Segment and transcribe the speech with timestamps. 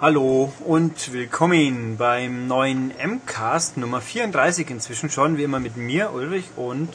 [0.00, 6.44] Hallo und willkommen beim neuen MCAST Nummer 34 inzwischen schon, wie immer mit mir, Ulrich
[6.54, 6.94] und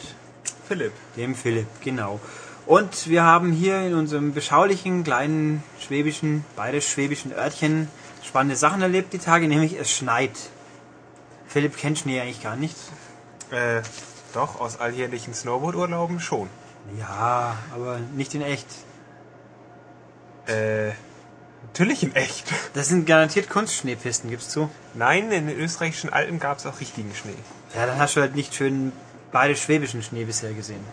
[0.66, 0.94] Philipp.
[1.18, 2.22] dem Philipp, genau.
[2.66, 7.90] Und wir haben hier in unserem beschaulichen, kleinen, schwäbischen, bayerisch-schwäbischen Örtchen
[8.24, 10.38] spannende Sachen erlebt die Tage, nämlich es schneit.
[11.46, 12.78] Philipp kennt Schnee eigentlich gar nicht.
[13.52, 13.82] Äh,
[14.34, 16.48] doch, aus alljährlichen Snowboard-Urlauben schon.
[16.98, 18.68] Ja, aber nicht in echt.
[20.46, 20.92] Äh,
[21.74, 22.46] natürlich in echt.
[22.76, 24.70] Das sind garantiert Kunstschneepisten, gibst du?
[24.94, 27.34] Nein, in den österreichischen Alpen gab es auch richtigen Schnee.
[27.76, 28.92] Ja, dann hast du halt nicht schön
[29.32, 30.86] bayerisch-schwäbischen Schnee bisher gesehen.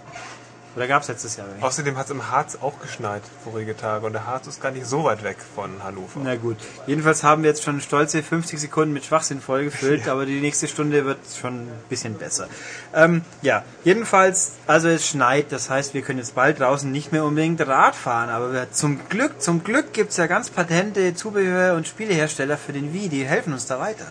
[0.76, 1.66] Oder gab es letztes Jahr welche?
[1.66, 4.86] Außerdem hat es im Harz auch geschneit vorige Tage und der Harz ist gar nicht
[4.86, 6.20] so weit weg von Hannover.
[6.22, 6.58] Na gut.
[6.86, 11.04] Jedenfalls haben wir jetzt schon stolze 50 Sekunden mit Schwachsinn vollgefüllt, aber die nächste Stunde
[11.04, 12.46] wird schon ein bisschen besser.
[12.94, 17.24] Ähm, ja, jedenfalls, also es schneit, das heißt, wir können jetzt bald draußen nicht mehr
[17.24, 21.88] unbedingt Rad fahren, aber wir, zum Glück, zum Glück gibt's ja ganz patente Zubehör- und
[21.88, 24.06] Spielehersteller für den Wii, die helfen uns da weiter.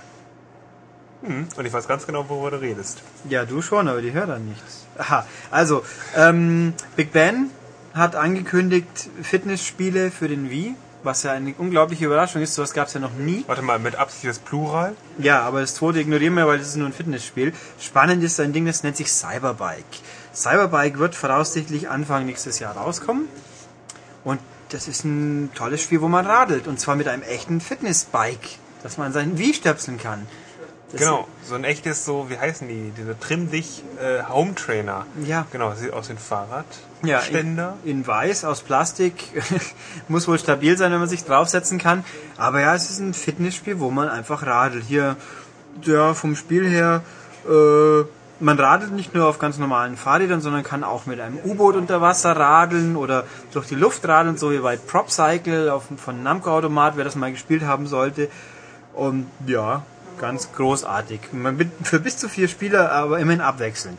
[1.21, 3.01] Hm, und ich weiß ganz genau, worüber du redest.
[3.27, 4.85] Ja, du schon, aber die hört dann nichts.
[4.97, 5.83] Aha, also,
[6.15, 7.49] ähm, Big Ben
[7.93, 12.99] hat angekündigt Fitnessspiele für den Wii, was ja eine unglaubliche Überraschung ist, sowas gab's ja
[12.99, 13.43] noch nie.
[13.47, 14.95] Warte mal, mit Absicht das Plural?
[15.17, 17.53] Ja, aber das zweite ignorieren wir, weil das ist nur ein Fitnessspiel.
[17.79, 19.85] Spannend ist ein Ding, das nennt sich Cyberbike.
[20.33, 23.27] Cyberbike wird voraussichtlich Anfang nächstes Jahr rauskommen.
[24.23, 26.67] Und das ist ein tolles Spiel, wo man radelt.
[26.67, 30.27] Und zwar mit einem echten Fitnessbike, das man seinen Wii stöpseln kann.
[30.91, 32.91] Das Genau, so ein echtes, so, wie heißen die?
[32.97, 33.15] Diese
[33.47, 35.05] dich äh, Home Trainer.
[35.23, 35.45] Ja.
[35.51, 36.65] Genau, sieht aus wie ein Fahrrad.
[37.03, 37.77] Ja, Ständer.
[37.83, 39.13] in, in weiß aus Plastik.
[40.07, 42.03] Muss wohl stabil sein, wenn man sich draufsetzen kann.
[42.37, 44.83] Aber ja, es ist ein Fitnessspiel, wo man einfach radelt.
[44.87, 45.15] Hier,
[45.83, 47.03] ja, vom Spiel her,
[47.47, 48.03] äh,
[48.39, 52.01] man radelt nicht nur auf ganz normalen Fahrrädern, sondern kann auch mit einem U-Boot unter
[52.01, 56.49] Wasser radeln oder durch die Luft radeln, so wie bei Prop Cycle auf, von Namco
[56.49, 58.29] Automat, wer das mal gespielt haben sollte.
[58.93, 59.83] Und ja,
[60.19, 61.21] ganz großartig.
[61.83, 63.97] Für bis zu vier Spieler, aber immerhin abwechselnd.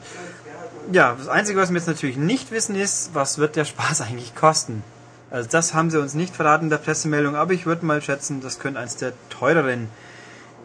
[0.92, 4.34] Ja, das Einzige, was wir jetzt natürlich nicht wissen, ist, was wird der Spaß eigentlich
[4.34, 4.82] kosten?
[5.30, 8.40] Also das haben sie uns nicht verraten in der Pressemeldung, aber ich würde mal schätzen,
[8.40, 9.88] das könnte eins der teureren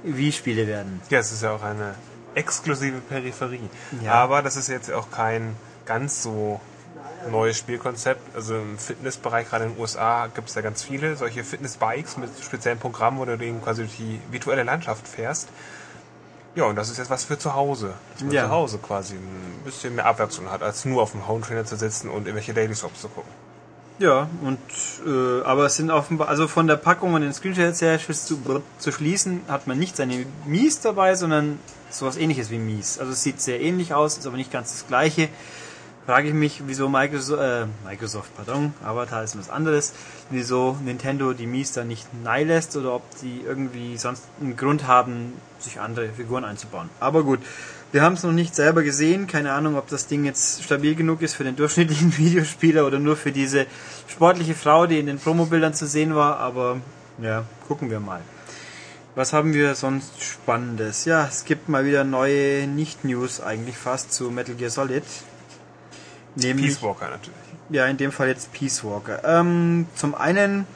[0.04, 1.02] Wii-Spiele werden.
[1.10, 1.94] Ja, es ist ja auch eine
[2.34, 3.70] exklusive Peripherie.
[4.04, 4.14] Ja.
[4.14, 5.56] Aber das ist jetzt auch kein
[5.86, 6.60] ganz so
[7.32, 8.36] neues Spielkonzept.
[8.36, 12.30] Also im Fitnessbereich, gerade in den USA, gibt es ja ganz viele solche Fitnessbikes mit
[12.44, 15.50] speziellen Programmen, wo du eben quasi durch die virtuelle Landschaft fährst.
[16.56, 17.94] Ja, und das ist jetzt was für zu Hause.
[18.14, 18.44] Dass man Ja.
[18.46, 21.76] zu Hause quasi ein bisschen mehr Abwechslung hat, als nur auf dem Home Trainer zu
[21.76, 23.30] sitzen und irgendwelche Daily Soaps zu gucken.
[23.98, 24.60] Ja, und
[25.08, 28.38] äh, aber es sind offenbar, also von der Packung und den Screenshots her zu,
[28.78, 31.60] zu schließen, hat man nicht seine Mies dabei, sondern
[31.90, 33.00] sowas ähnliches wie Mies.
[33.00, 35.30] Also es sieht sehr ähnlich aus, ist aber nicht ganz das gleiche.
[36.06, 39.94] Frage ich mich, wieso Microsoft, äh, Microsoft, pardon, Avatar ist was anderes,
[40.30, 44.86] wieso Nintendo die Mies da nicht nahe lässt oder ob die irgendwie sonst einen Grund
[44.86, 46.92] haben, sich andere Figuren einzubauen.
[47.00, 47.40] Aber gut,
[47.92, 51.24] wir haben es noch nicht selber gesehen, keine Ahnung, ob das Ding jetzt stabil genug
[51.24, 53.66] ist für den durchschnittlichen Videospieler oder nur für diese
[54.08, 56.82] sportliche Frau, die in den Promobildern zu sehen war, aber
[57.20, 58.22] ja, gucken wir mal.
[59.16, 61.06] Was haben wir sonst Spannendes?
[61.06, 65.04] Ja, es gibt mal wieder neue Nicht-News eigentlich fast zu Metal Gear Solid.
[66.36, 67.34] Nämlich, Peace Walker natürlich.
[67.70, 69.22] ja, in dem Fall jetzt Peace Walker.
[69.24, 70.68] Ähm, zum einen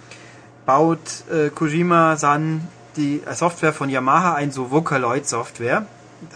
[0.65, 0.99] baut
[1.31, 2.61] äh, Kojima-san
[2.95, 5.85] die äh, Software von Yamaha ein, so Vocaloid-Software.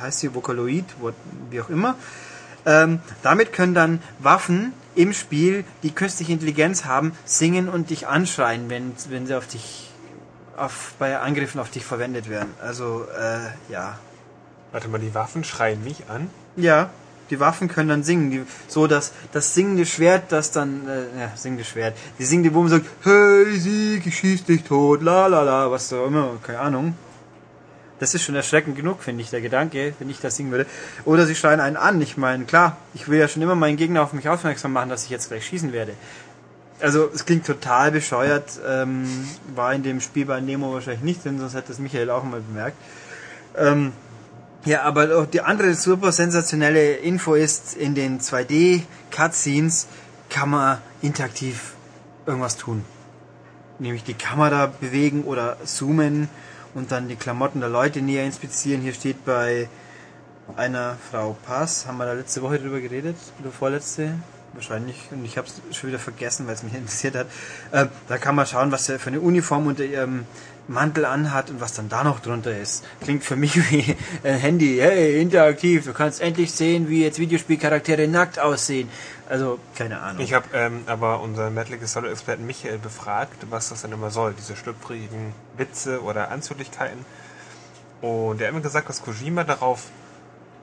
[0.02, 1.14] Heißt sie Vocaloid, what-
[1.50, 1.96] wie auch immer.
[2.66, 8.70] Ähm, damit können dann Waffen im Spiel, die künstliche Intelligenz haben, singen und dich anschreien,
[8.70, 9.90] wenn, wenn sie auf dich,
[10.56, 12.54] auf, bei Angriffen auf dich verwendet werden.
[12.62, 13.98] Also, äh, ja.
[14.72, 16.30] Warte mal, die Waffen schreien mich an.
[16.56, 16.90] Ja,
[17.30, 18.32] die Waffen können dann singen.
[18.32, 22.70] Die, so dass das singende Schwert, das dann, äh, ja, singende Schwert, die singende Wumme
[22.70, 26.96] sagt, hey Sieg, ich schieß dich tot, la la la, was auch immer, keine Ahnung.
[28.00, 30.66] Das ist schon erschreckend genug, finde ich, der Gedanke, wenn ich das singen würde.
[31.06, 32.02] Oder sie schreien einen an.
[32.02, 35.06] Ich meine, klar, ich will ja schon immer meinen Gegner auf mich aufmerksam machen, dass
[35.06, 35.94] ich jetzt gleich schießen werde.
[36.82, 39.08] Also, es klingt total bescheuert, ähm,
[39.56, 42.42] war in dem Spiel bei Nemo wahrscheinlich nicht drin, sonst hätte es Michael auch mal
[42.42, 42.76] bemerkt.
[43.56, 43.94] Ähm,
[44.66, 49.88] ja, aber die andere super sensationelle Info ist, in den 2D-Cutscenes
[50.30, 51.74] kann man interaktiv
[52.26, 52.86] irgendwas tun.
[53.80, 56.30] Nämlich die Kamera bewegen oder zoomen
[56.74, 58.82] und dann die Klamotten der Leute näher inspizieren.
[58.82, 59.68] Hier steht bei
[60.56, 63.18] einer Frau Pass, haben wir da letzte Woche drüber geredet?
[63.42, 64.14] Oder vorletzte?
[64.54, 67.28] wahrscheinlich, und ich habe es schon wieder vergessen, weil es mich interessiert hat.
[67.72, 70.26] Äh, da kann man schauen, was für eine Uniform unter ihrem
[70.68, 72.86] Mantel anhat und was dann da noch drunter ist.
[73.02, 78.08] Klingt für mich wie ein Handy, hey, interaktiv, du kannst endlich sehen, wie jetzt Videospielcharaktere
[78.08, 78.90] nackt aussehen.
[79.30, 80.22] Also, keine Ahnung.
[80.22, 84.12] Ich habe ähm, aber unseren Metal Gear Solid Experten Michael befragt, was das denn immer
[84.12, 87.06] soll, diese schlüpfrigen Witze oder Anzüglichkeiten.
[88.02, 89.86] Und er hat mir gesagt, dass Kojima darauf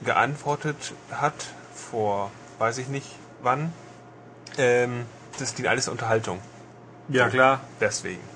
[0.05, 1.35] geantwortet hat,
[1.75, 3.07] vor weiß ich nicht
[3.43, 3.73] wann,
[4.59, 5.07] ähm,
[5.39, 6.39] das dient alles Unterhaltung.
[7.09, 7.61] ja, klar.
[7.81, 8.30] Deswegen.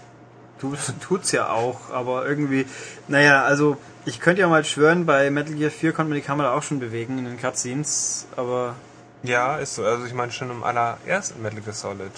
[0.61, 2.67] Tut's, tut's ja auch, aber irgendwie,
[3.09, 6.55] naja, also ich könnte ja mal schwören, bei Metal Gear 4 konnte man die Kamera
[6.55, 8.75] auch schon bewegen in den Cutscenes, aber
[9.23, 9.85] Ja, ist so.
[9.85, 12.13] Also ich meine, schon im allerersten Metal Gear Solid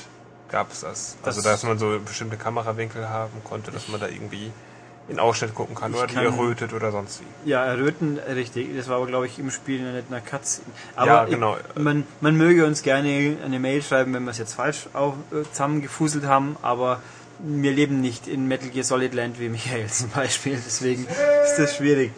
[0.50, 1.16] gab es das.
[1.22, 4.50] Also Das- dass man so bestimmte Kamerawinkel haben konnte, dass man da irgendwie
[5.08, 7.48] in Ausschnitt gucken kann oder die kann- errötet oder sonst wie.
[7.50, 10.66] ja, erröten, richtig, das war aber glaube ich im Spiel nicht einer Cutscene.
[10.96, 11.56] Aber Ja, genau.
[11.76, 15.14] Ich, man, man möge uns gerne eine Mail schreiben, wenn wir es jetzt falsch auch,
[15.32, 17.00] äh, zusammengefuselt haben, aber
[17.38, 21.76] wir leben nicht in Metal Gear Solid Land wie Michael zum Beispiel, deswegen ist das
[21.76, 22.12] schwierig.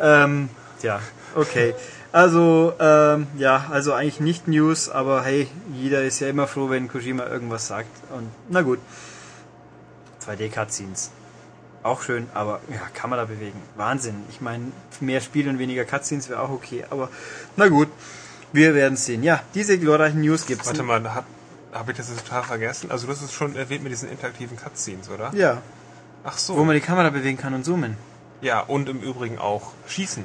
[0.00, 0.48] ähm,
[0.82, 1.00] ja,
[1.34, 1.74] okay.
[2.10, 6.88] Also, ähm, ja, also eigentlich nicht News, aber hey, jeder ist ja immer froh, wenn
[6.88, 7.90] Kojima irgendwas sagt.
[8.10, 8.78] Und na gut.
[10.26, 11.10] 2D-Cutscenes.
[11.82, 13.60] Auch schön, aber ja, Kamera bewegen.
[13.76, 14.16] Wahnsinn.
[14.30, 17.10] Ich meine, mehr Spiel und weniger Cutscenes wäre auch okay, aber
[17.56, 17.88] na gut.
[18.52, 19.22] Wir werden sehen.
[19.22, 20.66] Ja, diese glorreichen News gibt's.
[20.66, 21.26] Warte mal, da
[21.72, 22.90] habe ich das jetzt total vergessen?
[22.90, 25.30] Also du hast es schon erwähnt mit diesen interaktiven Cutscenes, oder?
[25.34, 25.60] Ja,
[26.24, 26.56] Ach so.
[26.56, 27.96] wo man die Kamera bewegen kann und zoomen.
[28.40, 30.24] ja, und im Übrigen auch schießen.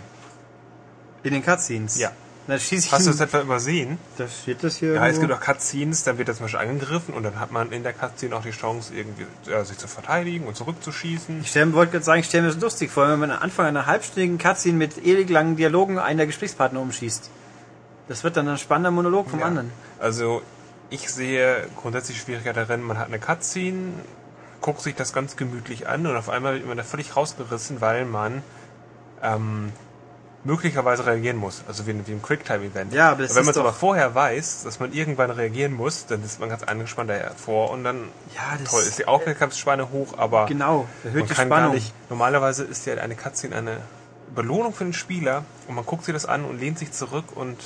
[1.23, 1.97] In den Cutscenes.
[1.97, 2.11] Ja.
[2.45, 3.97] Na, schieß ich Hast du das etwa übersehen?
[4.17, 4.95] Da steht das hier.
[4.95, 5.33] Ja, es irgendwo.
[5.35, 7.93] gibt auch Cutscenes, dann wird er zum Beispiel angegriffen und dann hat man in der
[7.93, 11.39] Cutscene auch die Chance, irgendwie äh, sich zu verteidigen und zurückzuschießen.
[11.41, 13.67] Ich stell, wollte gerade sagen, ich stelle mir das lustig vor, wenn man am Anfang
[13.67, 17.29] einer halbstündigen Cutscene mit ewig langen Dialogen einen der Gesprächspartner umschießt.
[18.09, 19.45] Das wird dann ein spannender Monolog vom Ja.
[19.45, 19.71] anderen.
[19.99, 20.41] Also
[20.93, 23.93] ich sehe grundsätzlich Schwierigkeit darin, man hat eine Cutscene,
[24.61, 28.05] guckt sich das ganz gemütlich an und auf einmal wird man da völlig rausgerissen, weil
[28.05, 28.43] man
[29.23, 29.71] ähm,
[30.43, 31.63] möglicherweise reagieren muss.
[31.67, 32.93] Also wie, wie im Quicktime-Event.
[32.93, 36.23] Ja, aber das Wenn man es aber vorher weiß, dass man irgendwann reagieren muss, dann
[36.23, 40.45] ist man ganz angespannt davor und dann Ja, das toll, ist die Aufmerksamkeitsspanne hoch, aber
[40.45, 41.73] Genau, erhöht die Spannung.
[41.73, 41.91] nicht.
[42.11, 43.77] Normalerweise ist ja eine Cutscene eine
[44.35, 47.57] Belohnung für den Spieler und man guckt sich das an und lehnt sich zurück und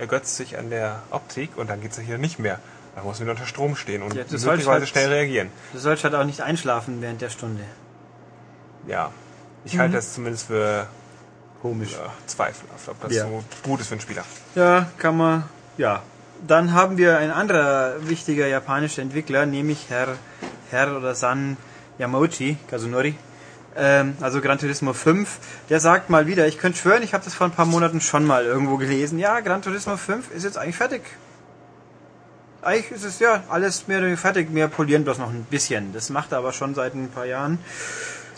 [0.00, 2.58] ergötzt sich an der Optik und dann geht es ja hier nicht mehr.
[2.96, 5.50] Da muss man wieder unter Strom stehen und Ja, du möglicherweise halt- schnell reagieren.
[5.72, 7.62] Du sollst halt auch nicht einschlafen während der Stunde.
[8.86, 9.12] Ja.
[9.64, 9.78] Ich Mhm.
[9.80, 10.86] halte das zumindest für
[11.62, 11.92] Komisch.
[11.92, 13.24] ja, zweifelhaft, ob das Ja.
[13.26, 14.24] so gut ist für einen Spieler.
[14.54, 15.44] Ja, kann man.
[15.76, 16.02] Ja.
[16.46, 20.16] Dann haben wir ein anderer wichtiger japanischer Entwickler, nämlich Herr,
[20.70, 21.58] Herr oder San
[21.98, 23.14] Yamauchi Kazunori.
[23.76, 25.38] Ähm, also Gran Turismo 5.
[25.68, 28.24] Der sagt mal wieder, ich könnte schwören, ich habe das vor ein paar Monaten schon
[28.24, 29.18] mal irgendwo gelesen.
[29.18, 31.02] Ja, Gran Turismo 5 ist jetzt eigentlich fertig.
[32.62, 34.48] Eigentlich ist es ja alles mehr oder weniger fertig.
[34.52, 35.92] Wir polieren bloß noch ein bisschen.
[35.92, 37.58] Das macht er aber schon seit ein paar Jahren.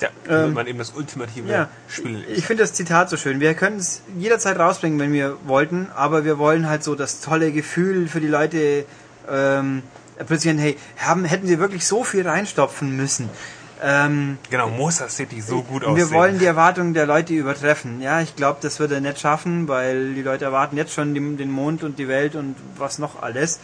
[0.00, 3.40] Ja, damit man eben das ultimative Ähm, Ja, Spiel ich finde das Zitat so schön.
[3.40, 7.52] Wir können es jederzeit rausbringen, wenn wir wollten, aber wir wollen halt so das tolle
[7.52, 8.84] Gefühl für die Leute
[9.28, 9.82] ähm,
[10.18, 10.58] produzieren.
[10.58, 13.28] Hey, haben, hätten sie wirklich so viel reinstopfen müssen?
[13.82, 16.10] Ähm, Genau, das City so gut wir aussehen.
[16.12, 18.00] wollen die Erwartungen der Leute übertreffen.
[18.00, 21.36] Ja, ich glaube, das wird er nicht schaffen, weil die Leute erwarten jetzt schon den,
[21.36, 23.58] den Mond und die Welt und was noch alles.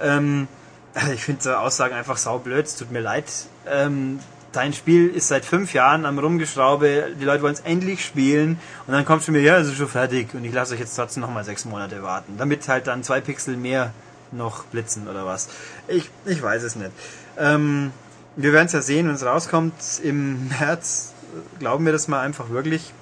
[0.00, 0.48] Ähm,
[1.14, 3.26] ich finde so Aussagen einfach saublöd, es tut mir leid.
[3.68, 4.20] Ähm,
[4.52, 8.94] dein Spiel ist seit fünf Jahren am Rumgeschraube, die Leute wollen es endlich spielen und
[8.94, 11.20] dann kommt schon mir, ja, es ist schon fertig und ich lasse euch jetzt trotzdem
[11.20, 13.92] nochmal sechs Monate warten, damit halt dann zwei Pixel mehr
[14.32, 15.48] noch blitzen oder was.
[15.88, 16.90] Ich, ich weiß es nicht.
[17.38, 17.92] Ähm,
[18.38, 21.12] wir werden es ja sehen, wenn es rauskommt im März.
[21.58, 22.92] Glauben wir das mal einfach wirklich.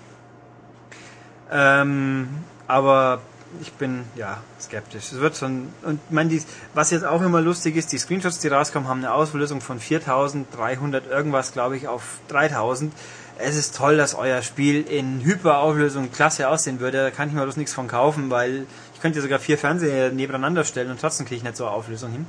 [1.53, 2.29] Ähm,
[2.67, 3.21] aber
[3.61, 5.13] ich bin ja skeptisch.
[5.13, 8.39] Es wird schon und ich meine, dies, was jetzt auch immer lustig ist, die Screenshots,
[8.39, 12.95] die rauskommen, haben eine Auflösung von 4300 irgendwas, glaube ich, auf 3000.
[13.39, 16.97] Es ist toll, dass euer Spiel in Hyperauflösung klasse aussehen würde.
[17.03, 20.65] Da kann ich mir bloß nichts von kaufen, weil ich könnte sogar vier Fernseher nebeneinander
[20.65, 22.27] stellen und trotzdem kriege ich nicht so eine Auflösung hin.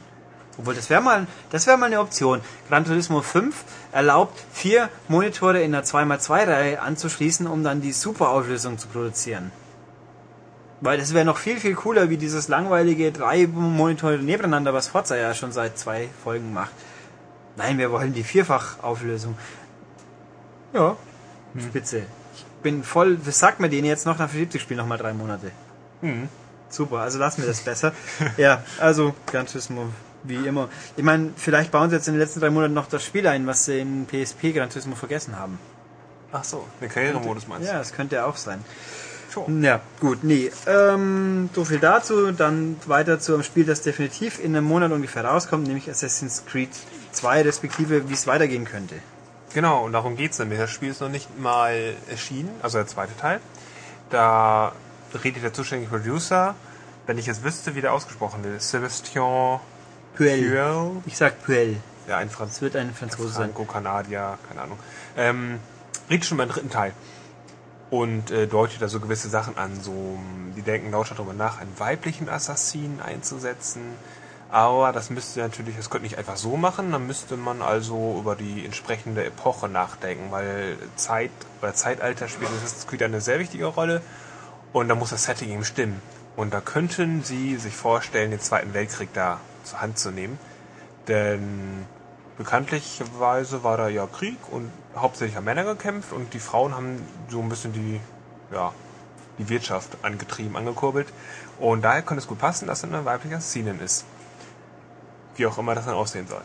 [0.58, 2.42] Obwohl, das wäre mal, das wäre mal eine Option.
[2.68, 8.88] Gran Turismo 5 erlaubt, vier Monitore in einer 2x2-Reihe anzuschließen, um dann die Superauflösung zu
[8.88, 9.52] produzieren.
[10.82, 15.16] Weil das wäre noch viel, viel cooler, wie dieses langweilige drei Monitore nebeneinander, was Forza
[15.16, 16.72] ja schon seit zwei Folgen macht.
[17.56, 19.36] Nein, wir wollen die Vierfachauflösung.
[20.74, 20.96] Ja,
[21.60, 22.04] spitze.
[22.36, 24.98] Ich bin voll, was sagt mir den jetzt noch, dann verschiebt sich das Spiel nochmal
[24.98, 25.52] drei Monate.
[26.02, 26.30] Mhm.
[26.70, 27.94] Super, also lassen wir das besser.
[28.38, 29.88] ja, also Gran Turismo
[30.28, 30.70] wie immer.
[30.96, 33.48] Ich meine, vielleicht bauen sie jetzt in den letzten drei Monaten noch das Spiel ein,
[33.48, 35.60] was sie in PSP Gran Turismo vergessen haben.
[36.32, 38.64] Ach so, den Karrieremodus meinst Ja, das könnte auch sein.
[39.30, 39.48] So.
[39.62, 40.52] Ja, gut, nee.
[40.66, 42.32] Ähm, so viel dazu.
[42.32, 46.70] Dann weiter zu einem Spiel, das definitiv in einem Monat ungefähr rauskommt, nämlich Assassin's Creed
[47.12, 48.96] 2, respektive wie es weitergehen könnte.
[49.54, 50.60] Genau, und darum geht's nämlich.
[50.60, 53.40] Das Spiel ist noch nicht mal erschienen, also der zweite Teil.
[54.10, 54.74] Da
[55.24, 56.56] redet der zuständige Producer,
[57.06, 59.60] wenn ich es wüsste, wie der ausgesprochen wird, Sébastien
[60.18, 61.02] Puel.
[61.06, 61.78] Ich sag Puel.
[62.08, 63.54] Ja, ein Franz Es wird ein Franzose sein.
[63.54, 64.80] Franco-Kanadier, keine Ahnung.
[65.16, 65.60] Ähm,
[66.10, 66.94] redet schon beim dritten Teil.
[67.92, 69.80] Und äh, deutet da so gewisse Sachen an.
[69.80, 70.18] So,
[70.56, 73.82] die denken lauter darüber nach, einen weiblichen Assassinen einzusetzen.
[74.50, 78.36] Aber das müsste natürlich, das könnte nicht einfach so machen, dann müsste man also über
[78.36, 81.32] die entsprechende Epoche nachdenken, weil Zeit
[81.62, 84.02] oder Zeitalter spielt Assassin's Creed eine sehr wichtige Rolle
[84.72, 86.02] und da muss das Setting eben stimmen.
[86.38, 90.38] Und da könnten sie sich vorstellen, den Zweiten Weltkrieg da zur Hand zu nehmen.
[91.08, 91.86] Denn
[92.38, 97.42] bekanntlicherweise war da ja Krieg und hauptsächlich haben Männer gekämpft und die Frauen haben so
[97.42, 98.00] ein bisschen die,
[98.54, 98.72] ja,
[99.40, 101.08] die Wirtschaft angetrieben, angekurbelt.
[101.60, 104.06] Und daher könnte es gut passen, dass er eine weibliche Assassinin ist.
[105.38, 106.44] Wie auch immer das dann aussehen soll.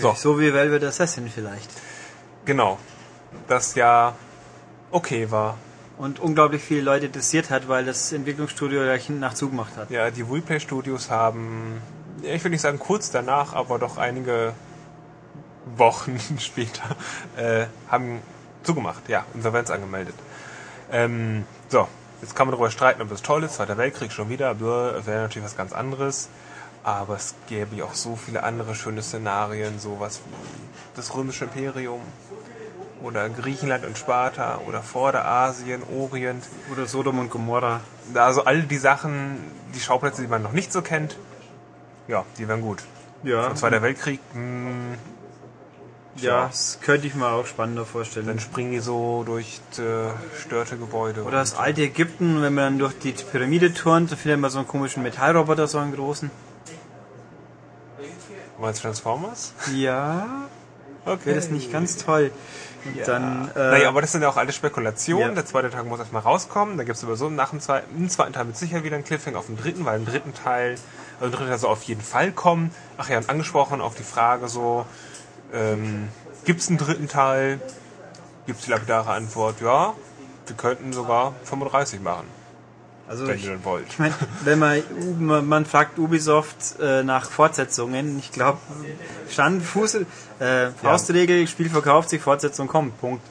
[0.00, 0.14] So.
[0.14, 0.38] So.
[0.38, 1.70] wie Velvet Assassin vielleicht.
[2.44, 2.78] Genau.
[3.48, 4.14] Das ja
[4.92, 5.56] okay war.
[6.02, 9.88] Und unglaublich viele Leute interessiert hat, weil das Entwicklungsstudio gleich nach zugemacht hat.
[9.88, 11.80] Ja, die Replay Studios haben,
[12.22, 14.52] ich will nicht sagen kurz danach, aber doch einige
[15.76, 16.96] Wochen später,
[17.36, 18.20] äh, haben
[18.64, 20.16] zugemacht, ja, Insolvenz angemeldet.
[20.90, 21.86] Ähm, so,
[22.20, 25.44] jetzt kann man darüber streiten, ob das toll ist, Zweiter Weltkrieg schon wieder, wäre natürlich
[25.44, 26.30] was ganz anderes.
[26.82, 32.00] Aber es gäbe ja auch so viele andere schöne Szenarien, sowas wie das römische Imperium
[33.02, 36.44] oder Griechenland und Sparta oder Vorderasien, Orient.
[36.72, 37.80] Oder Sodom und Gomorra.
[38.14, 39.38] Also all die Sachen,
[39.74, 41.16] die Schauplätze, die man noch nicht so kennt,
[42.08, 42.82] ja, die wären gut.
[43.22, 44.96] Ja, Und Zweiter Weltkrieg, mh,
[46.16, 48.26] ja, das könnte ich mir auch spannender vorstellen.
[48.26, 51.22] dann springen die so durch zerstörte Gebäude.
[51.22, 54.58] Oder das alte Ägypten, wenn man dann durch die Pyramide turnt, dann findet man so
[54.58, 56.30] einen komischen Metallroboter, so einen großen.
[58.60, 59.54] Meinst du Transformers?
[59.74, 60.48] Ja,
[61.04, 61.26] Okay.
[61.26, 62.30] wäre das nicht ganz toll.
[62.96, 63.04] Ja.
[63.04, 65.28] dann, äh, naja, aber das sind ja auch alle Spekulationen.
[65.28, 65.34] Ja.
[65.34, 66.76] Der zweite Teil muss erstmal rauskommen.
[66.76, 69.38] Da gibt es sowieso nach dem zweiten, im zweiten Teil mit Sicherheit wieder einen Cliffhanger
[69.38, 70.76] auf dem dritten, weil im dritten Teil,
[71.20, 72.72] also im dritten Teil soll auf jeden Fall kommen.
[72.98, 74.84] Ach ja, und angesprochen auf die Frage so,
[75.52, 76.08] ähm,
[76.44, 77.60] gibt es einen dritten Teil?
[78.46, 79.94] Gibt es die lapidare Antwort, ja,
[80.46, 82.26] wir könnten sogar 35 machen,
[83.08, 83.86] also wenn ich, ihr dann wollt.
[83.88, 88.58] ich meine, wenn man, man, fragt Ubisoft äh, nach Fortsetzungen, ich glaube,
[89.28, 89.98] Stand, Fuß,
[90.38, 93.22] äh, Faustregel, Spiel verkauft sich, Fortsetzung kommt, Punkt.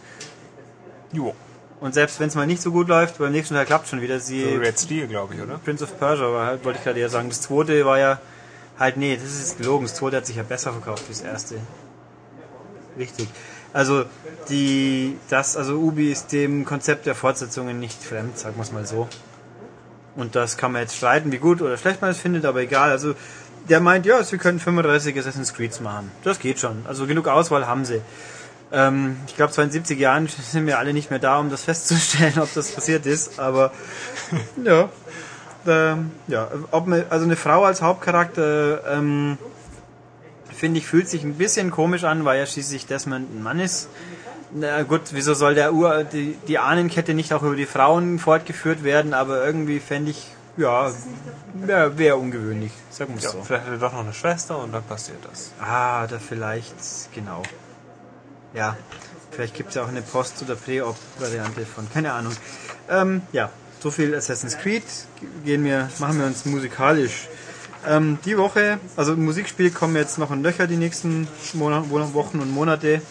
[1.14, 1.36] Jo,
[1.82, 4.20] Und selbst wenn es mal nicht so gut läuft, beim nächsten Teil klappt schon wieder.
[4.20, 5.58] Sie so Red Steel, glaube ich, oder?
[5.58, 7.30] Prince of Persia war halt, wollte ich gerade eher sagen.
[7.30, 8.20] Das zweite war ja
[8.78, 9.86] halt, nee, das ist gelogen.
[9.86, 11.56] Das zweite hat sich ja besser verkauft wie das erste.
[12.98, 13.28] Richtig.
[13.74, 14.06] Also,
[14.50, 18.86] die, das, also Ubi ist dem Konzept der Fortsetzungen nicht fremd, sagen wir es mal
[18.86, 19.08] so.
[20.16, 22.92] Und das kann man jetzt streiten, wie gut oder schlecht man es findet, aber egal.
[22.92, 23.16] Also,
[23.70, 26.12] der meint, ja, sie können 35 Assassin's Creeds machen.
[26.24, 26.86] Das geht schon.
[26.88, 28.02] Also, genug Auswahl haben sie.
[28.72, 32.54] Ähm, ich glaube, 72 Jahren sind wir alle nicht mehr da, um das festzustellen, ob
[32.54, 33.72] das passiert ist, aber
[34.64, 34.90] ja.
[35.68, 39.38] Ähm, ja, ob man, also eine Frau als Hauptcharakter, ähm,
[40.52, 43.88] finde ich, fühlt sich ein bisschen komisch an, weil ja schließlich Desmond ein Mann ist.
[44.54, 48.84] Na gut, wieso soll der Ur, die, die Ahnenkette nicht auch über die Frauen fortgeführt
[48.84, 50.28] werden, aber irgendwie fände ich,
[50.58, 50.92] ja,
[51.54, 53.44] wäre wär ungewöhnlich, sagen wir es Ja, so.
[53.44, 55.52] vielleicht hat er doch noch eine Schwester und dann passiert das.
[55.62, 56.76] Ah, da vielleicht,
[57.16, 57.44] genau.
[58.54, 58.76] Ja,
[59.32, 62.34] vielleicht gibt es ja auch eine Post- oder Pre-Op-Variante von, keine Ahnung.
[62.90, 64.84] Ähm, ja, so viel Assassin's Creed.
[65.46, 67.30] Gehen wir, machen wir uns musikalisch.
[67.88, 72.40] Ähm, die Woche, also im Musikspiel kommen jetzt noch in Löcher die nächsten Monat, Wochen
[72.40, 73.02] und Monate.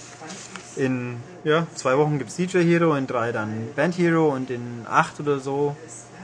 [0.76, 5.18] In ja, zwei Wochen gibt's DJ Hero, in drei dann Band Hero und in acht
[5.20, 5.76] oder so,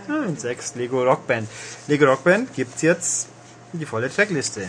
[0.09, 1.49] ja, in sechs Lego Rock Band.
[1.89, 3.29] Lego Rock Band gibt's jetzt
[3.73, 4.69] die volle Trackliste.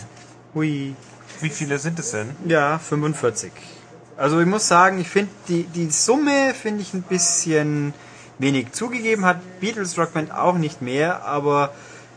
[0.53, 0.95] Hui.
[1.41, 2.35] Wie viele sind es denn?
[2.45, 3.51] Ja, 45.
[4.17, 7.93] Also ich muss sagen, ich finde die, die Summe finde ich ein bisschen
[8.39, 11.73] wenig zugegeben, hat Beatles Rockband auch nicht mehr, aber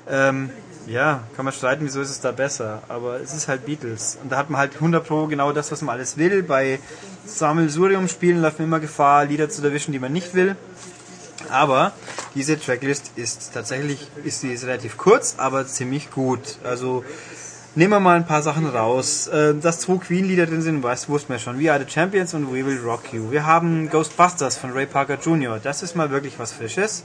[0.09, 0.51] ähm,
[0.87, 4.33] ja, kann man streiten, wieso ist es da besser, aber es ist halt Beatles und
[4.33, 6.43] da hat man halt 100 Pro genau das, was man alles will.
[6.43, 6.79] Bei
[7.25, 10.57] Sammelsurium Spielen läuft man immer Gefahr, Lieder zu erwischen, die man nicht will.
[11.49, 11.93] Aber
[12.35, 16.59] diese Tracklist ist tatsächlich, ist ist relativ kurz, aber ziemlich gut.
[16.65, 17.05] Also
[17.75, 19.27] nehmen wir mal ein paar Sachen raus.
[19.29, 21.61] Äh, Dass zwei Queen-Lieder drin sind, weiß, wussten wir schon.
[21.61, 23.31] We Are the Champions und We Will Rock You.
[23.31, 25.59] Wir haben Ghostbusters von Ray Parker Jr.
[25.63, 27.05] Das ist mal wirklich was Frisches.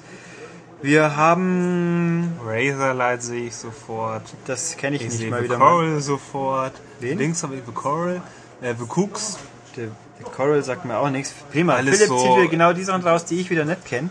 [0.81, 4.21] Wir haben, Razorlight sehe ich sofort.
[4.45, 5.69] das kenne ich, Ich nicht mal The wieder mal.
[5.71, 6.73] Coral sofort.
[6.99, 7.17] Wen?
[7.17, 8.21] Links habe ich The Coral.
[8.61, 9.37] Äh, The Cooks.
[9.75, 9.87] Der,
[10.19, 11.33] der Coral sagt mir auch nichts.
[11.51, 11.73] Prima.
[11.75, 14.09] Alles Philipp so- zieht wieder genau die Sachen raus, die ich wieder nicht kenne.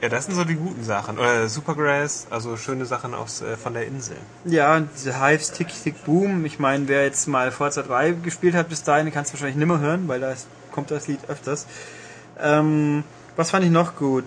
[0.00, 1.18] Ja, das sind so die guten Sachen.
[1.18, 4.16] Oder Supergrass, also schöne Sachen aus, äh, von der Insel.
[4.44, 6.44] Ja, diese Hives Tick Tick Boom.
[6.44, 9.80] Ich meine, wer jetzt mal Forza 3 gespielt hat bis dahin, kann es wahrscheinlich nimmer
[9.80, 10.34] hören, weil da
[10.70, 11.66] kommt das Lied öfters.
[12.38, 13.04] Ähm,
[13.36, 14.24] was fand ich noch gut?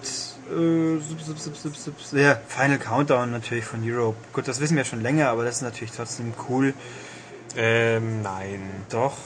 [0.51, 4.18] Äh, ja, Final Countdown natürlich von Europe.
[4.34, 6.74] Gut, das wissen wir schon länger, aber das ist natürlich trotzdem cool.
[7.56, 8.62] Ähm, nein.
[8.89, 9.18] Doch,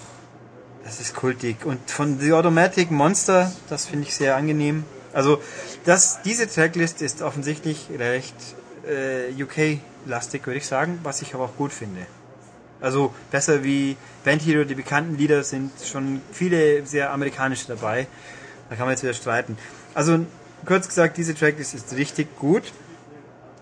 [0.83, 1.65] das ist kultig.
[1.65, 4.85] Und von The Automatic Monster, das finde ich sehr angenehm.
[5.13, 5.41] Also,
[5.85, 8.35] das, diese Tracklist ist offensichtlich recht
[8.87, 12.05] äh, UK-lastig, würde ich sagen, was ich aber auch gut finde.
[12.83, 18.07] Also besser wie Band Hero, die bekannten Lieder sind schon viele sehr amerikanische dabei.
[18.69, 19.57] Da kann man jetzt wieder streiten.
[19.93, 20.25] Also
[20.65, 22.71] kurz gesagt, diese Tracklist ist richtig gut.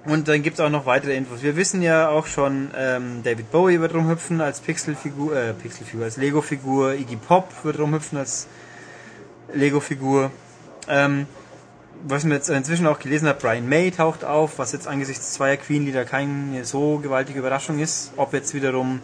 [0.03, 1.43] Und dann gibt es auch noch weitere Infos.
[1.43, 6.17] Wir wissen ja auch schon, ähm, David Bowie wird rumhüpfen als Pixelfigur, äh, Pixelfigur, als
[6.17, 8.47] Lego-Figur, Iggy Pop wird rumhüpfen als
[9.53, 10.31] Lego-Figur.
[10.87, 11.27] Ähm,
[12.03, 15.57] was man jetzt inzwischen auch gelesen hat, Brian May taucht auf, was jetzt angesichts zweier
[15.57, 18.11] Queen-Lieder keine so gewaltige Überraschung ist.
[18.17, 19.01] Ob jetzt wiederum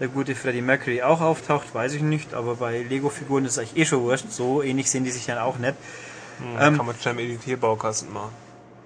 [0.00, 3.78] der gute Freddie Mercury auch auftaucht, weiß ich nicht, aber bei Lego-Figuren ist es eigentlich
[3.78, 4.30] eh schon wurscht.
[4.30, 5.74] So ähnlich sehen die sich dann auch nicht.
[6.38, 8.32] Hm, kann man schnell im Editierbaukasten machen.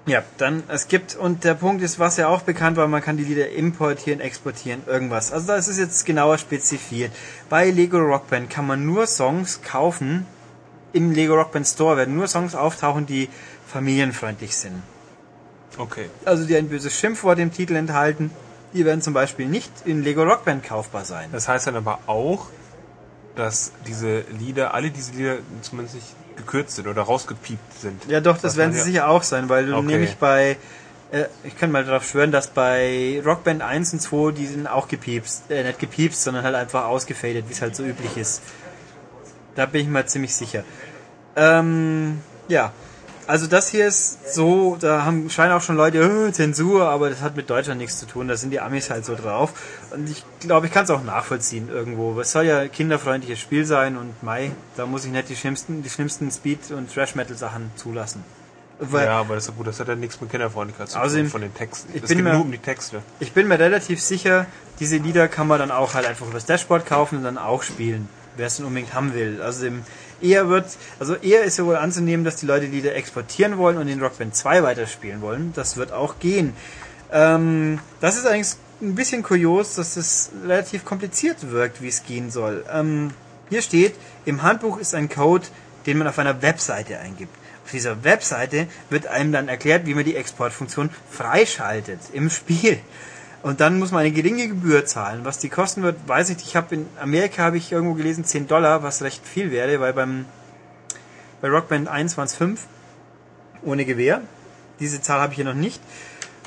[0.06, 3.16] Ja, dann es gibt und der Punkt ist, was ja auch bekannt war, man kann
[3.16, 5.30] die Lieder importieren, exportieren, irgendwas.
[5.30, 7.12] Also das ist jetzt genauer spezifiziert.
[7.48, 10.26] Bei Lego Rock Band kann man nur Songs kaufen.
[10.92, 13.28] Im Lego Rock Band Store werden nur Songs auftauchen, die
[13.68, 14.82] familienfreundlich sind.
[15.76, 16.10] Okay.
[16.24, 18.30] Also die ein böses Schimpfwort im Titel enthalten.
[18.72, 21.28] Die werden zum Beispiel nicht in Lego Rock Band kaufbar sein.
[21.30, 22.48] Das heißt dann aber auch,
[23.36, 26.06] dass diese Lieder, alle diese Lieder zumindest nicht
[26.36, 28.02] gekürzt sind oder rausgepiept sind.
[28.08, 29.86] Ja, doch, das werden sie ja- sicher auch sein, weil du Okay.
[29.86, 30.56] nämlich bei,
[31.12, 34.88] äh, ich kann mal darauf schwören, dass bei Rockband 1 und 2, die sind auch
[34.88, 38.42] gepiepst, äh, nicht gepiepst, sondern halt einfach ausgefadet, wie es halt so üblich ist.
[39.54, 40.64] Da bin ich mal ziemlich sicher.
[41.36, 42.72] Ähm, ja.
[43.30, 47.20] Also das hier ist so, da haben scheinen auch schon Leute, äh, Zensur, aber das
[47.22, 49.52] hat mit Deutschland nichts zu tun, da sind die Amis halt so drauf.
[49.92, 52.18] Und ich glaube, ich kann es auch nachvollziehen irgendwo.
[52.20, 55.82] Es soll ja ein kinderfreundliches Spiel sein und Mai, da muss ich nicht die schlimmsten,
[55.84, 58.24] die schlimmsten Speed- und Thrash-Metal-Sachen zulassen.
[58.80, 61.30] Weil ja, aber das ist gut, das hat ja nichts mit Kinderfreundlichkeit zu Außerdem- tun
[61.30, 61.90] von den Texten.
[61.94, 63.00] ich Es bin geht mir- nur um die Texte.
[63.20, 64.46] ich bin mir relativ sicher,
[64.80, 68.08] diese Lieder kann man dann auch halt einfach übers Dashboard kaufen und dann auch spielen,
[68.36, 69.40] wer es denn unbedingt haben will.
[69.42, 69.82] Also im,
[70.22, 70.66] eher wird,
[70.98, 74.34] also eher ist ja wohl anzunehmen, dass die Leute Lieder exportieren wollen und in Rockband
[74.34, 75.52] 2 weiterspielen wollen.
[75.54, 76.54] Das wird auch gehen.
[77.12, 82.30] Ähm, das ist allerdings ein bisschen kurios, dass es relativ kompliziert wirkt, wie es gehen
[82.30, 82.64] soll.
[82.72, 83.10] Ähm,
[83.48, 85.46] hier steht, im Handbuch ist ein Code,
[85.86, 87.34] den man auf einer Webseite eingibt.
[87.64, 92.78] Auf dieser Webseite wird einem dann erklärt, wie man die Exportfunktion freischaltet im Spiel.
[93.42, 95.24] Und dann muss man eine geringe Gebühr zahlen.
[95.24, 96.48] Was die kosten wird, weiß ich nicht.
[96.48, 99.94] Ich habe in Amerika habe ich irgendwo gelesen 10 Dollar, was recht viel wäre, weil
[99.94, 100.26] beim
[101.40, 102.66] bei Rockband 1 waren es 5
[103.62, 104.20] ohne Gewehr.
[104.78, 105.80] Diese Zahl habe ich hier noch nicht.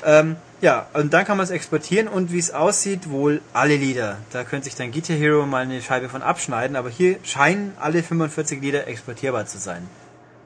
[0.04, 4.18] Ähm, ja, und dann kann man es exportieren und wie es aussieht, wohl alle Lieder.
[4.32, 8.02] Da könnte sich dann Guitar Hero mal eine Scheibe von abschneiden, aber hier scheinen alle
[8.02, 9.88] 45 Lieder exportierbar zu sein.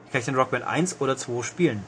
[0.06, 1.84] Ich kann ich den Rockband 1 oder 2 spielen.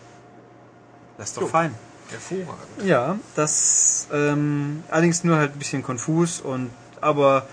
[1.17, 1.49] Das ist doch Jo.
[1.49, 1.75] fein.
[2.11, 2.85] Hervorragend.
[2.85, 6.71] Ja, das ähm, allerdings nur halt ein bisschen konfus und
[7.01, 7.47] aber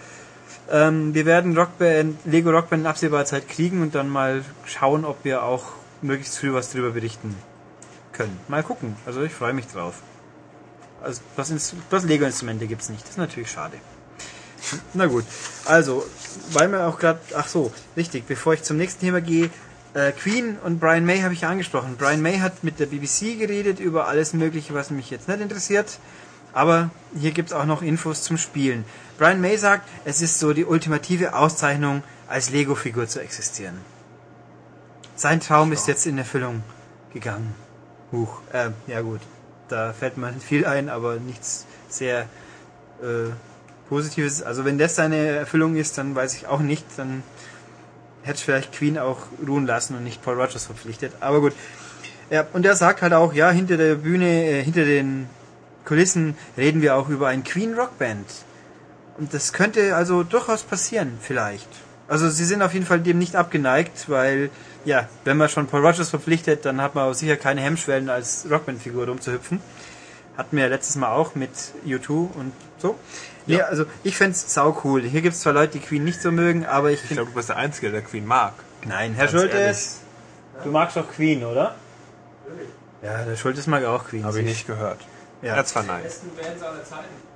[0.71, 5.23] ähm, wir werden Rockband, Lego Rockband in absehbarer Zeit kriegen und dann mal schauen, ob
[5.23, 5.63] wir auch
[6.01, 7.35] möglichst früh was drüber berichten
[8.11, 8.37] können.
[8.47, 8.95] Mal gucken.
[9.05, 9.95] Also ich freue mich drauf.
[11.01, 13.03] Also das, Inst- das Lego-Instrumente gibt's nicht.
[13.03, 13.77] Das ist natürlich schade.
[14.93, 15.23] Na gut.
[15.65, 16.03] Also,
[16.51, 19.49] weil mir auch gerade, ach so, richtig, bevor ich zum nächsten Thema gehe,
[19.97, 21.95] äh, Queen und Brian May habe ich ja angesprochen.
[21.97, 25.99] Brian May hat mit der BBC geredet über alles Mögliche, was mich jetzt nicht interessiert.
[26.53, 28.85] Aber hier gibt's auch noch Infos zum Spielen.
[29.17, 33.75] Brian May sagt, es ist so die ultimative Auszeichnung, als Lego-Figur zu existieren.
[35.15, 36.63] Sein Traum ist jetzt in Erfüllung
[37.13, 37.55] gegangen.
[38.11, 39.21] Huch, äh, ja gut.
[39.69, 42.27] Da fällt nicht viel ein, aber nichts sehr
[43.01, 43.31] äh,
[43.89, 44.43] Positives.
[44.43, 46.85] Also wenn das seine Erfüllung ist, dann weiß ich auch nicht.
[46.97, 47.23] Dann
[48.27, 51.13] hätte ich vielleicht Queen auch ruhen lassen und nicht Paul Rogers verpflichtet.
[51.19, 51.53] Aber gut.
[52.29, 55.29] Ja, und er sagt halt auch, ja, hinter der Bühne, äh, hinter den
[55.85, 58.25] Kulissen reden wir auch über ein Queen Rockband.
[59.17, 61.69] Und das könnte also durchaus passieren, vielleicht.
[62.09, 64.49] Also sie sind auf jeden Fall dem nicht abgeneigt, weil,
[64.85, 68.45] ja, wenn man schon Paul Rogers verpflichtet, dann hat man auch sicher keine Hemmschwellen, als
[68.49, 69.61] Rockband-Figur rumzuhüpfen.
[70.37, 71.51] Hatten wir ja letztes Mal auch mit
[71.85, 72.95] U2 und so.
[73.47, 75.01] Ja, also ich fänd's sau cool.
[75.03, 77.49] Hier gibt's zwar Leute, die Queen nicht so mögen, aber ich Ich glaube, du bist
[77.49, 78.53] der Einzige, der Queen mag.
[78.85, 79.99] Nein, Herr Ganz Schultes,
[80.63, 81.75] du magst doch Queen, oder?
[83.01, 84.23] Ja, der Schultes mag auch Queen.
[84.23, 84.99] Habe ich nicht gehört.
[85.41, 85.55] Ja.
[85.55, 86.03] Er zwar nein.
[86.03, 87.27] besten Bands aller Zeiten.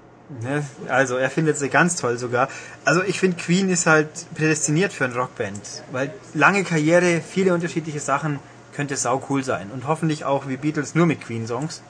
[0.41, 0.65] Ne?
[0.87, 2.47] Also er findet sie ganz toll sogar.
[2.85, 7.99] Also ich finde Queen ist halt prädestiniert für ein Rockband, weil lange Karriere, viele unterschiedliche
[7.99, 8.39] Sachen,
[8.73, 9.69] könnte sau cool sein.
[9.71, 11.81] Und hoffentlich auch wie Beatles nur mit Queen-Songs.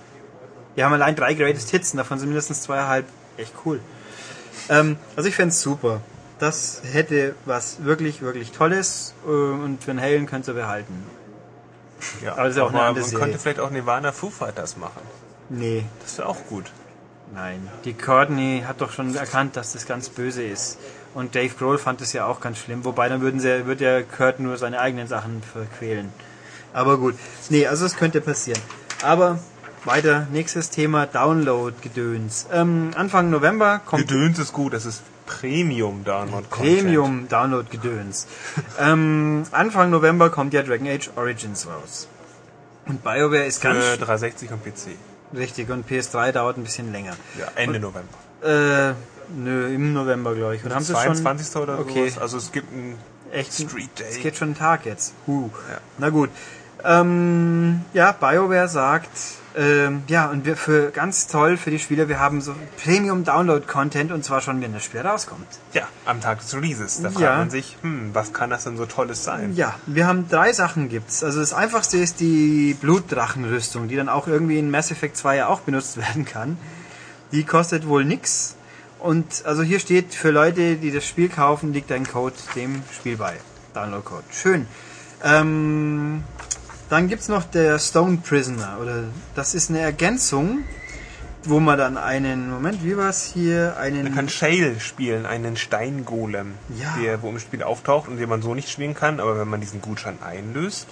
[0.76, 3.06] Wir haben allein drei Greatest Hits und davon sind mindestens zweieinhalb
[3.38, 3.80] echt cool.
[4.72, 6.02] Ähm, also ich fände super.
[6.40, 11.04] Das hätte was wirklich, wirklich Tolles äh, und Van Halen könnte behalten.
[12.24, 13.20] Ja, Aber das ist auch eine man andere Serie.
[13.26, 15.02] könnte vielleicht auch Nirvana Foo Fighters machen.
[15.50, 16.72] Nee, Das wäre auch gut.
[17.36, 17.70] nein.
[17.86, 20.80] Die Courtney hat doch schon erkannt, dass das ganz böse ist.
[21.14, 22.86] Und Dave Grohl fand es ja auch ganz schlimm.
[22.86, 26.12] Wobei dann würden sie, wird ja Kurt nur seine eigenen Sachen verquälen.
[26.74, 27.16] Aber gut.
[27.50, 28.62] Nee, also es könnte passieren.
[29.04, 29.40] Aber
[29.86, 32.48] weiter, nächstes Thema, Download-Gedöns.
[32.52, 36.80] Ähm, Anfang November kommt Gedöns ist gut, das ist Premium Download Content.
[36.80, 38.28] Premium Download Gedöns.
[38.80, 42.08] ähm, Anfang November kommt ja Dragon Age Origins raus.
[42.88, 44.98] Und BioWare ist ganz Für 360 und PC.
[45.36, 47.14] richtig und PS3 dauert ein bisschen länger.
[47.40, 48.10] Ja, Ende November.
[48.44, 48.94] Äh,
[49.36, 50.66] nö, im November glaube ich.
[50.66, 51.56] Und haben sie schon 22.
[51.58, 52.10] oder Okay.
[52.10, 52.22] sowas.
[52.22, 52.98] Also es gibt einen
[53.32, 54.08] echt Street Day.
[54.10, 55.14] Es geht schon einen Tag jetzt.
[55.28, 55.50] Huh.
[55.70, 55.78] Ja.
[56.00, 56.30] Na gut.
[56.84, 59.10] Ähm, ja, BioWare sagt,
[59.58, 63.66] ähm, ja, und wir für ganz toll für die Spieler, wir haben so Premium Download
[63.66, 65.48] Content und zwar schon, wenn das Spiel rauskommt.
[65.74, 67.02] Ja, am Tag des Releases.
[67.02, 67.38] Da fragt Ja.
[67.38, 69.54] man sich, hm, was kann das denn so Tolles sein?
[69.56, 71.24] Ja, wir haben drei Sachen gibt's.
[71.24, 75.48] Also das einfachste ist die Blutdrachenrüstung, die dann auch irgendwie in Mass Effect 2 ja
[75.48, 76.58] auch benutzt werden kann.
[77.32, 78.56] Die kostet wohl nix.
[79.00, 83.18] Und also hier steht, für Leute, die das Spiel kaufen, liegt ein Code dem Spiel
[83.18, 83.34] bei.
[83.74, 84.24] Download-Code.
[84.32, 84.68] Schön.
[85.24, 86.24] Ähm,
[86.92, 88.78] dann gibt's noch der Stone Prisoner.
[88.82, 89.04] Oder
[89.36, 90.60] das ist eine Ergänzung,
[91.44, 93.76] wo man dann einen, Moment, wie war's hier?
[93.78, 96.96] Einen Man kann Shale spielen, einen Steingolem, Ja.
[97.02, 99.62] der wo im Spiel auftaucht und den man so nicht spielen kann, aber wenn man
[99.62, 100.88] diesen Gutschein einlöst,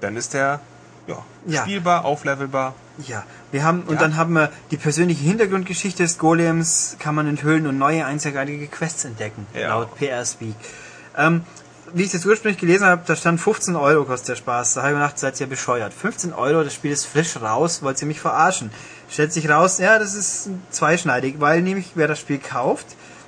[0.00, 0.60] dann ist der
[1.06, 1.14] ja,
[1.46, 1.52] Mhm.
[1.52, 1.62] Ja.
[1.62, 2.74] spielbar, auflevelbar.
[3.06, 4.00] Ja, wir haben und Ja.
[4.00, 9.04] dann haben wir die persönliche Hintergrundgeschichte des Golems kann man enthüllen und neue einzigartige Quests
[9.04, 9.68] entdecken, Ja.
[9.70, 10.54] laut PR Speak.
[11.16, 11.42] Ähm,
[11.94, 14.74] wie ich das ursprünglich gelesen habe, da stand 15 Euro kostet der Spaß.
[14.74, 15.92] Da habe ich mir gedacht, seid ihr bescheuert.
[15.92, 18.70] 15 Euro, das Spiel ist frisch raus, wollt ihr mich verarschen.
[19.10, 22.86] Stellt sich raus, ja, das ist zweischneidig, weil nämlich wer das Spiel kauft,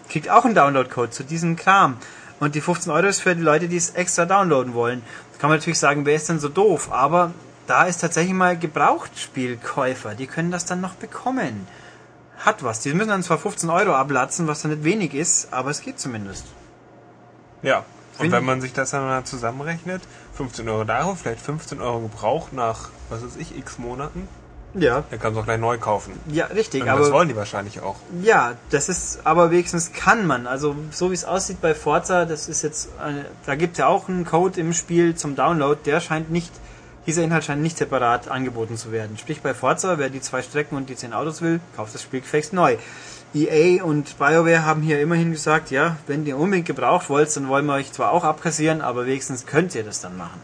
[0.08, 1.98] kriegt auch einen Download-Code zu diesem Kram.
[2.40, 5.02] Und die 15 Euro ist für die Leute, die es extra downloaden wollen.
[5.32, 6.90] Da kann man natürlich sagen, wer ist denn so doof?
[6.90, 7.32] Aber
[7.66, 11.66] da ist tatsächlich mal Gebrauchtspielkäufer, die können das dann noch bekommen.
[12.38, 12.80] Hat was.
[12.80, 15.98] Die müssen dann zwar 15 Euro ablatzen, was dann nicht wenig ist, aber es geht
[15.98, 16.44] zumindest.
[17.62, 17.84] Ja.
[18.18, 20.02] Und wenn man sich das dann mal zusammenrechnet,
[20.34, 24.28] 15 Euro darauf, vielleicht 15 Euro gebraucht nach, was weiß ich, x Monaten,
[24.74, 25.04] Ja.
[25.10, 26.18] dann kann man es auch gleich neu kaufen.
[26.28, 26.82] Ja, richtig.
[26.82, 27.96] Und aber das wollen die wahrscheinlich auch.
[28.22, 30.46] Ja, das ist, aber wenigstens kann man.
[30.46, 33.86] Also so wie es aussieht bei Forza, das ist jetzt, eine, da gibt es ja
[33.88, 36.52] auch einen Code im Spiel zum Download, der scheint nicht,
[37.06, 39.18] dieser Inhalt scheint nicht separat angeboten zu werden.
[39.18, 42.20] Sprich bei Forza, wer die zwei Strecken und die zehn Autos will, kauft das Spiel
[42.20, 42.76] gefälligst neu.
[43.34, 47.66] EA und BioWare haben hier immerhin gesagt, ja, wenn ihr unbedingt gebraucht wollt, dann wollen
[47.66, 50.40] wir euch zwar auch abkassieren, aber wenigstens könnt ihr das dann machen.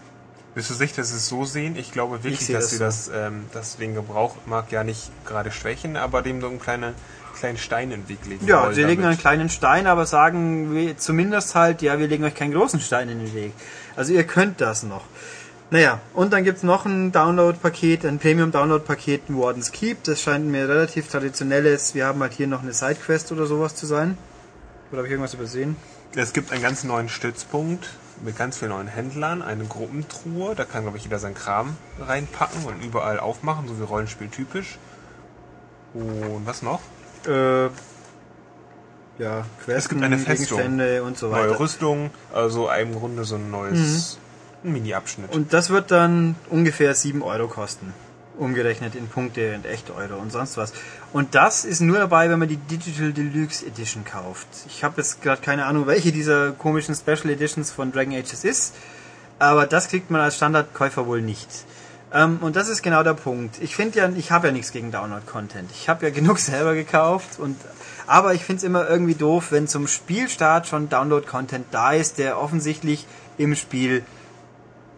[0.55, 1.77] Bist du sicher, dass sie es so sehen?
[1.77, 2.85] Ich glaube wirklich, sehe dass das sie so.
[2.85, 6.95] das, ähm, das den Gebrauch mag ja nicht gerade schwächen, aber dem so einen kleinen,
[7.39, 10.99] kleinen Stein in den Weg legen Ja, sie legen einen kleinen Stein, aber sagen wir
[10.99, 13.53] zumindest halt, ja, wir legen euch keinen großen Stein in den Weg.
[13.95, 15.05] Also ihr könnt das noch.
[15.73, 20.03] Naja, und dann gibt's noch ein Download-Paket, ein Premium-Download-Paket, ein Warden's Keep.
[20.03, 21.95] Das scheint mir relativ traditionelles.
[21.95, 24.19] Wir haben halt hier noch eine Sidequest oder sowas zu sein.
[24.91, 25.77] Oder habe ich irgendwas übersehen?
[26.17, 27.89] Es gibt einen ganz neuen Stützpunkt
[28.23, 32.65] mit ganz vielen neuen Händlern, eine Gruppentruhe, da kann, glaube ich, jeder seinen Kram reinpacken
[32.65, 34.79] und überall aufmachen, so wie Rollenspiel typisch.
[35.95, 36.81] Und was noch?
[37.27, 37.67] Äh,
[39.19, 40.59] ja, Quests, gibt eine Festung.
[40.59, 41.49] Gegenstände und so weiter.
[41.49, 44.19] Neue Rüstung, also im Grunde so ein neues
[44.63, 45.31] Mini-Abschnitt.
[45.31, 45.37] Mhm.
[45.37, 47.93] Und das wird dann ungefähr 7 Euro kosten.
[48.39, 50.73] Umgerechnet in Punkte und echte Euro und sonst was.
[51.13, 54.47] Und das ist nur dabei, wenn man die Digital Deluxe Edition kauft.
[54.67, 58.45] Ich habe jetzt gerade keine Ahnung, welche dieser komischen Special Editions von Dragon Age es
[58.45, 58.75] ist.
[59.39, 61.49] Aber das kriegt man als Standardkäufer wohl nicht.
[62.13, 63.57] Ähm, und das ist genau der Punkt.
[63.61, 65.71] Ich finde ja, ich habe ja nichts gegen Download-Content.
[65.73, 67.57] Ich habe ja genug selber gekauft und
[68.07, 72.41] aber ich finde es immer irgendwie doof, wenn zum Spielstart schon Download-Content da ist, der
[72.41, 73.07] offensichtlich
[73.39, 74.03] im Spiel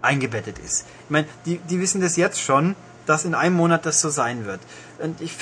[0.02, 0.86] eingebettet ist.
[1.04, 4.44] Ich meine, die, die wissen das jetzt schon, dass in einem Monat das so sein
[4.44, 4.60] wird.
[4.98, 5.36] Und ich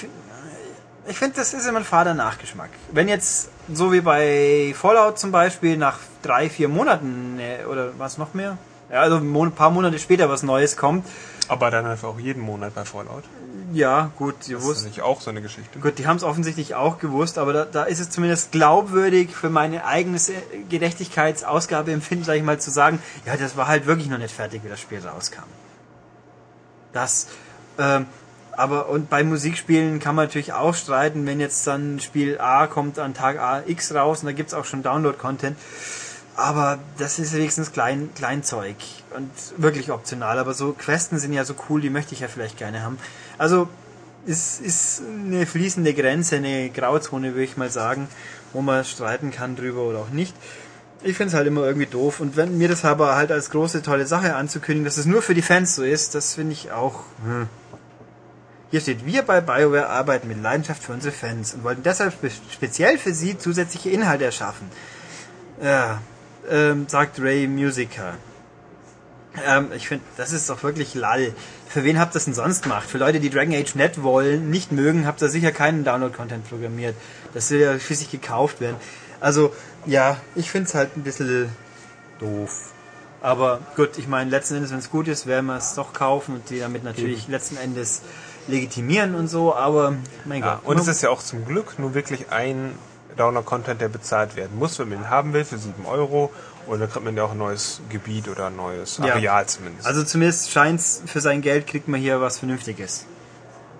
[1.08, 2.68] ich finde, das ist immer ein fader Nachgeschmack.
[2.92, 8.18] Wenn jetzt, so wie bei Fallout zum Beispiel, nach drei, vier Monaten äh, oder was
[8.18, 8.58] noch mehr,
[8.92, 11.06] ja, also ein paar Monate später was Neues kommt,
[11.50, 13.24] Aber dann einfach auch jeden Monat bei Fallout.
[13.72, 14.88] Ja, gut, die Das ist wussten.
[14.88, 15.78] nicht auch so eine Geschichte.
[15.78, 19.50] Gut, die haben es offensichtlich auch gewusst, aber da, da ist es zumindest glaubwürdig für
[19.50, 20.18] meine eigene
[20.68, 24.68] Gerechtigkeitsausgabeempfinden, sag ich mal, zu sagen, ja, das war halt wirklich noch nicht fertig, wie
[24.68, 25.44] das Spiel rauskam.
[26.92, 27.28] Das,
[27.78, 28.06] ähm,
[28.52, 32.98] aber und bei Musikspielen kann man natürlich auch streiten, wenn jetzt dann Spiel A kommt
[32.98, 35.56] an Tag A X raus und da gibt's auch schon Download-Content.
[36.36, 38.76] Aber das ist wenigstens klein, Kleinzeug
[39.14, 40.38] und wirklich optional.
[40.38, 42.98] Aber so Questen sind ja so cool, die möchte ich ja vielleicht gerne haben.
[43.40, 43.68] Also
[44.26, 48.06] es ist eine fließende Grenze, eine Grauzone, würde ich mal sagen,
[48.52, 50.36] wo man streiten kann drüber oder auch nicht.
[51.02, 52.20] Ich finde es halt immer irgendwie doof.
[52.20, 55.32] Und wenn mir das aber halt als große, tolle Sache anzukündigen, dass es nur für
[55.32, 57.00] die Fans so ist, das finde ich auch.
[57.24, 57.48] Hm.
[58.72, 62.12] Hier steht, wir bei BioWare arbeiten mit Leidenschaft für unsere Fans und wollten deshalb
[62.52, 64.68] speziell für sie zusätzliche Inhalte erschaffen.
[65.62, 66.02] Ja,
[66.50, 68.18] ähm, sagt Ray Musica.
[69.46, 71.32] Ähm, ich finde, das ist doch wirklich lall.
[71.70, 72.90] Für wen habt ihr das denn sonst gemacht?
[72.90, 76.96] Für Leute, die Dragon Age net wollen, nicht mögen, habt ihr sicher keinen Download-Content programmiert.
[77.32, 78.74] Das will ja schließlich gekauft werden.
[79.20, 79.54] Also,
[79.86, 81.48] ja, ich finde es halt ein bisschen
[82.18, 82.72] doof.
[83.22, 86.34] Aber gut, ich meine, letzten Endes, wenn es gut ist, werden wir es doch kaufen
[86.34, 87.32] und die damit natürlich Eben.
[87.32, 88.02] letzten Endes
[88.48, 90.64] legitimieren und so, aber mein ja, Gott.
[90.64, 92.72] Und es ist ja auch zum Glück nur wirklich ein
[93.16, 96.32] Download-Content, der bezahlt werden muss, wenn man ihn haben will, für 7 Euro.
[96.70, 99.44] Und dann kriegt man ja auch ein neues Gebiet oder ein neues Areal ja.
[99.44, 99.88] zumindest.
[99.88, 103.06] Also zumindest scheint es, für sein Geld kriegt man hier was Vernünftiges.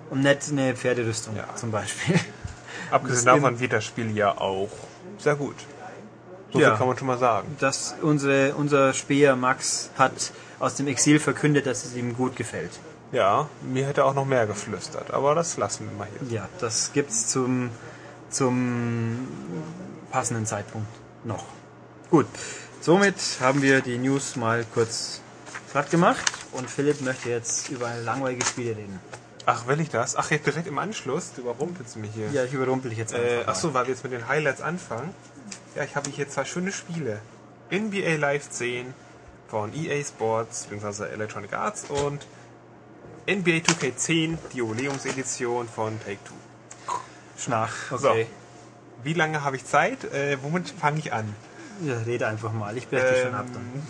[0.09, 1.47] Und nicht eine Pferderüstung ja.
[1.55, 2.19] zum Beispiel.
[2.91, 4.67] Abgesehen davon wird das Spiel ja auch
[5.19, 5.55] sehr gut.
[6.51, 7.55] So ja, viel kann man schon mal sagen.
[7.61, 12.71] Dass unsere, unser Speer Max hat aus dem Exil verkündet, dass es ihm gut gefällt.
[13.13, 16.39] Ja, mir hätte auch noch mehr geflüstert, aber das lassen wir mal hier.
[16.39, 17.69] Ja, das gibt's zum,
[18.29, 19.29] zum
[20.11, 20.89] passenden Zeitpunkt
[21.23, 21.45] noch.
[22.09, 22.27] Gut,
[22.81, 25.21] somit haben wir die News mal kurz
[25.71, 28.99] platt gemacht und Philipp möchte jetzt über langweilige Spiele reden.
[29.45, 30.15] Ach, will ich das?
[30.15, 31.33] Ach, jetzt direkt im Anschluss?
[31.33, 32.29] Du überrumpelst mich hier.
[32.31, 35.13] Ja, ich überrumpel dich jetzt äh, Ach so, weil wir jetzt mit den Highlights anfangen.
[35.75, 37.19] Ja, ich habe hier zwei schöne Spiele.
[37.71, 38.93] NBA Live 10
[39.47, 41.05] von EA Sports bzw.
[41.05, 42.25] Electronic Arts und
[43.27, 46.33] NBA 2K10, die Jubiläumsedition von Take-Two.
[47.37, 48.23] Schnach, okay.
[48.23, 49.03] So.
[49.03, 50.03] Wie lange habe ich Zeit?
[50.13, 51.33] Äh, womit fange ich an?
[51.83, 53.87] Ja, rede einfach mal, ich breche ähm, schon ab dann.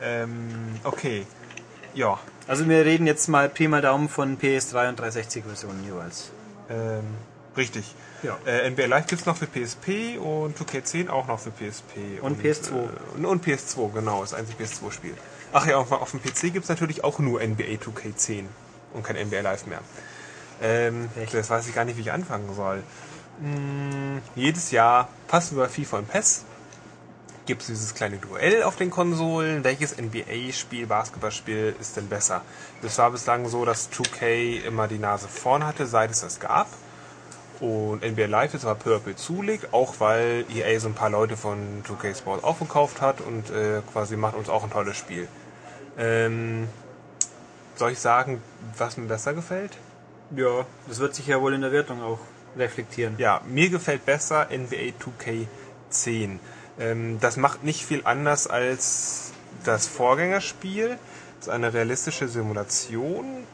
[0.00, 0.48] Ähm,
[0.84, 1.26] okay.
[1.94, 2.18] Ja.
[2.48, 6.30] Also wir reden jetzt mal Pi mal Daumen von PS3 und 360 Versionen jeweils.
[6.68, 7.04] Ähm,
[7.56, 7.94] richtig.
[8.22, 8.38] Ja.
[8.46, 12.20] Äh, NBA Live gibt es noch für PSP und 2K10 auch noch für PSP.
[12.20, 12.88] Und, und PS2.
[13.20, 15.14] Äh, und PS2, genau, das einzige PS2-Spiel.
[15.52, 18.44] Ach ja, auf, auf dem PC gibt es natürlich auch nur NBA 2K10
[18.94, 19.80] und kein NBA Live mehr.
[20.62, 22.82] Ähm, das weiß ich gar nicht, wie ich anfangen soll.
[23.40, 26.44] Hm, jedes Jahr passen wir FIFA und PES
[27.46, 29.64] gibt es dieses kleine Duell auf den Konsolen.
[29.64, 32.42] Welches NBA-Spiel, Basketballspiel ist denn besser?
[32.82, 36.68] Es war bislang so, dass 2K immer die Nase vorn hatte, seit es das gab.
[37.60, 41.84] Und NBA Live ist aber peu zulegt, auch weil EA so ein paar Leute von
[41.84, 45.28] 2K Sport aufgekauft hat und äh, quasi macht uns auch ein tolles Spiel.
[45.96, 46.68] Ähm,
[47.76, 48.42] soll ich sagen,
[48.76, 49.76] was mir besser gefällt?
[50.34, 52.18] Ja, das wird sich ja wohl in der Wertung auch
[52.56, 53.14] reflektieren.
[53.18, 54.94] Ja, mir gefällt besser NBA
[55.92, 56.38] 2K10.
[56.82, 59.32] Ähm, das macht nicht viel anders als
[59.64, 60.98] das Vorgängerspiel.
[61.38, 63.44] Das ist eine realistische Simulation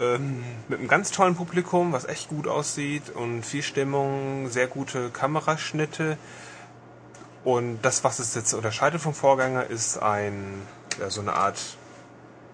[0.00, 5.10] ähm, mit einem ganz tollen Publikum, was echt gut aussieht und viel Stimmung, sehr gute
[5.10, 6.18] Kameraschnitte.
[7.44, 10.62] Und das, was es jetzt unterscheidet vom Vorgänger, ist ein
[11.00, 11.58] ja, so eine Art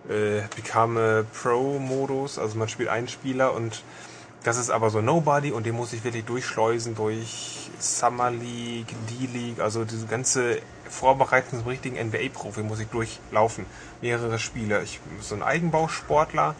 [0.08, 2.38] äh, Become Pro-Modus.
[2.38, 3.82] Also man spielt einen Spieler und
[4.42, 9.60] das ist aber so Nobody und den muss ich wirklich durchschleusen durch Summer League, D-League,
[9.60, 13.66] also diese ganze Vorbereitung zum richtigen NBA-Profi muss ich durchlaufen.
[14.00, 14.82] Mehrere Spiele.
[14.82, 16.54] Ich bin so ein Eigenbausportler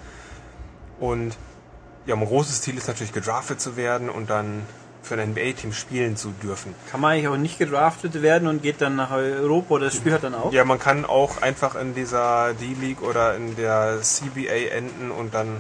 [1.01, 1.37] und
[2.07, 4.67] ja, mein großes Ziel ist natürlich gedraftet zu werden und dann
[5.03, 6.75] für ein NBA-Team spielen zu dürfen.
[6.91, 10.13] Kann man eigentlich auch nicht gedraftet werden und geht dann nach Europa oder das Spiel
[10.13, 10.53] hat dann auch?
[10.53, 15.57] Ja, man kann auch einfach in dieser D-League oder in der CBA enden und dann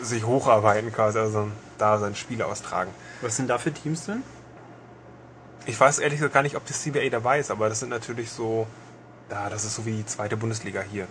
[0.00, 2.90] sich hocharbeiten quasi, also da sein Spiel austragen.
[3.20, 4.22] Was sind da für Teams drin?
[5.66, 8.30] Ich weiß ehrlich gesagt gar nicht, ob das CBA dabei ist, aber das sind natürlich
[8.30, 8.66] so,
[9.28, 11.06] da, das ist so wie die zweite Bundesliga hier.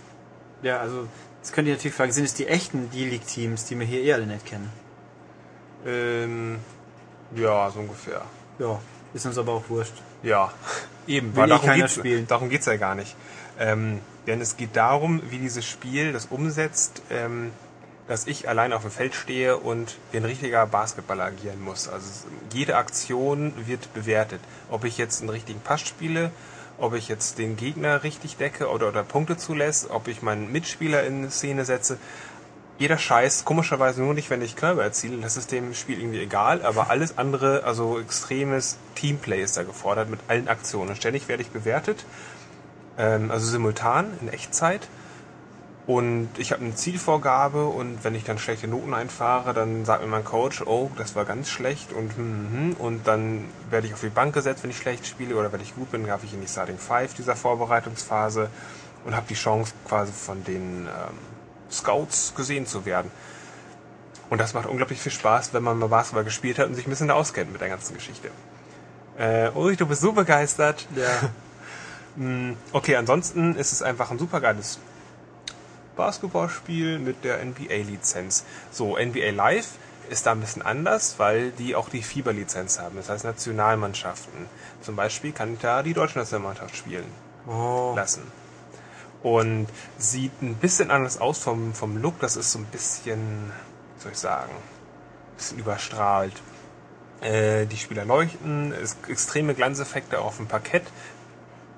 [0.62, 1.08] Ja, also,
[1.42, 4.46] das könnt ihr natürlich fragen, sind es die echten D-League-Teams, die wir hier eher nicht
[4.46, 4.72] kennen?
[5.86, 6.60] Ähm,
[7.36, 8.22] ja, so ungefähr.
[8.60, 8.80] Ja,
[9.14, 9.94] ist uns aber auch wurscht.
[10.22, 10.52] Ja,
[11.08, 12.28] eben, weil darum geht's, spielen.
[12.28, 13.16] darum geht's ja gar nicht.
[13.60, 17.52] Ähm, denn es geht darum, wie dieses Spiel das umsetzt, ähm,
[18.12, 21.88] dass ich allein auf dem Feld stehe und wie ein richtiger Basketballer agieren muss.
[21.88, 24.42] Also jede Aktion wird bewertet.
[24.70, 26.30] Ob ich jetzt einen richtigen Pass spiele,
[26.78, 31.04] ob ich jetzt den Gegner richtig decke oder, oder Punkte zulässt, ob ich meinen Mitspieler
[31.06, 31.98] in Szene setze.
[32.78, 36.66] Jeder Scheiß, komischerweise nur nicht, wenn ich Körper erziele, das ist dem Spiel irgendwie egal,
[36.66, 40.98] aber alles andere, also extremes Teamplay ist da gefordert mit allen Aktionen.
[40.98, 42.04] Ständig werde ich bewertet,
[42.98, 44.90] ähm, also simultan in Echtzeit
[45.88, 50.10] Und ich habe eine Zielvorgabe und wenn ich dann schlechte Noten einfahre, dann sagt mir
[50.10, 52.74] mein Coach, oh, das war ganz schlecht und hm, hm, hm.
[52.74, 55.74] und dann werde ich auf die Bank gesetzt, wenn ich schlecht spiele oder wenn ich
[55.74, 58.50] gut bin, darf ich in die Starting Five dieser Vorbereitungsphase
[59.06, 61.18] und habe die Chance quasi von den ähm,
[61.72, 63.10] Scouts gesehen zu werden.
[64.30, 66.92] Und das macht unglaublich viel Spaß, wenn man mal Basketball gespielt hat und sich ein
[66.92, 68.30] bisschen auskennt mit der ganzen Geschichte.
[69.18, 70.88] Äh, Ulrich, du bist so begeistert.
[70.96, 71.30] Ja.
[72.24, 74.80] Mm, okay, ansonsten ist es einfach ein super geiles
[76.02, 78.44] Basketballspiel mit der NBA-Lizenz.
[78.72, 79.68] So, NBA Live
[80.10, 82.96] ist da ein bisschen anders, weil die auch die FIBA-Lizenz haben.
[82.96, 84.48] Das heißt Nationalmannschaften.
[84.82, 87.06] Zum Beispiel kann da die deutsche Nationalmannschaft spielen
[87.46, 87.94] Oh.
[87.96, 88.24] lassen.
[89.22, 89.68] Und
[90.00, 92.20] sieht ein bisschen anders aus vom, vom Look.
[92.20, 93.52] Das ist so ein bisschen,
[93.98, 96.34] wie soll ich sagen, ein bisschen überstrahlt.
[97.22, 100.88] Äh, die Spieler leuchten, es extreme Glanzeffekte auf dem Parkett,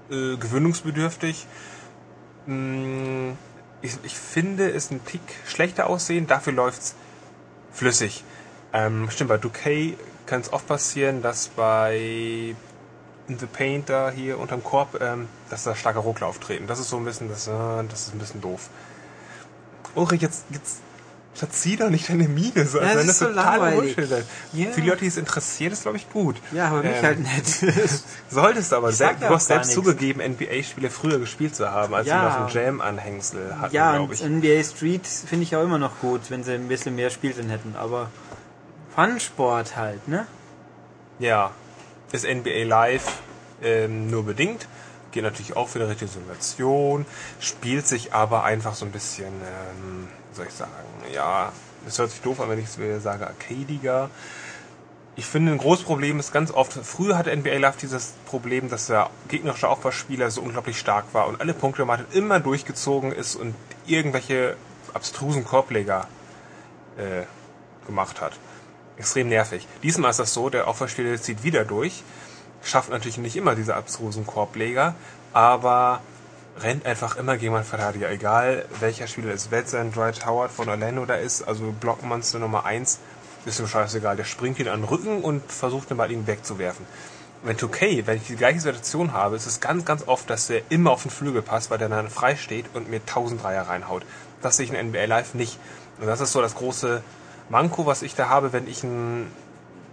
[0.10, 1.46] äh, gewöhnungsbedürftig.
[2.46, 3.32] Mm,
[3.84, 6.96] ich, ich finde es ein Tick schlechter aussehen, dafür läuft's
[7.72, 8.24] flüssig.
[8.72, 12.56] Ähm, stimmt, bei 2K kann es oft passieren, dass bei
[13.28, 16.66] the Paint da hier unterm Korb, ähm, dass da starke Ruckler auftreten.
[16.66, 17.52] Das ist so ein bisschen, das, äh,
[17.90, 18.70] das ist ein bisschen doof.
[19.96, 20.80] Ulrich, jetzt, jetzt
[21.34, 23.96] verzieh doch nicht deine Miene, so, als das wenn ist so total langweilig.
[23.96, 24.28] Bullshit ist.
[24.54, 24.72] Ja.
[24.72, 26.36] Für die Leute, die es interessiert, ist glaube ich gut.
[26.52, 27.64] Ja, aber mich Ähm, halt nicht.
[28.30, 31.94] Solltest aber, sag du ja auch hast selbst gar zugegeben, NBA-Spiele früher gespielt zu haben,
[31.96, 32.20] als Ja.
[32.32, 34.24] sie noch ein Jam-Anhängsel hatten, ja, glaube ich.
[34.24, 37.50] NBA Street finde ich auch immer noch gut, wenn sie ein bisschen mehr Spiel drin
[37.50, 37.76] hätten.
[37.78, 38.10] Aber
[38.96, 40.28] Fun-Sport halt, ne?
[41.20, 41.52] Ja,
[42.12, 43.06] ist NBA Live
[43.64, 44.68] ähm, nur bedingt.
[45.12, 47.06] Geht natürlich auch für eine richtige Simulation,
[47.40, 50.72] spielt sich aber einfach so ein bisschen, ähm, soll ich sagen,
[51.14, 51.52] ja,
[51.88, 54.10] es hört sich doof an, wenn ich es sage, arcadiger.
[55.16, 58.88] Ich finde, ein großes Problem ist ganz oft, früher hatte NBA Live dieses Problem, dass
[58.88, 63.54] der gegnerische Aufbauspieler so unglaublich stark war und alle Punkte hat, immer durchgezogen ist und
[63.86, 64.56] irgendwelche
[64.94, 66.08] abstrusen Korbleger
[66.98, 67.24] äh,
[67.86, 68.34] gemacht hat.
[68.98, 69.68] Extrem nervig.
[69.84, 72.04] Diesmal ist das so, der Aufbauspieler zieht wieder durch,
[72.64, 74.96] schafft natürlich nicht immer diese abstrusen Korbleger,
[75.32, 76.02] aber
[76.62, 78.10] rennt einfach immer gegen meinen Verteidiger.
[78.10, 83.00] Egal welcher Spieler ist, Wetzel, Dwight Howard von Orlando da ist, also Blockmonster Nummer 1,
[83.46, 84.16] ist ihm scheißegal.
[84.16, 86.86] Der springt ihn an den Rücken und versucht den Ball ihn wegzuwerfen.
[87.44, 90.62] Wenn 2K, wenn ich die gleiche Situation habe, ist es ganz, ganz oft, dass der
[90.70, 94.04] immer auf den Flügel passt, weil der dann frei steht und mir 1000 Dreier reinhaut.
[94.42, 95.60] Das sehe ich in NBA Live nicht.
[96.00, 97.04] Und das ist so das große
[97.50, 99.28] Manko, was ich da habe, wenn ich ein,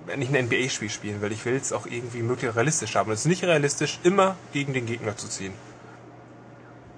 [0.06, 1.32] wenn ich ein NBA-Spiel spielen will.
[1.32, 3.08] Ich will es auch irgendwie möglichst realistisch haben.
[3.08, 5.52] Und es ist nicht realistisch, immer gegen den Gegner zu ziehen.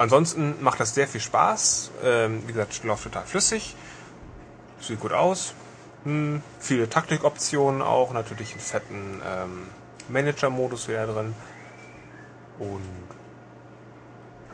[0.03, 1.93] Ansonsten macht das sehr viel Spaß.
[2.03, 3.77] Ähm, wie gesagt, läuft total flüssig.
[4.81, 5.55] Sieht gut aus.
[6.03, 8.13] Hm, viele Taktikoptionen auch.
[8.13, 9.69] Natürlich einen fetten ähm,
[10.09, 11.37] Manager-Modus wieder drin.
[12.59, 12.83] Und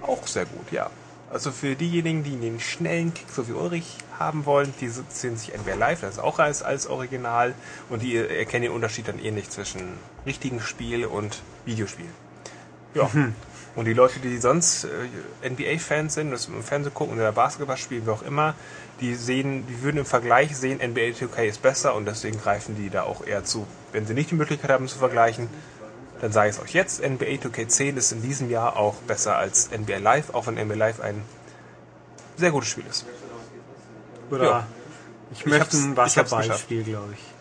[0.03, 0.91] auch sehr gut, ja.
[1.31, 5.55] Also für diejenigen, die den schnellen Kick so wie Ulrich haben wollen, die sehen sich
[5.55, 7.55] entweder live, das ist auch als, als Original,
[7.89, 12.09] und die erkennen den Unterschied dann eh nicht zwischen richtigen Spiel und Videospiel.
[12.95, 13.11] Ja.
[13.77, 18.07] Und die Leute, die sonst äh, NBA-Fans sind, das im Fernsehen gucken oder Basketball spielen,
[18.07, 18.55] wie auch immer,
[19.01, 22.91] die sehen, die würden im Vergleich sehen, NBA 2K ist besser und deswegen greifen die
[22.91, 23.67] da auch eher zu.
[23.93, 25.49] Wenn sie nicht die Möglichkeit haben zu vergleichen,
[26.21, 29.71] dann sage ich es euch jetzt, NBA 2K10 ist in diesem Jahr auch besser als
[29.71, 31.23] NBA Live, auch wenn NBA Live ein
[32.37, 33.05] sehr gutes Spiel ist.
[34.31, 34.67] Oder Ja.
[35.33, 37.38] ich möchte ein ich hab's Wasserballspiel, glaube ich.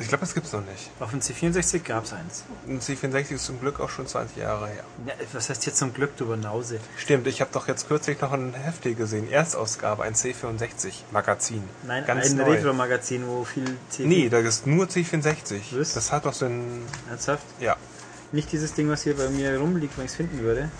[0.00, 0.90] Ich glaube, das gibt's noch nicht.
[0.98, 2.44] Auf dem C64 gab es eins.
[2.66, 4.84] Ein C64 ist zum Glück auch schon 20 Jahre her.
[5.06, 6.80] Ja, was heißt jetzt zum Glück, du Banause?
[6.96, 11.62] Stimmt, ich habe doch jetzt kürzlich noch ein Heft hier gesehen, Erstausgabe, ein C64-Magazin.
[11.86, 12.40] Nein, Ganz ein.
[12.40, 15.78] Retro-Magazin, wo viel C Nee, da ist nur C64.
[15.78, 15.92] Was?
[15.92, 16.82] Das hat doch so ein...
[17.10, 17.44] Ernsthaft?
[17.60, 17.76] Ja.
[18.32, 20.70] Nicht dieses Ding, was hier bei mir rumliegt, wenn ich es finden würde.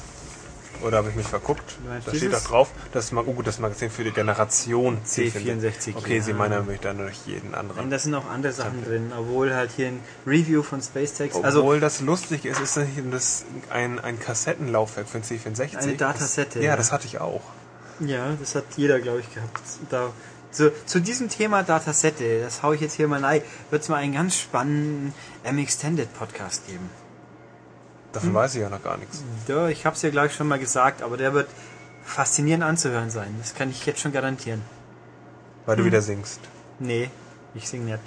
[0.83, 1.77] Oder habe ich mich verguckt?
[1.87, 4.99] Meinst Da steht doch drauf, das ist mal oh gut, das Magazin für die Generation
[5.07, 6.23] C64, Okay, ja.
[6.23, 7.91] Sie meinen nämlich dann durch jeden Nein, anderen.
[7.91, 11.81] da sind auch andere Sachen drin, obwohl halt hier ein Review von SpaceX, Obwohl also
[11.81, 12.77] das lustig ist, ist
[13.11, 15.77] das ein, ein Kassettenlaufwerk für ein C64.
[15.77, 17.43] Eine Datasette, Das, ja, das hatte ich auch.
[18.01, 19.61] ja, das hat jeder, glaube ich, gehabt.
[19.91, 20.13] Da,
[20.53, 23.97] so, zu diesem Thema Datasette, das hau ich jetzt hier mal rein, wird es mal
[23.97, 25.15] einen ganz spannenden
[25.45, 26.91] M-Extended Podcast geben.
[28.13, 29.23] Davon weiß ich ja noch gar nichts.
[29.47, 31.49] Ja, ich habe es ja gleich schon mal gesagt, aber der wird
[32.05, 33.35] faszinierend anzuhören sein.
[33.39, 34.63] Das kann ich jetzt schon garantieren.
[35.67, 35.83] Weil Hm.
[35.85, 36.41] du wieder singst.
[36.81, 37.09] Nee,
[37.55, 38.01] ich sing nicht.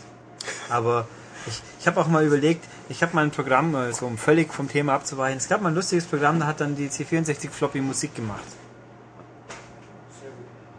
[0.69, 1.07] Aber
[1.47, 4.53] ich, ich habe auch mal überlegt, ich habe mal ein Programm, äh, so um völlig
[4.53, 5.37] vom Thema abzuweichen.
[5.37, 8.43] Es gab mal ein lustiges Programm, da hat dann die C64 Floppy Musik gemacht.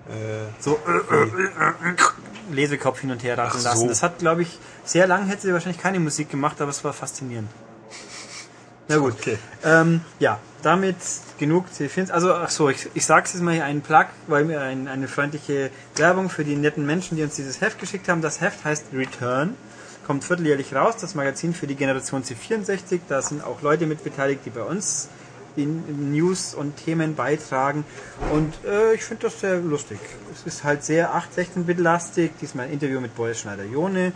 [0.09, 3.68] Äh, So äh, Lesekopf hin und her rattern Ach so.
[3.68, 3.89] lassen.
[3.89, 6.93] Das hat, glaube ich, sehr lang hätte sie wahrscheinlich keine Musik gemacht, aber es war
[6.93, 7.49] faszinierend.
[8.89, 9.14] Na gut.
[9.14, 9.39] Okay.
[9.64, 10.97] Ähm, ja, damit
[11.39, 12.11] genug C4.
[12.11, 15.09] Also, ach so, ich, ich sag's jetzt mal hier einen Plug, weil mir ein, eine
[15.09, 18.22] freundliche Werbung für die netten Menschen, die uns dieses Heft geschickt haben.
[18.22, 19.55] Das Heft heißt Return,
[20.07, 23.01] kommt vierteljährlich raus, das Magazin für die Generation C64.
[23.09, 25.09] Da sind auch Leute mit beteiligt, die bei uns
[25.57, 27.85] die News und Themen beitragen.
[28.32, 29.99] Und äh, ich finde das sehr lustig.
[30.32, 32.32] Es ist halt sehr 8-16-Bit-lastig.
[32.41, 34.12] Diesmal ein Interview mit Boris Schneider-Jone.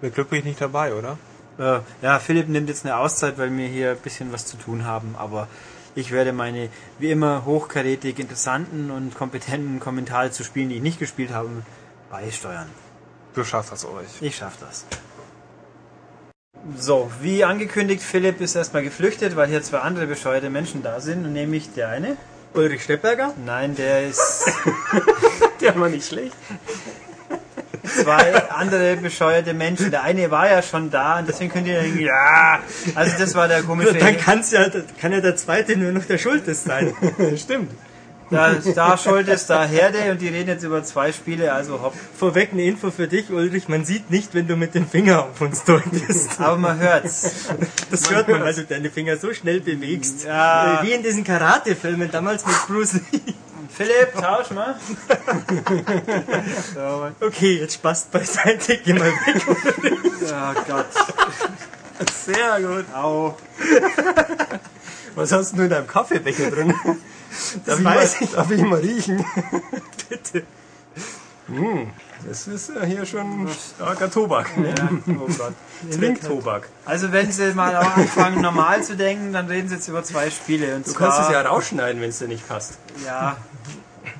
[0.01, 1.17] Mit Glück bin ich nicht dabei, oder?
[1.57, 4.85] äh, ja, Philipp nimmt jetzt eine Auszeit, weil wir hier ein bisschen was zu tun
[4.85, 5.47] haben, aber
[5.93, 10.99] ich werde meine, wie immer, hochkarätig interessanten und kompetenten Kommentare zu Spielen, die ich nicht
[10.99, 11.49] gespielt habe,
[12.09, 12.69] beisteuern.
[13.33, 14.21] Du schaffst das euch.
[14.21, 14.85] Ich schaff das.
[16.77, 21.31] So, wie angekündigt, Philipp ist erstmal geflüchtet, weil hier zwei andere bescheuerte Menschen da sind,
[21.31, 22.17] nämlich der eine.
[22.53, 23.33] Ulrich Steppberger?
[23.45, 24.49] Nein, der ist
[25.61, 26.35] Der war nicht schlecht.
[27.83, 29.91] zwei andere bescheuerte Menschen.
[29.91, 32.59] Der eine war ja schon da und deswegen könnt ihr denken, ja,
[32.95, 33.93] also das war der komische.
[33.93, 34.65] Dann kann's ja,
[34.99, 36.95] kann ja der zweite nur noch der Schultes sein.
[37.37, 37.71] Stimmt.
[38.29, 41.93] Da, da Schuld ist da Herde und die reden jetzt über zwei Spiele, also hopp.
[42.17, 43.67] Vorweg eine Info für dich, Ulrich.
[43.67, 46.39] Man sieht nicht, wenn du mit dem Finger auf uns deutest.
[46.39, 47.45] Aber man hört's.
[47.91, 50.25] Das hört man, weil du deine Finger so schnell bewegst.
[50.25, 50.81] Ja.
[50.81, 53.33] Äh, Wie in diesen Karate-Filmen damals mit Bruce Lee.
[53.69, 54.75] Philipp, tausch mal.
[57.19, 59.41] Okay, jetzt Spaß beiseite, geh mal weg.
[59.47, 60.85] Oh Gott.
[62.25, 62.85] Sehr gut.
[62.93, 63.37] Au.
[65.15, 66.73] Was hast du in deinem Kaffeebecher drin?
[67.65, 69.25] Darf, ich weiß mal, darf ich mal riechen?
[70.09, 70.43] Bitte.
[72.27, 74.49] Das ist ja hier schon starker Tobak.
[74.57, 75.53] Ja, oh Gott.
[75.91, 76.67] Trinktobak.
[76.85, 80.75] Also wenn Sie mal anfangen normal zu denken, dann reden Sie jetzt über zwei Spiele.
[80.75, 82.79] Und Du kannst es ja rausschneiden, wenn es dir nicht passt.
[83.05, 83.37] Ja.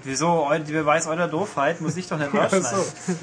[0.05, 0.47] Wieso?
[0.67, 2.79] Wer weiß eurer Doofheit, muss ich doch nicht rausschneiden.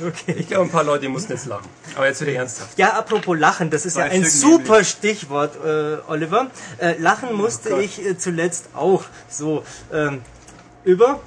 [0.06, 0.34] Okay.
[0.36, 1.68] Ich glaube, ein paar Leute mussten jetzt lachen.
[1.94, 2.76] Aber jetzt wieder ernsthaft.
[2.76, 6.50] Ja, apropos Lachen, das ist Zwei ja ein Stück super Stichwort, äh, Oliver.
[6.78, 7.80] Äh, lachen musste Gott.
[7.82, 9.62] ich äh, zuletzt auch so
[9.92, 10.22] ähm,
[10.84, 11.20] über.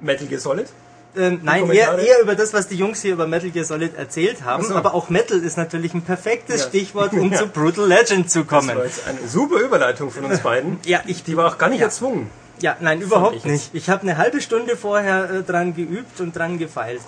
[0.00, 0.68] Metal Gear Solid?
[1.14, 4.44] Ähm, nein, eher, eher über das, was die Jungs hier über Metal Gear Solid erzählt
[4.44, 4.64] haben.
[4.64, 4.74] So.
[4.76, 6.68] Aber auch Metal ist natürlich ein perfektes Ja.
[6.68, 8.76] Stichwort, um zu Brutal Legend zu Das kommen.
[8.76, 10.78] war jetzt eine super Überleitung von uns beiden.
[10.86, 11.86] Ja, ich Die war auch gar nicht Ja.
[11.86, 12.30] erzwungen.
[12.60, 13.70] Ja, nein, überhaupt nicht.
[13.72, 17.00] Ich habe eine halbe Stunde vorher äh, dran geübt und dran gefeilt.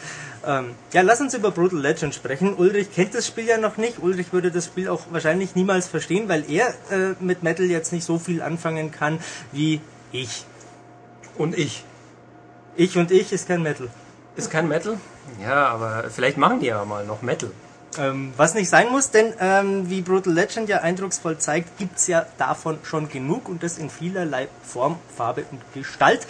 [0.47, 2.55] Ähm, ja, lass uns über Brutal Legend sprechen.
[2.55, 4.03] Ulrich kennt das Spiel ja noch nicht.
[4.03, 8.05] Ulrich würde das Spiel auch wahrscheinlich niemals verstehen, weil er äh, mit Metal jetzt nicht
[8.05, 9.21] so viel anfangen kann
[9.53, 9.81] wie
[10.13, 10.45] ich.
[11.39, 11.85] Und ich.
[12.77, 13.89] Ich und ich ist kein Metal.
[14.37, 14.99] Ist kein Metal?
[15.41, 17.51] Ja, aber vielleicht machen die ja mal noch Metal.
[17.99, 22.27] Ähm, was nicht sein muss, denn ähm, wie Brutal Legend ja eindrucksvoll zeigt, gibt's ja
[22.39, 26.27] davon schon genug und das in vielerlei Form, Farbe und Gestalt.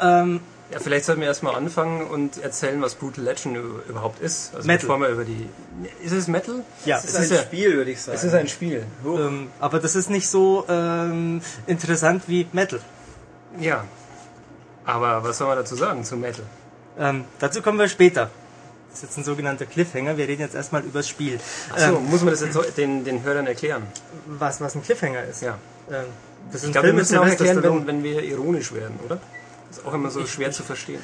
[0.00, 0.40] Ähm,
[0.72, 4.54] Ja, vielleicht sollten wir erstmal anfangen und erzählen, was Brutal Legend überhaupt ist.
[4.54, 4.80] Also Metal.
[4.88, 5.46] bevor wir über die.
[6.02, 6.64] Ist es Metal?
[6.86, 8.16] ja, Es ist, ja, Spiel, würde ich sagen.
[8.16, 8.86] es ist ein Spiel.
[9.04, 12.80] ähm, aber das ist nicht so ähm, interessant wie Metal.
[13.60, 13.84] Ja.
[14.86, 16.44] Aber was soll man dazu sagen zu Metal?
[16.98, 18.30] Ähm, dazu kommen wir später.
[18.94, 20.16] Das ist jetzt ein sogenannter Cliffhanger.
[20.16, 21.40] Wir reden jetzt erstmal über das Spiel.
[21.72, 23.82] Achso, Ähm, muss man das jetzt den, den Hörern erklären?
[24.26, 25.42] was, was ein Cliffhanger ist.
[25.42, 25.58] Ja.
[25.90, 26.04] Ähm,
[26.52, 29.18] das ist Ich glaube, wir müssen auch erklären, wenn, wenn wir ironisch werden, oder?
[29.68, 31.00] Das ist auch immer so schwer zu verstehen.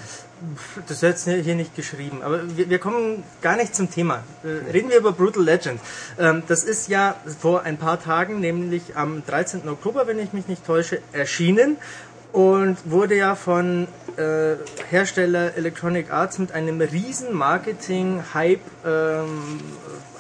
[0.87, 4.23] Das ist jetzt hier nicht geschrieben, aber wir, wir kommen gar nicht zum Thema.
[4.45, 5.81] Äh, Reden wir über Brutal Legend.
[6.17, 9.69] Ähm, das ist ja vor ein paar Tagen, nämlich am 13.
[9.69, 11.79] Oktober, wenn ich mich nicht täusche, erschienen
[12.33, 14.57] und wurde ja von äh,
[14.89, 19.61] Hersteller Electronic Arts mit einem riesen Marketing-Hype ähm,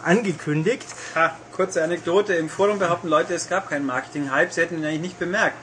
[0.04, 0.86] angekündigt.
[1.14, 2.34] Ah, kurze Anekdote.
[2.34, 4.52] Im Forum behaupten Leute, es gab keinen Marketing-Hype.
[4.52, 5.56] Sie hätten ihn eigentlich nicht bemerkt.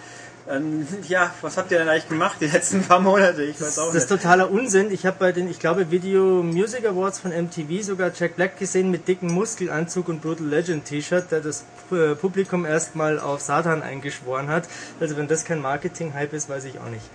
[0.50, 3.44] Ähm, ja, was habt ihr denn eigentlich gemacht die letzten paar Monate?
[3.44, 4.22] Ich weiß auch Das ist nicht.
[4.22, 4.92] totaler Unsinn.
[4.92, 8.90] Ich habe bei den, ich glaube, Video Music Awards von MTV sogar Jack Black gesehen
[8.90, 14.48] mit dicken Muskelanzug und Brutal Legend T-Shirt, der das äh, Publikum erstmal auf Satan eingeschworen
[14.48, 14.70] hat.
[15.02, 17.06] Also wenn das kein Marketing-Hype ist, weiß ich auch nicht.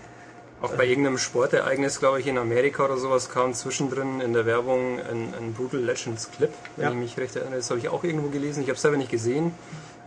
[0.61, 5.01] Auch bei irgendeinem Sportereignis, glaube ich, in Amerika oder sowas, kam zwischendrin in der Werbung
[5.01, 6.91] ein, ein Brutal Legends Clip, wenn Ja.
[6.93, 7.57] ich mich recht erinnere.
[7.57, 8.61] Das habe ich auch irgendwo gelesen.
[8.63, 9.53] Ich habe es selber nicht gesehen.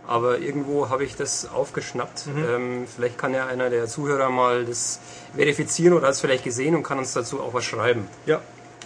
[0.06, 2.26] Aber irgendwo habe ich das aufgeschnappt.
[2.28, 5.00] Ähm, vielleicht kann ja einer der Zuhörer mal das
[5.34, 8.40] verifizieren oder hat es vielleicht gesehen und kann uns dazu auch was schreiben, Ja.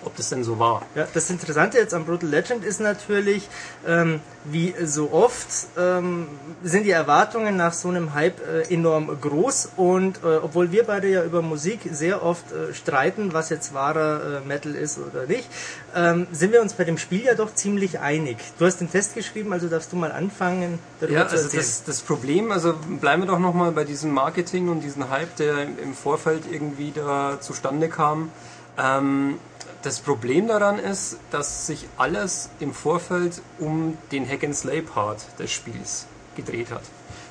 [0.05, 0.83] Ob das denn so war.
[0.95, 3.49] Ja, das Interessante jetzt am Brutal Legend ist natürlich,
[3.87, 6.29] ähm, wie so oft ähm,
[6.63, 11.09] sind die Erwartungen nach so einem Hype äh, enorm groß und äh, obwohl wir beide
[11.09, 15.49] ja über Musik sehr oft äh, streiten, was jetzt wahrer äh, Metal ist oder nicht,
[15.95, 18.39] ähm, sind wir uns bei dem Spiel ja doch ziemlich einig.
[18.59, 21.85] Du hast den Test geschrieben, also darfst du mal anfangen, darüber Ja, zu also das,
[21.85, 25.91] das Problem, also bleiben wir doch nochmal bei diesem Marketing und diesem Hype, der im
[25.91, 28.31] im Vorfeld irgendwie da zustande kam.
[28.79, 29.39] Ähm,
[29.83, 35.25] das Problem daran ist, dass sich alles im Vorfeld um den Hack and Slay Part
[35.39, 36.07] des Spiels
[36.37, 36.83] gedreht hat.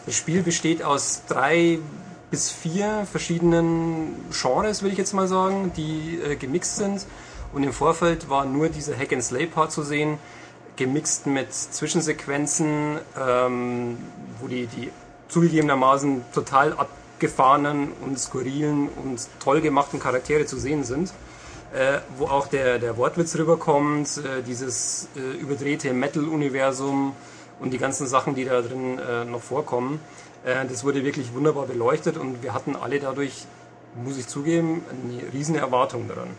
[0.05, 1.79] Das Spiel besteht aus drei
[2.31, 7.05] bis vier verschiedenen Genres, will ich jetzt mal sagen, die äh, gemixt sind.
[7.53, 10.19] Und im Vorfeld war nur dieser Hack and Slay Part zu sehen,
[10.75, 13.97] gemixt mit Zwischensequenzen, ähm,
[14.39, 14.91] wo die, die
[15.27, 21.11] zugegebenermaßen total abgefahrenen und skurrilen und toll gemachten Charaktere zu sehen sind.
[21.71, 27.15] Äh, wo auch der, der Wortwitz rüberkommt, äh, dieses äh, überdrehte Metal-Universum
[27.59, 29.99] und die ganzen Sachen, die da drin äh, noch vorkommen.
[30.43, 33.45] Äh, das wurde wirklich wunderbar beleuchtet und wir hatten alle dadurch,
[34.03, 36.29] muss ich zugeben, eine riesen Erwartung daran.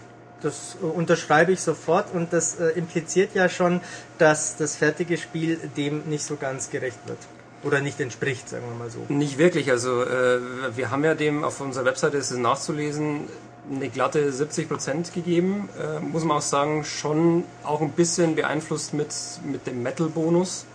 [0.43, 3.83] Das äh, unterschreibe ich sofort und das impliziert ja schon,
[4.19, 7.19] dass das fertige Spiel dem nicht so ganz gerecht wird.
[7.63, 9.05] Oder nicht entspricht, sagen wir mal so.
[9.13, 13.29] Nicht wirklich, also wir haben ja dem auf unserer Webseite, ist es nachzulesen,
[13.71, 15.69] eine glatte 70% gegeben.
[15.79, 19.15] Äh, muss man auch sagen, schon auch ein bisschen beeinflusst mit,
[19.45, 20.67] mit dem Metal-Bonus.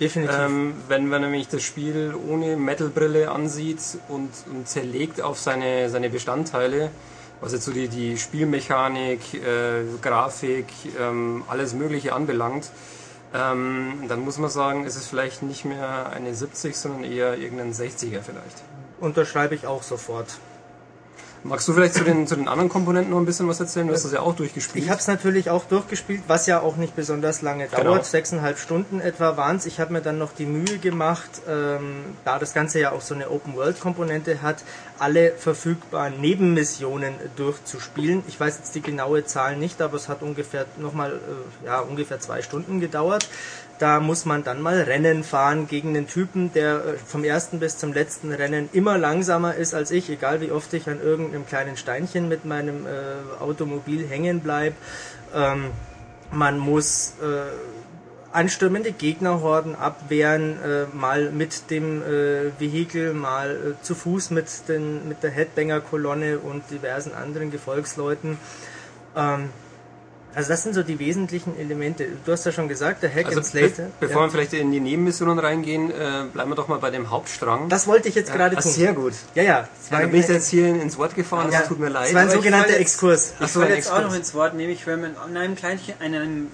[0.00, 0.36] Definitiv.
[0.38, 6.10] Ähm, wenn man nämlich das Spiel ohne Metal-Brille ansieht und, und zerlegt auf seine, seine
[6.10, 6.90] Bestandteile,
[7.40, 10.66] was jetzt so die, die Spielmechanik, äh, Grafik,
[10.98, 12.70] ähm, alles Mögliche anbelangt,
[13.34, 17.72] ähm, dann muss man sagen, ist es vielleicht nicht mehr eine 70, sondern eher irgendein
[17.72, 18.62] 60er vielleicht.
[19.00, 20.38] Unterschreibe ich auch sofort.
[21.44, 23.88] Magst du vielleicht zu den, zu den anderen Komponenten noch ein bisschen was erzählen?
[23.88, 24.84] Du hast das ja auch durchgespielt.
[24.84, 27.84] Ich habe es natürlich auch durchgespielt, was ja auch nicht besonders lange dauert.
[27.84, 28.02] Genau.
[28.02, 29.66] Sechseinhalb Stunden etwa waren es.
[29.66, 33.14] Ich habe mir dann noch die Mühe gemacht, ähm, da das Ganze ja auch so
[33.14, 34.62] eine Open-World-Komponente hat,
[35.00, 38.22] alle verfügbaren Nebenmissionen durchzuspielen.
[38.28, 42.20] Ich weiß jetzt die genaue Zahl nicht, aber es hat ungefähr nochmal äh, ja, ungefähr
[42.20, 43.28] zwei Stunden gedauert.
[43.82, 47.78] Da muss man dann mal Rennen fahren gegen einen Typen, der äh, vom ersten bis
[47.78, 51.76] zum letzten Rennen immer langsamer ist als ich, egal wie oft ich an irgendeinem kleinen
[51.76, 54.74] Steinchen mit meinem äh, Automobil hängen bleib.
[55.34, 55.72] Ähm,
[56.30, 57.50] man muss äh,
[58.32, 65.08] anstürmende Gegnerhorden abwehren, äh, mal mit dem äh, Vehikel, mal äh, zu Fuß mit, den,
[65.08, 68.38] mit der Headbanger-Kolonne und diversen anderen Gefolgsleuten.
[69.16, 69.50] Ähm,
[70.34, 72.06] also das sind so die wesentlichen Elemente.
[72.24, 73.70] Du hast ja schon gesagt, der Hack also and Slate.
[73.70, 77.10] be bevor wir vielleicht in die Nebenmissionen reingehen, äh, bleiben wir doch mal bei dem
[77.10, 77.68] Hauptstrang.
[77.68, 78.72] das wollte ich jetzt gerade ah, tun.
[78.72, 79.12] sehr gut.
[79.34, 79.68] Ja, ja.
[79.80, 81.88] Es Ja, war da bin ich jetzt hier ins Wort gefahren, ja, das tut mir
[81.88, 82.08] leid.
[82.08, 83.34] Es war ein sogenannter Exkurs.
[83.40, 86.46] Ich ein jetzt auch noch ins Wort, nämlich wenn man an einem, Kleinchen, an, einem,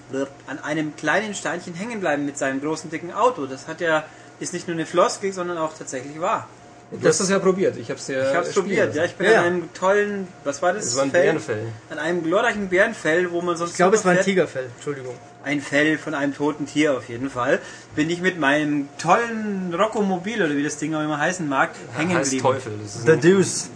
[0.47, 3.45] an einem kleinen Steinchen hängen bleiben mit seinem großen dicken Auto.
[3.45, 4.03] Das hat ja,
[4.39, 6.47] ist nicht nur eine Floskel, sondern auch tatsächlich wahr.
[6.91, 7.77] Du hast das ja probiert.
[7.77, 9.03] Ich habe es ja Ich habe es probiert, ja.
[9.05, 9.39] Ich bin Ja, ja.
[9.41, 10.85] an einem tollen, was war das?
[10.85, 11.23] Das war ein Fell?
[11.23, 11.67] Bärenfell.
[11.91, 14.21] An einem glorreichen Bärenfell, wo man sonst Ich glaube, es war ein.
[14.21, 14.65] Tigerfell.
[14.75, 15.13] Entschuldigung.
[15.43, 17.59] ein Fell von einem toten Tier auf jeden Fall,
[17.95, 22.17] bin ich mit meinem tollen Rockomobil oder wie das Ding auch immer heißen mag, hängen
[22.17, 22.43] heißt geblieben.
[22.55, 22.73] Teufel.
[22.83, 23.69] Das ist The ein Deuce.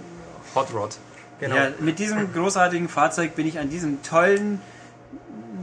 [0.55, 0.97] Hot Rod.
[1.39, 1.55] Genau.
[1.55, 4.59] Ja, mit diesem großartigen Fahrzeug bin ich an diesem tollen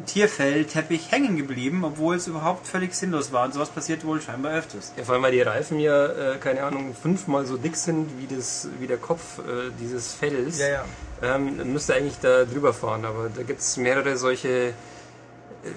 [0.06, 3.44] Tierfellteppich hängen geblieben, obwohl es überhaupt völlig sinnlos war.
[3.44, 4.92] Und sowas passiert wohl scheinbar öfters.
[4.96, 8.34] Ja, vor allem, weil die Reifen ja, äh, keine Ahnung, fünfmal so dick sind wie,
[8.34, 10.58] das, wie der Kopf äh, dieses Fells.
[10.58, 10.84] Ja, ja.
[11.22, 14.72] Ähm, müsste eigentlich da drüber fahren, aber da gibt es mehrere solche, äh,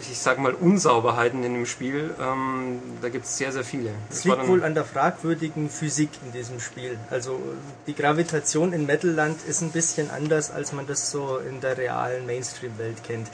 [0.10, 2.16] ich sag mal, Unsauberheiten in dem Spiel.
[2.22, 3.90] Ähm, da gibt es sehr, sehr viele.
[4.10, 6.98] Es Das war liegt wohl an der fragwürdigen Physik in diesem Spiel.
[7.10, 7.42] Also
[7.88, 12.26] die Gravitation in Metalland ist ein bisschen anders, als man das so in der realen
[12.26, 13.28] Mainstream-Welt kennt.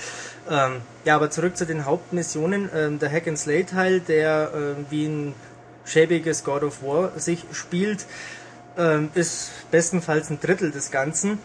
[0.50, 2.70] Ähm, ja, aber zurück zu den Hauptmissionen.
[2.74, 5.36] Ähm, der Hack and Slay Teil, der ähm, wie ein
[5.86, 8.06] schäbiges God of War sich spielt,
[8.78, 11.40] ähm, ist bestenfalls ein Drittel des Ganzen.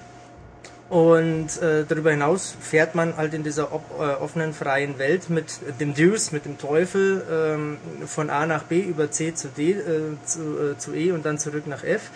[0.89, 5.59] Und äh, darüber hinaus fährt man halt in dieser op äh, offenen freien Welt mit
[5.81, 10.17] dem Deuce, mit dem Teufel, ähm, von A nach B über C zu D, äh,
[10.25, 12.11] zu, äh, zu E und dann zurück nach F.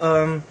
[0.00, 0.42] Ähm,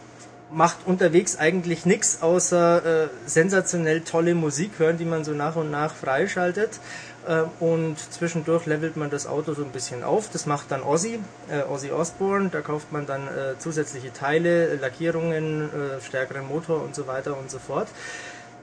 [0.54, 5.72] macht unterwegs eigentlich nichts außer äh, sensationell tolle Musik hören, die man so nach und
[5.72, 6.80] nach freischaltet.
[7.28, 10.30] Äh, und zwischendurch levelt man das Auto so ein bisschen auf.
[10.32, 12.49] Das macht dann Ozzy, äh, Ozzy Osbourne.
[12.49, 17.49] Da kauft man dann äh, zusätzliche Teile, Lackierungen, äh, stärkeren Motor und so weiter und
[17.49, 17.88] so fort.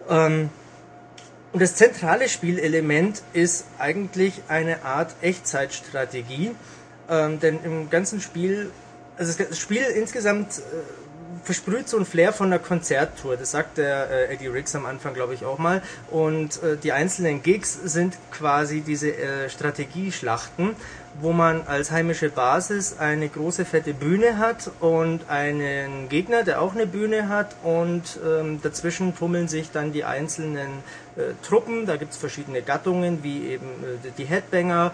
[0.08, 0.50] Ähm,
[1.52, 6.52] und das zentrale Spielelement ist eigentlich eine Art Echtzeitstrategie.
[7.08, 8.70] Ähm, denn im ganzen Spiel,
[9.16, 10.60] also das Spiel insgesamt äh,
[11.42, 13.36] versprüht so ein Flair von einer Konzerttour.
[13.36, 15.82] Das sagt der äh, Eddie Riggs am Anfang, glaube ich, auch mal.
[16.10, 20.76] Und äh, die einzelnen Gigs sind quasi diese äh, Strategieschlachten,
[21.20, 26.74] wo man als heimische Basis eine große fette Bühne hat und einen Gegner, der auch
[26.74, 30.70] eine Bühne hat und ähm, dazwischen tummeln sich dann die einzelnen
[31.16, 31.86] äh, Truppen.
[31.86, 34.92] Da gibt es verschiedene Gattungen, wie eben äh, die Headbanger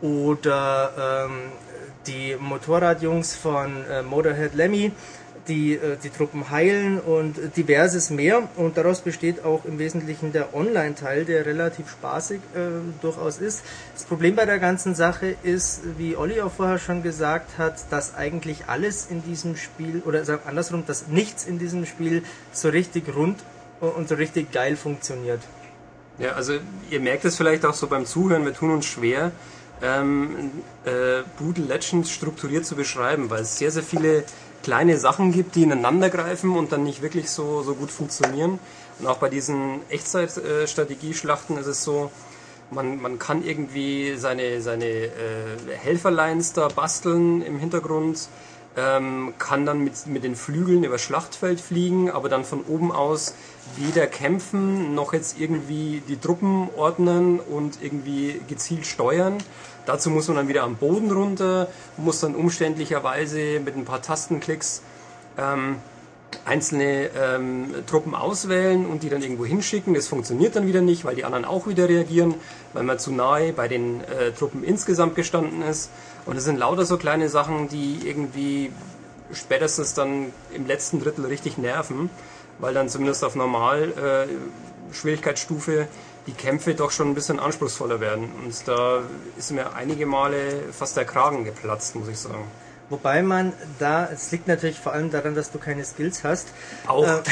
[0.00, 1.52] oder ähm,
[2.06, 4.92] die Motorradjungs von äh, Motorhead Lemmy
[5.48, 8.48] die äh, die Truppen heilen und diverses mehr.
[8.56, 12.58] Und daraus besteht auch im Wesentlichen der Online-Teil, der relativ spaßig äh,
[13.00, 13.62] durchaus ist.
[13.94, 18.14] Das Problem bei der ganzen Sache ist, wie Olli auch vorher schon gesagt hat, dass
[18.14, 22.22] eigentlich alles in diesem Spiel, oder andersrum, dass nichts in diesem Spiel
[22.52, 23.38] so richtig rund
[23.80, 25.40] und so richtig geil funktioniert.
[26.18, 26.54] Ja, also
[26.90, 29.32] ihr merkt es vielleicht auch so beim Zuhören, wir tun uns schwer,
[29.82, 30.52] ähm,
[30.84, 34.24] äh, Brutal Legends strukturiert zu beschreiben, weil es sehr, sehr viele
[34.62, 38.58] kleine Sachen gibt, die ineinander greifen und dann nicht wirklich so, so gut funktionieren.
[38.98, 42.10] Und auch bei diesen Echtzeitstrategieschlachten ist es so,
[42.70, 45.10] man, man kann irgendwie seine, seine äh,
[45.76, 48.28] Helferlines da basteln im Hintergrund,
[48.76, 53.34] ähm, kann dann mit, mit den Flügeln über Schlachtfeld fliegen, aber dann von oben aus
[53.76, 59.38] weder kämpfen noch jetzt irgendwie die Truppen ordnen und irgendwie gezielt steuern.
[59.86, 64.82] Dazu muss man dann wieder am Boden runter, muss dann umständlicherweise mit ein paar Tastenklicks
[65.38, 65.76] ähm,
[66.44, 69.94] einzelne ähm, Truppen auswählen und die dann irgendwo hinschicken.
[69.94, 72.34] Das funktioniert dann wieder nicht, weil die anderen auch wieder reagieren,
[72.72, 75.90] weil man zu nahe bei den äh, Truppen insgesamt gestanden ist.
[76.26, 78.70] Und es sind lauter so kleine Sachen, die irgendwie
[79.32, 82.10] spätestens dann im letzten Drittel richtig nerven,
[82.58, 85.88] weil dann zumindest auf Normal äh, Schwierigkeitsstufe
[86.26, 88.30] die Kämpfe doch schon ein bisschen anspruchsvoller werden.
[88.44, 89.02] Und da
[89.36, 92.44] ist mir einige Male fast der Kragen geplatzt, muss ich sagen.
[92.90, 96.48] Wobei man da, es liegt natürlich vor allem daran, dass du keine Skills hast.
[96.86, 97.04] Auch.
[97.04, 97.22] Äh,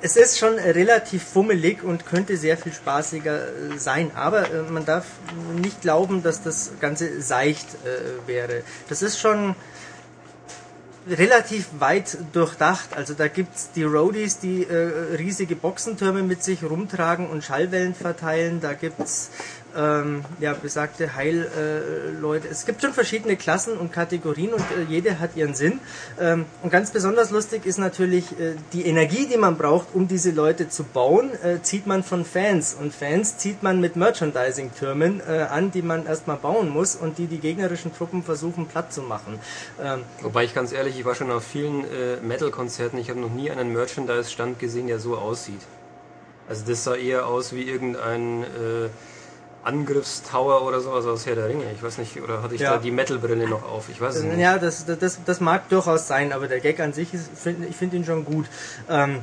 [0.00, 4.84] es ist schon relativ fummelig und könnte sehr viel spaßiger äh, sein, aber äh, man
[4.84, 5.06] darf
[5.56, 8.62] nicht glauben, dass das Ganze seicht äh, wäre.
[8.88, 9.56] Das ist schon
[11.10, 12.90] relativ weit durchdacht.
[12.96, 18.60] Also da gibt's die Roadies, die äh, riesige Boxentürme mit sich rumtragen und Schallwellen verteilen.
[18.60, 19.30] Da gibt's
[19.76, 22.48] ähm, ja, besagte Heilleute.
[22.48, 25.80] Äh, es gibt schon verschiedene Klassen und Kategorien und äh, jede hat ihren Sinn.
[26.18, 30.30] Ähm, und ganz besonders lustig ist natürlich äh, die Energie, die man braucht, um diese
[30.30, 32.74] Leute zu bauen, äh, zieht man von Fans.
[32.74, 37.26] Und Fans zieht man mit Merchandising-Türmen äh, an, die man erstmal bauen muss und die
[37.26, 39.38] die gegnerischen Truppen versuchen platt zu machen.
[39.82, 43.30] Ähm, Wobei ich ganz ehrlich, ich war schon auf vielen äh, Metal-Konzerten, ich habe noch
[43.30, 45.60] nie einen Merchandise-Stand gesehen, der so aussieht.
[46.48, 48.44] Also das sah eher aus wie irgendein
[49.64, 51.64] Angriffstower oder sowas aus Herr der Ringe.
[51.74, 52.72] Ich weiß nicht, oder hatte ich ja.
[52.72, 53.88] da die Metal-Brille noch auf?
[53.88, 54.38] Ich weiß es nicht.
[54.38, 57.76] Ja, das, das, das mag durchaus sein, aber der Gag an sich, ist, find, ich
[57.76, 58.46] finde ihn schon gut.
[58.88, 59.20] Ähm,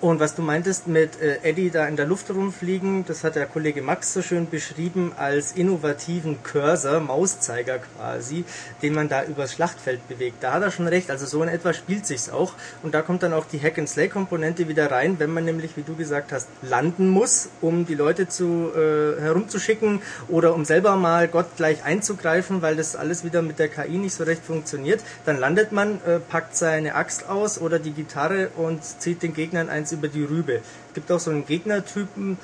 [0.00, 3.46] und was du meintest mit äh, Eddie da in der Luft rumfliegen, das hat der
[3.46, 8.44] Kollege Max so schön beschrieben als innovativen Cursor, Mauszeiger quasi,
[8.82, 10.42] den man da übers Schlachtfeld bewegt.
[10.42, 12.52] Da hat er schon recht, also so in etwa spielt sich's auch.
[12.82, 16.32] Und da kommt dann auch die Hack-and-Slay-Komponente wieder rein, wenn man nämlich, wie du gesagt
[16.32, 21.84] hast, landen muss, um die Leute zu, äh, herumzuschicken oder um selber mal Gott gleich
[21.84, 25.02] einzugreifen, weil das alles wieder mit der KI nicht so recht funktioniert.
[25.24, 29.68] Dann landet man, äh, packt seine Axt aus oder die Gitarre und zieht den Gegnern
[29.84, 30.54] eins über die Rübe.
[30.88, 32.38] Es gibt auch so einen Gegnertypen,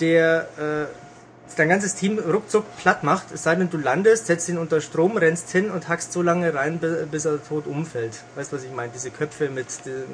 [0.00, 4.58] der äh, dein ganzes Team ruckzuck platt macht, es sei denn, du landest, setzt ihn
[4.58, 6.78] unter Strom, rennst hin und hackst so lange rein,
[7.10, 8.22] bis er tot umfällt.
[8.36, 8.92] Weißt du, was ich meine?
[8.94, 10.04] Diese Köpfe mit den,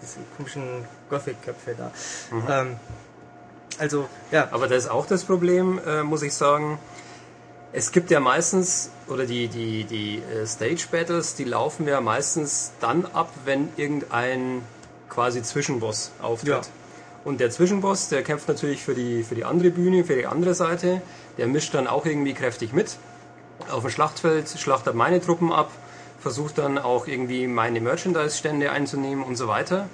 [0.00, 1.92] diese komischen Gothic-Köpfe da.
[2.30, 2.42] Mhm.
[2.48, 2.76] Ähm,
[3.78, 4.48] also, ja.
[4.50, 6.78] Aber da ist auch das Problem, äh, muss ich sagen.
[7.74, 12.72] Es gibt ja meistens, oder die, die, die äh, Stage Battles, die laufen ja meistens
[12.80, 14.62] dann ab, wenn irgendein
[15.12, 16.48] quasi Zwischenboss auftritt.
[16.48, 16.60] Ja.
[17.24, 20.54] Und der Zwischenboss, der kämpft natürlich für die, für die andere Bühne, für die andere
[20.54, 21.02] Seite.
[21.38, 22.96] Der mischt dann auch irgendwie kräftig mit.
[23.70, 25.70] Auf dem Schlachtfeld schlachtet meine Truppen ab,
[26.18, 29.88] versucht dann auch irgendwie meine Merchandise-Stände einzunehmen und so weiter.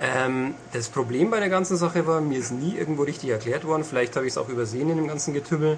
[0.00, 3.84] Ähm, das Problem bei der ganzen Sache war, mir ist nie irgendwo richtig erklärt worden,
[3.84, 5.76] vielleicht habe ich es auch übersehen in dem ganzen Getümmel,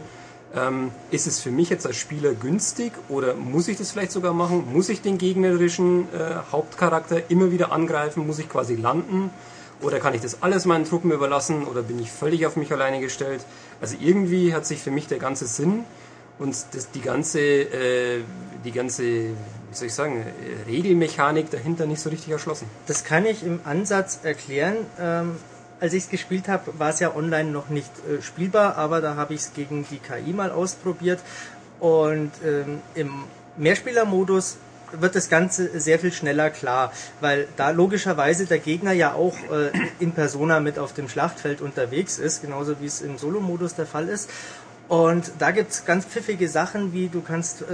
[0.55, 4.35] ähm, ist es für mich jetzt als Spieler günstig oder muss ich das vielleicht sogar
[4.35, 4.73] machen?
[4.73, 8.27] Muss ich den gegnerischen äh, Hauptcharakter immer wieder angreifen?
[8.27, 9.31] Muss ich quasi landen?
[9.81, 11.65] Oder kann ich das alles meinen Truppen überlassen?
[11.67, 13.45] Oder bin ich völlig auf mich alleine gestellt?
[13.81, 15.85] Also irgendwie hat sich für mich der ganze Sinn
[16.39, 18.21] und das, die ganze, äh,
[18.65, 19.35] die ganze, wie
[19.75, 20.25] soll ich sagen,
[20.67, 22.67] Regelmechanik dahinter nicht so richtig erschlossen.
[22.87, 24.77] Das kann ich im Ansatz erklären.
[25.01, 25.37] Ähm
[25.83, 29.17] als ich es gespielt habe, war es ja online noch nicht äh, spielbar, aber da
[29.17, 31.21] habe ich es gegen die KI mal ausprobiert
[31.83, 33.25] Und ähm, im
[33.57, 34.57] Mehrspielermodus
[34.93, 39.73] wird das Ganze sehr viel schneller klar, weil da logischerweise der Gegner ja auch äh,
[39.99, 44.09] in Persona mit auf dem Schlachtfeld unterwegs ist, genauso wie es im Solo-Modus der Fall
[44.09, 44.31] ist.
[44.89, 47.65] Und da gibt's ganz pfiffige Sachen, wie du kannst äh,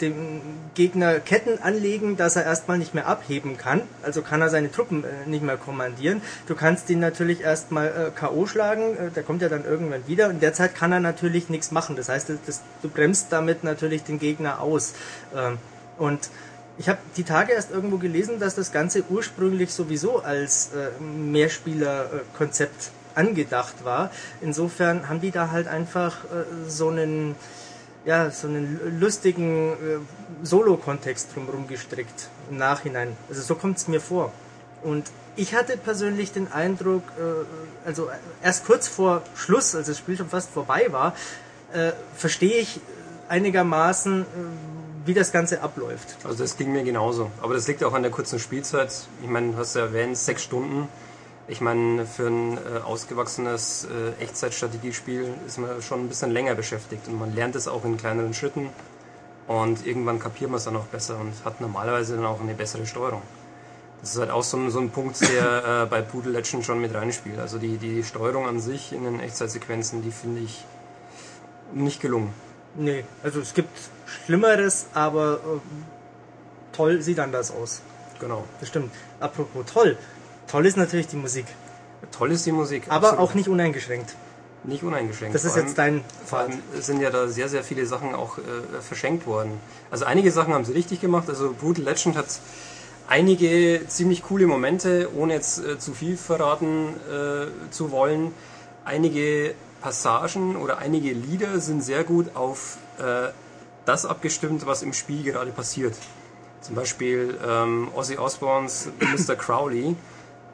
[0.00, 0.40] dem
[0.74, 3.82] Gegner Ketten anlegen, dass er erstmal nicht mehr abheben kann.
[4.02, 6.20] Also kann er seine Truppen äh, nicht mehr kommandieren.
[6.48, 8.46] Du kannst ihn natürlich erstmal äh, K.O.
[8.46, 10.28] schlagen, äh, der kommt ja dann irgendwann wieder.
[10.28, 11.94] Und derzeit kann er natürlich nichts machen.
[11.94, 14.94] Das heißt, das, du bremst damit natürlich den Gegner aus.
[15.36, 15.58] Ähm,
[15.98, 16.28] und
[16.76, 22.90] ich habe die Tage erst irgendwo gelesen, dass das Ganze ursprünglich sowieso als äh, Mehrspieler-Konzept
[23.14, 24.10] angedacht war.
[24.40, 27.36] Insofern haben die da halt einfach äh, so einen
[28.04, 29.76] ja, so einen lustigen äh,
[30.42, 33.16] Solo-Kontext drumherum gestrickt im Nachhinein.
[33.28, 34.32] Also so kommt es mir vor.
[34.82, 38.10] Und ich hatte persönlich den Eindruck, äh, also
[38.42, 41.14] erst kurz vor Schluss, als das Spiel schon fast vorbei war,
[41.72, 42.80] äh, verstehe ich
[43.28, 44.24] einigermaßen, äh,
[45.06, 46.16] wie das Ganze abläuft.
[46.24, 47.30] Also das ging mir genauso.
[47.42, 48.92] Aber das liegt auch an der kurzen Spielzeit.
[49.22, 50.88] Ich meine, du hast ja erwähnt, sechs Stunden.
[51.46, 57.06] Ich meine, für ein äh, ausgewachsenes äh, Echtzeitstrategiespiel ist man schon ein bisschen länger beschäftigt
[57.06, 58.70] und man lernt es auch in kleineren Schritten
[59.46, 62.86] und irgendwann kapiert man es dann auch besser und hat normalerweise dann auch eine bessere
[62.86, 63.20] Steuerung.
[64.00, 66.80] Das ist halt auch so ein, so ein Punkt, der äh, bei Poodle Legend schon
[66.80, 67.38] mit reinspielt.
[67.38, 70.64] Also die, die Steuerung an sich in den Echtzeitsequenzen, die finde ich
[71.74, 72.32] nicht gelungen.
[72.74, 73.70] Nee, also es gibt
[74.06, 77.82] Schlimmeres, aber äh, toll sieht anders aus.
[78.18, 78.44] Genau.
[78.60, 78.92] Das stimmt.
[79.20, 79.98] Apropos toll.
[80.46, 81.46] Toll ist natürlich die Musik.
[82.12, 82.84] Toll ist die Musik.
[82.88, 83.30] Aber absolut.
[83.30, 84.14] auch nicht uneingeschränkt.
[84.64, 85.34] Nicht uneingeschränkt.
[85.34, 88.14] Das ist Vor allem- jetzt dein Vor allem sind ja da sehr, sehr viele Sachen
[88.14, 88.42] auch äh,
[88.80, 89.52] verschenkt worden.
[89.90, 91.28] Also einige Sachen haben sie richtig gemacht.
[91.28, 92.26] Also Brutal Legend hat
[93.08, 98.32] einige ziemlich coole Momente, ohne jetzt äh, zu viel verraten äh, zu wollen.
[98.84, 103.28] Einige Passagen oder einige Lieder sind sehr gut auf äh,
[103.84, 105.94] das abgestimmt, was im Spiel gerade passiert.
[106.62, 109.36] Zum Beispiel ähm, Ozzy Osbournes Mr.
[109.36, 109.94] Crowley.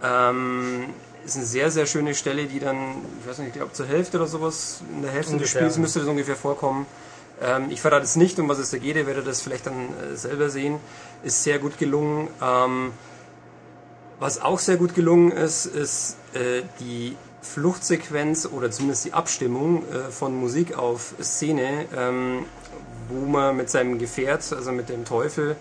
[0.02, 0.86] Ähm,
[1.24, 4.16] ist eine sehr, sehr schöne Stelle, die dann, ich weiß nicht, ich glaube zur Hälfte
[4.16, 6.86] oder sowas, in der Hälfte Ungefähr, des Spiels müsste das ungefähr vorkommen.
[7.42, 9.88] Ähm, ich verrate es nicht, um was es da geht, ihr werdet das vielleicht dann
[10.12, 10.78] äh, selber sehen.
[11.22, 12.28] Ist sehr gut gelungen.
[12.42, 12.92] Ähm,
[14.18, 20.10] was auch sehr gut gelungen ist, ist äh, die Fluchtsequenz oder zumindest die Abstimmung äh,
[20.10, 22.44] von Musik auf Szene, ähm,
[23.08, 25.56] wo man mit seinem Gefährt, also mit dem Teufel,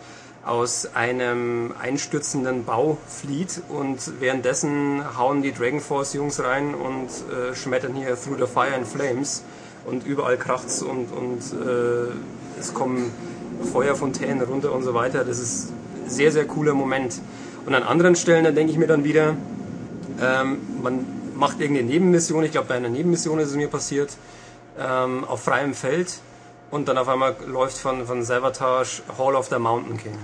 [0.45, 7.55] aus einem einstürzenden Bau flieht und währenddessen hauen die Dragon Force Jungs rein und äh,
[7.55, 9.43] schmettern hier Through the Fire and Flames
[9.85, 13.11] und überall kracht's und, und äh, es kommen
[13.71, 15.23] Feuerfontänen runter und so weiter.
[15.25, 15.71] Das ist
[16.03, 17.21] ein sehr, sehr cooler Moment.
[17.65, 19.35] Und an anderen Stellen, da denke ich mir dann wieder,
[20.21, 24.15] ähm, man macht irgendeine Nebenmission, ich glaube bei einer Nebenmission ist es mir passiert,
[24.79, 26.19] ähm, auf freiem Feld
[26.71, 30.17] und dann auf einmal läuft von, von Savatage Hall of the Mountain King.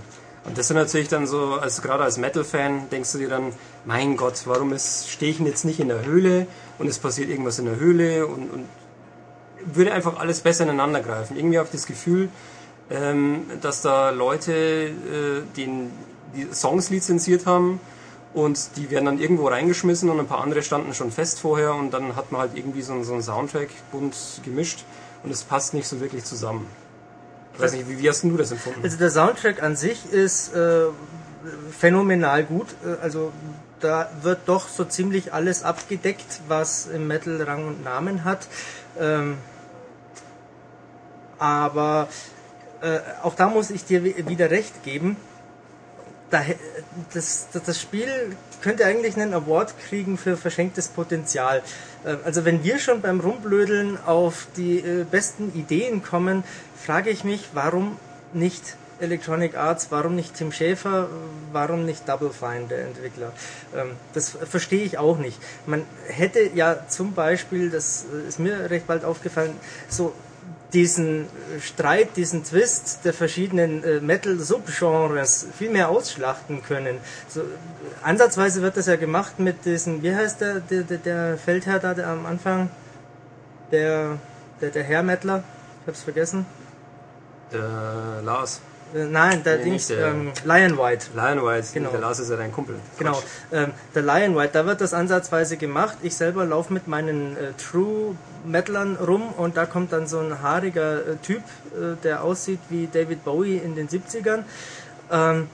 [0.45, 3.51] Und das sind natürlich dann so, als gerade als Metal-Fan denkst du dir dann,
[3.83, 6.45] mein Gott, warum stehe ich denn jetzt nicht in der Höhle
[6.77, 8.65] und es passiert irgendwas in der Höhle und, und
[9.65, 11.35] würde einfach alles besser ineinander greifen.
[11.35, 12.29] Irgendwie ich das Gefühl,
[12.91, 15.91] ähm, dass da Leute äh, den,
[16.35, 17.79] die Songs lizenziert haben
[18.35, 21.91] und die werden dann irgendwo reingeschmissen und ein paar andere standen schon fest vorher und
[21.91, 24.85] dann hat man halt irgendwie so, so einen Soundtrack bunt gemischt
[25.25, 26.67] und es passt nicht so wirklich zusammen.
[27.55, 28.81] Ich weiß nicht, wie, wie hast denn du das empfunden?
[28.83, 30.85] Also der Soundtrack an sich ist äh,
[31.71, 32.67] phänomenal gut.
[32.85, 33.31] Äh, Also
[33.79, 38.47] da wird doch so ziemlich alles abgedeckt, was im Metal Rang und Namen hat.
[38.99, 39.37] Ähm,
[41.37, 42.07] aber
[42.81, 45.17] äh, auch da muss ich dir wi- wieder recht geben.
[46.31, 46.43] Da,
[47.13, 51.61] das, das Spiel könnte eigentlich einen Award kriegen für verschenktes Potenzial.
[52.03, 56.43] Äh, Also wenn wir schon beim Rumblödeln auf die äh, besten Ideen kommen,
[56.75, 57.97] frage ich mich, warum
[58.33, 61.09] nicht Electronic Arts, warum nicht Tim Schäfer,
[61.51, 63.31] warum nicht Double Fine, der Entwickler?
[63.75, 65.37] Ähm, Das verstehe ich auch nicht.
[65.65, 69.53] Man hätte ja zum Beispiel, das äh, ist mir recht bald aufgefallen,
[69.89, 70.13] so
[70.75, 71.27] diesen
[71.61, 76.97] Streit, diesen Twist der verschiedenen äh, Metal-Subgenres viel mehr ausschlachten können.
[77.29, 77.41] So,
[78.03, 82.07] ansatzweise wird das ja gemacht mit diesem, wie heißt der, der, der, Feldherr da der
[82.09, 82.69] am Anfang?
[83.71, 84.17] Der,
[84.59, 85.43] der, der Herr-Mettler?
[85.81, 86.45] Ich hab's vergessen.
[87.53, 88.59] Der Lars.
[88.97, 91.07] Nein, der Nee, Dings, der- ähm, Lion White.
[91.13, 91.89] Lion White, Genau.
[91.89, 92.75] der Lars ist ja dein Kumpel.
[92.97, 93.21] Genau,
[93.51, 95.97] ähm, der Lion White, da wird das ansatzweise gemacht.
[96.01, 98.15] Ich selber laufe mit meinen äh, True
[98.45, 101.39] Metalern rum und da kommt dann so ein haariger äh, Typ,
[101.73, 104.43] äh, der aussieht wie David Bowie in den 70ern.
[105.11, 105.49] Ähm,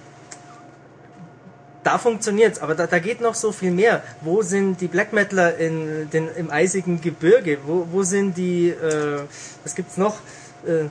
[1.83, 4.03] da funktioniert's, aber da, da geht noch so viel mehr.
[4.21, 7.57] Wo sind die Black Metaler in den, im eisigen Gebirge?
[7.65, 9.21] Wo, wo sind die, äh,
[9.63, 10.17] was gibt's noch?
[10.63, 10.85] Äh,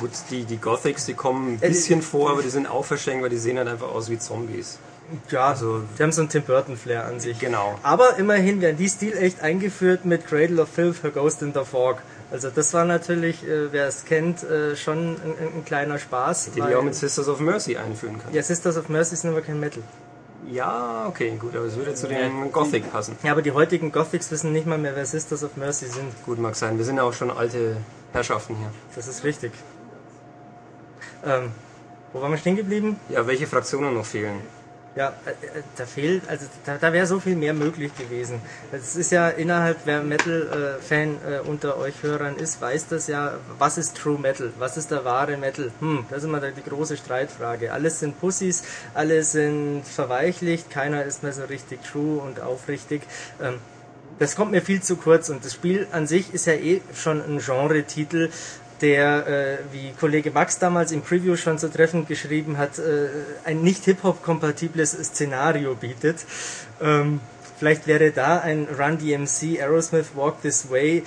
[0.00, 3.22] Gut, die, die Gothics, die kommen ein Äh, bisschen vor, aber die sind auch verschenkt,
[3.22, 4.78] weil die sehen halt einfach aus wie Zombies.
[5.30, 7.38] Ja, Also- die haben so einen Tim Burton-Flair an sich.
[7.38, 7.78] Genau.
[7.82, 11.60] Aber immerhin werden die Stil echt eingeführt mit Cradle of Filth, Her Ghost in the
[11.70, 11.98] Fog.
[12.30, 16.46] Also das war natürlich, äh, wer es kennt, äh, schon ein, ein, ein kleiner Spaß.
[16.46, 18.32] Die die weil- auch mit Sisters of Mercy einführen kann.
[18.32, 19.82] ja, Sisters of Mercy sind aber kein Metal.
[20.50, 23.16] Ja, okay, gut, aber es würde zu dem Gothic passen.
[23.22, 26.10] Ja, aber die heutigen Gothics wissen nicht mal mehr, wer Sisters of Mercy sind.
[26.26, 26.78] Gut, mag sein.
[26.78, 27.76] Wir sind ja auch schon alte
[28.12, 28.70] Herrschaften hier.
[28.96, 29.52] Das ist richtig.
[31.24, 31.52] Ähm,
[32.12, 32.98] wo waren wir stehen geblieben?
[33.08, 34.40] Ja, welche Fraktionen noch fehlen?
[34.94, 38.42] Ja, äh, äh, da fehlt, also da, da wäre so viel mehr möglich gewesen.
[38.72, 43.78] Es ist ja innerhalb, wer Metal-Fan äh, unter euch Hörern ist, weiß das ja, was
[43.78, 44.52] ist True Metal?
[44.58, 45.70] Was ist der wahre Metal?
[45.80, 47.72] Hm, das ist immer die große Streitfrage.
[47.72, 53.00] Alles sind Pussys, alle sind verweichlicht, keiner ist mehr so richtig true und aufrichtig.
[53.40, 53.54] Ähm,
[54.18, 57.22] das kommt mir viel zu kurz und das Spiel an sich ist ja eh schon
[57.22, 58.30] ein Genre-Titel,
[58.82, 63.08] der, äh, wie Kollege Max damals im Preview schon so treffend geschrieben hat, äh,
[63.44, 66.24] ein nicht Hip-Hop-kompatibles Szenario bietet.
[66.82, 67.20] Ähm,
[67.58, 71.02] vielleicht wäre da ein Run DMC Aerosmith Walk This Way äh,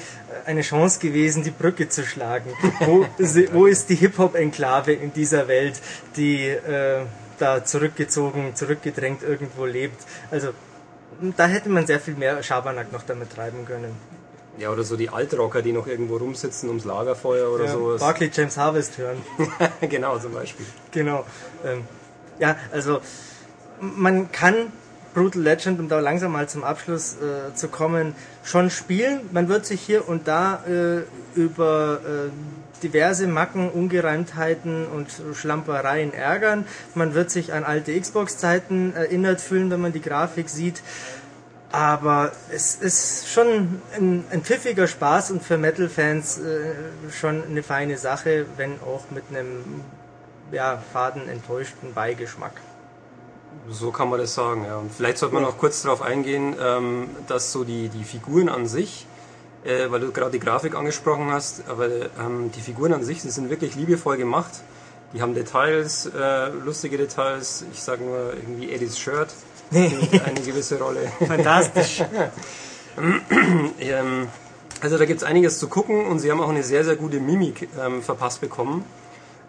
[0.46, 2.52] eine Chance gewesen, die Brücke zu schlagen.
[2.80, 3.06] Wo,
[3.52, 5.82] wo ist die Hip-Hop-Enklave in dieser Welt,
[6.16, 7.02] die äh,
[7.38, 10.02] da zurückgezogen, zurückgedrängt irgendwo lebt?
[10.32, 10.50] Also
[11.38, 13.96] da hätte man sehr viel mehr Schabernack noch damit treiben können.
[14.58, 18.00] Ja, oder so die Altrocker, die noch irgendwo rumsitzen ums Lagerfeuer oder Ja, sowas.
[18.00, 19.18] Barclay James Harvest hören.
[19.82, 20.66] genau, zum Beispiel.
[20.92, 21.26] Genau.
[21.66, 21.84] Ähm,
[22.40, 23.02] ja, also
[23.80, 24.72] man kann
[25.14, 29.22] Brutal Legend, um da langsam mal zum Abschluss äh, zu kommen, schon spielen.
[29.32, 31.04] Man wird sich hier und da äh,
[31.40, 32.30] über äh,
[32.84, 36.66] diverse Macken, Ungereimtheiten und Schlampereien ärgern.
[36.94, 40.82] Man wird sich an alte Xbox-Zeiten erinnert fühlen, wenn man die Grafik sieht.
[41.76, 46.74] Aber es ist schon ein, ein pfiffiger Spaß und für Metal-Fans äh,
[47.12, 49.84] schon eine feine Sache, wenn auch mit einem
[50.54, 52.54] ja, faden enttäuschten Beigeschmack.
[53.70, 54.78] So kann man das sagen, ja.
[54.78, 58.68] Und vielleicht sollte man noch kurz darauf eingehen, ähm, dass so die, die Figuren an
[58.68, 59.06] sich,
[59.66, 63.30] äh, weil du gerade die Grafik angesprochen hast, aber ähm, die Figuren an sich, die
[63.30, 64.62] sind wirklich liebevoll gemacht.
[65.12, 67.66] Die haben Details, äh, lustige Details.
[67.74, 69.28] Ich sage nur irgendwie Eddies Shirt
[69.72, 71.12] spielt eine gewisse Rolle.
[71.28, 72.04] Fantastisch.
[73.78, 74.30] Ähm,
[74.80, 77.20] also da gibt es einiges zu gucken und sie haben auch eine sehr, sehr gute
[77.20, 78.86] Mimik ähm, verpasst bekommen,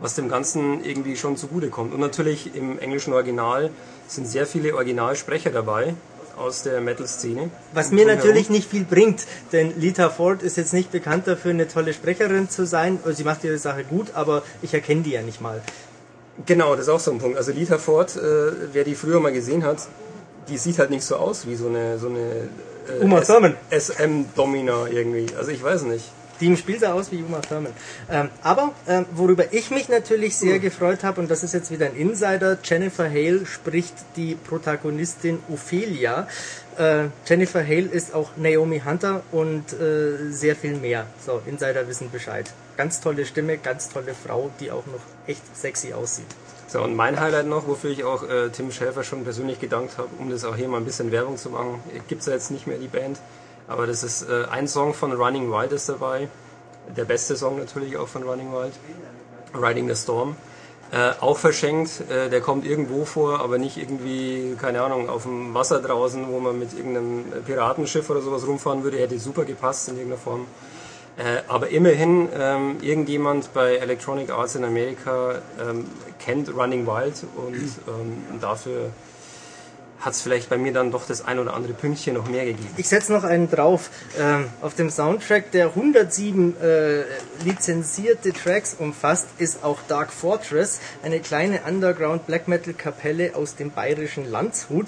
[0.01, 1.95] was dem Ganzen irgendwie schon zugute kommt.
[1.95, 3.71] Und natürlich im englischen Original
[4.09, 5.95] sind sehr viele Originalsprecher dabei
[6.37, 7.51] aus der Metal-Szene.
[7.73, 11.67] Was mir natürlich nicht viel bringt, denn Lita Ford ist jetzt nicht bekannt dafür, eine
[11.69, 12.99] tolle Sprecherin zu sein.
[13.07, 15.63] Sie macht ihre Sache gut, aber ich erkenne die ja nicht mal.
[16.45, 17.39] Genau, das ist auch so ein Punkt.
[17.39, 18.21] Also Lita Ford, äh,
[18.73, 19.89] wer die früher mal gesehen hat,
[20.49, 22.49] die sieht halt nicht so aus wie so eine, so eine
[22.89, 23.57] äh, Uma Thurman.
[23.71, 25.27] SM-Domina irgendwie.
[25.37, 26.05] Also ich weiß nicht.
[26.41, 27.73] Die im Spiel sah aus wie Uma Thurman.
[28.11, 31.87] Ähm, aber ähm, worüber ich mich natürlich sehr gefreut habe, und das ist jetzt wieder
[31.87, 36.29] ein Insider, Jennifer Hale spricht die Protagonistin Ophelia.
[36.77, 41.07] Äh, Jennifer Hale ist auch Naomi Hunter und äh, sehr viel mehr.
[41.25, 42.51] So, Insider wissen Bescheid.
[42.77, 46.27] Ganz tolle Stimme, ganz tolle Frau, die auch noch echt sexy aussieht.
[46.69, 50.09] So, und mein Highlight noch, wofür ich auch äh, Tim Schäfer schon persönlich gedankt habe,
[50.19, 51.81] um das auch hier mal ein bisschen Werbung zu machen.
[52.09, 53.19] Gibt es ja jetzt nicht mehr die Band,
[53.69, 56.29] aber das ist äh, ein Song von Running Wild ist dabei.
[56.97, 58.73] Der beste Song natürlich auch von Running Wild.
[59.55, 60.37] Riding the Storm.
[60.93, 65.53] Äh, auch verschenkt, äh, der kommt irgendwo vor, aber nicht irgendwie, keine Ahnung, auf dem
[65.53, 69.97] Wasser draußen, wo man mit irgendeinem Piratenschiff oder sowas rumfahren würde, hätte super gepasst in
[69.97, 70.47] irgendeiner Form.
[71.19, 75.87] Äh, aber immerhin, ähm, irgendjemand bei Electronic Arts in Amerika ähm,
[76.19, 78.91] kennt Running Wild und ähm, dafür
[80.01, 82.69] hat es vielleicht bei mir dann doch das ein oder andere Pünktchen noch mehr gegeben.
[82.77, 83.91] Ich setze noch einen drauf.
[84.19, 87.05] Ähm, auf dem Soundtrack, der 107 äh,
[87.45, 93.71] lizenzierte Tracks umfasst, ist auch Dark Fortress, eine kleine Underground Black Metal Kapelle aus dem
[93.71, 94.87] bayerischen Landshut.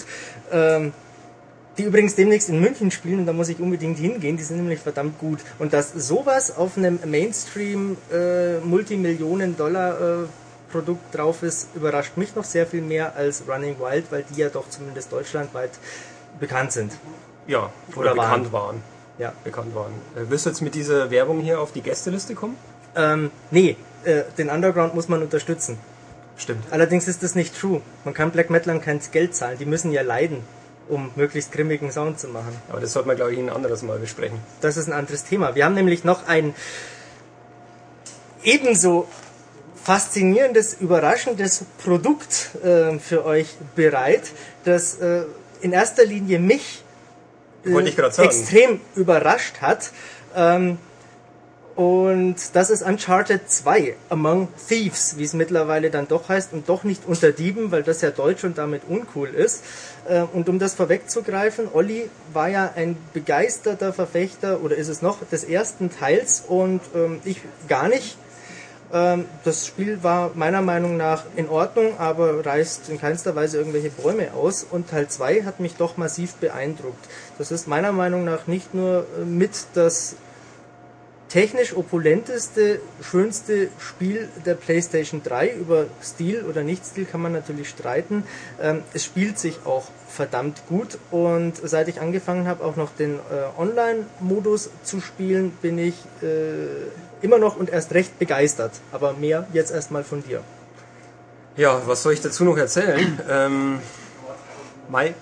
[1.78, 4.80] Die übrigens demnächst in München spielen und da muss ich unbedingt hingehen, die sind nämlich
[4.80, 5.38] verdammt gut.
[5.60, 10.26] Und dass sowas auf einem Mainstream äh, Multimillionen-Dollar äh,
[10.72, 14.48] Produkt drauf ist, überrascht mich noch sehr viel mehr als Running Wild, weil die ja
[14.48, 15.70] doch zumindest deutschlandweit
[16.40, 16.92] bekannt sind.
[17.46, 18.42] Ja, oder, Oder waren.
[18.42, 18.82] bekannt waren.
[19.18, 19.32] Ja.
[19.44, 19.92] Bekannt waren.
[20.16, 22.56] Äh, wirst du jetzt mit dieser Werbung hier auf die Gästeliste kommen?
[22.96, 25.78] Ähm, nee, äh, den Underground muss man unterstützen.
[26.36, 26.64] Stimmt.
[26.70, 27.80] Allerdings ist das nicht true.
[28.04, 29.58] Man kann Black Metalern kein Geld zahlen.
[29.58, 30.42] Die müssen ja leiden,
[30.88, 32.56] um möglichst grimmigen Sound zu machen.
[32.68, 34.38] Aber das sollte man, glaube ich, ein anderes Mal besprechen.
[34.60, 35.54] Das ist ein anderes Thema.
[35.54, 36.54] Wir haben nämlich noch ein
[38.42, 39.08] ebenso
[39.82, 44.32] faszinierendes, überraschendes Produkt äh, für euch bereit,
[44.64, 45.22] das äh,
[45.60, 46.84] in erster Linie mich
[47.64, 49.90] äh, extrem überrascht hat.
[50.36, 50.78] Ähm,
[51.78, 56.82] Und das ist Uncharted 2, Among Thieves, wie es mittlerweile dann doch heißt, und doch
[56.82, 59.62] nicht unter Dieben, weil das ja deutsch und damit uncool ist.
[60.08, 65.18] Äh, Und um das vorwegzugreifen, Olli war ja ein begeisterter Verfechter, oder ist es noch,
[65.30, 68.16] des ersten Teils und ähm, ich gar nicht.
[68.92, 73.90] Ähm, das Spiel war meiner Meinung nach in Ordnung, aber reißt in keinster Weise irgendwelche
[73.90, 74.66] Bäume aus.
[74.68, 77.06] Und Teil 2 hat mich doch massiv beeindruckt.
[77.38, 80.16] Das ist meiner Meinung nach nicht nur äh, mit das
[81.28, 85.52] technisch opulenteste, schönste Spiel der PlayStation 3.
[85.52, 88.24] Über Stil oder Nicht-Stil kann man natürlich streiten.
[88.60, 93.16] Ähm, es spielt sich auch verdammt gut und seit ich angefangen habe, auch noch den
[93.16, 98.72] äh, Online-Modus zu spielen, bin ich äh, immer noch und erst recht begeistert.
[98.90, 100.42] Aber mehr jetzt erstmal von dir.
[101.56, 103.20] Ja, was soll ich dazu noch erzählen?
[103.28, 103.80] ähm,
[104.88, 105.14] Mai,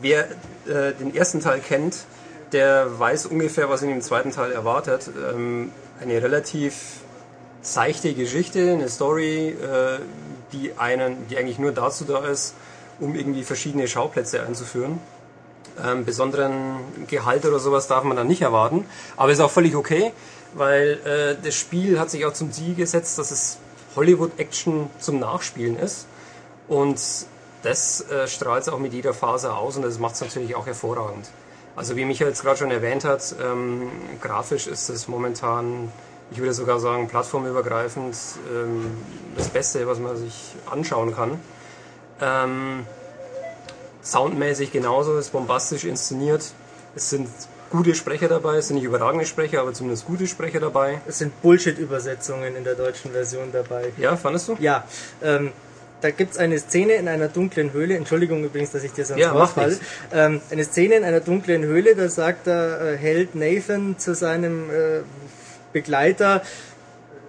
[0.00, 0.24] wer
[0.66, 2.06] äh, den ersten Teil kennt,
[2.56, 5.10] der weiß ungefähr, was ihn im zweiten Teil erwartet.
[5.30, 7.00] Ähm, eine relativ
[7.60, 9.98] seichte Geschichte, eine Story, äh,
[10.52, 12.54] die einen, die eigentlich nur dazu da ist,
[12.98, 14.98] um irgendwie verschiedene Schauplätze einzuführen.
[15.84, 16.78] Ähm, besonderen
[17.08, 18.86] Gehalt oder sowas darf man dann nicht erwarten,
[19.18, 20.12] aber ist auch völlig okay,
[20.54, 23.58] weil äh, das Spiel hat sich auch zum Ziel gesetzt, dass es
[23.96, 26.06] Hollywood-Action zum Nachspielen ist
[26.68, 26.98] und
[27.62, 30.64] das äh, strahlt es auch mit jeder Phase aus und das macht es natürlich auch
[30.64, 31.26] hervorragend.
[31.76, 33.90] Also wie Michael jetzt gerade schon erwähnt hat, ähm,
[34.22, 35.92] grafisch ist es momentan,
[36.30, 38.16] ich würde sogar sagen, plattformübergreifend
[38.50, 38.96] ähm,
[39.36, 41.38] das Beste, was man sich anschauen kann.
[42.22, 42.86] Ähm,
[44.00, 46.50] soundmäßig genauso, ist bombastisch inszeniert.
[46.94, 47.28] Es sind
[47.70, 51.02] gute Sprecher dabei, es sind nicht überragende Sprecher, aber zumindest gute Sprecher dabei.
[51.06, 53.92] Es sind Bullshit-Übersetzungen in der deutschen Version dabei.
[53.98, 54.56] Ja, fandest du?
[54.60, 54.84] Ja,
[55.22, 55.52] ähm,
[56.00, 59.32] da gibt's eine Szene in einer dunklen Höhle, Entschuldigung übrigens, dass ich dir sonst Ja,
[59.32, 59.68] Wort macht falle.
[59.68, 59.84] nichts.
[60.12, 64.70] Ähm, eine Szene in einer dunklen Höhle, da sagt der äh, Held Nathan zu seinem
[64.70, 65.00] äh,
[65.72, 66.42] Begleiter,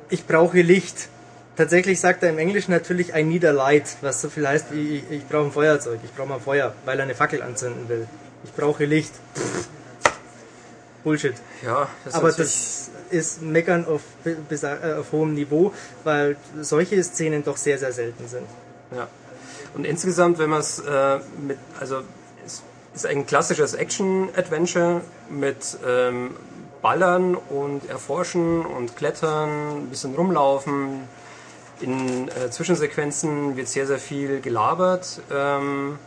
[0.10, 1.10] ich brauche Licht.
[1.56, 4.98] Tatsächlich sagt er im Englischen natürlich I need a light, was so viel heißt wie
[4.98, 8.08] ich, ich brauche ein Feuerzeug, ich brauche mal Feuer, weil er eine Fackel anzünden will.
[8.44, 9.14] Ich brauche Licht.
[9.36, 9.68] Pff.
[11.08, 11.36] Bullshit.
[11.64, 15.72] Ja, das Aber das ist Meckern auf, äh, auf hohem Niveau,
[16.04, 18.46] weil solche Szenen doch sehr, sehr selten sind.
[18.94, 19.08] Ja.
[19.74, 22.02] Und insgesamt, wenn man es äh, mit, also
[22.46, 22.62] es
[22.94, 25.00] ist ein klassisches Action-Adventure
[25.30, 26.32] mit ähm,
[26.82, 31.08] Ballern und Erforschen und Klettern, ein bisschen rumlaufen.
[31.80, 35.22] In äh, Zwischensequenzen wird sehr, sehr viel gelabert.
[35.32, 36.00] Ähm,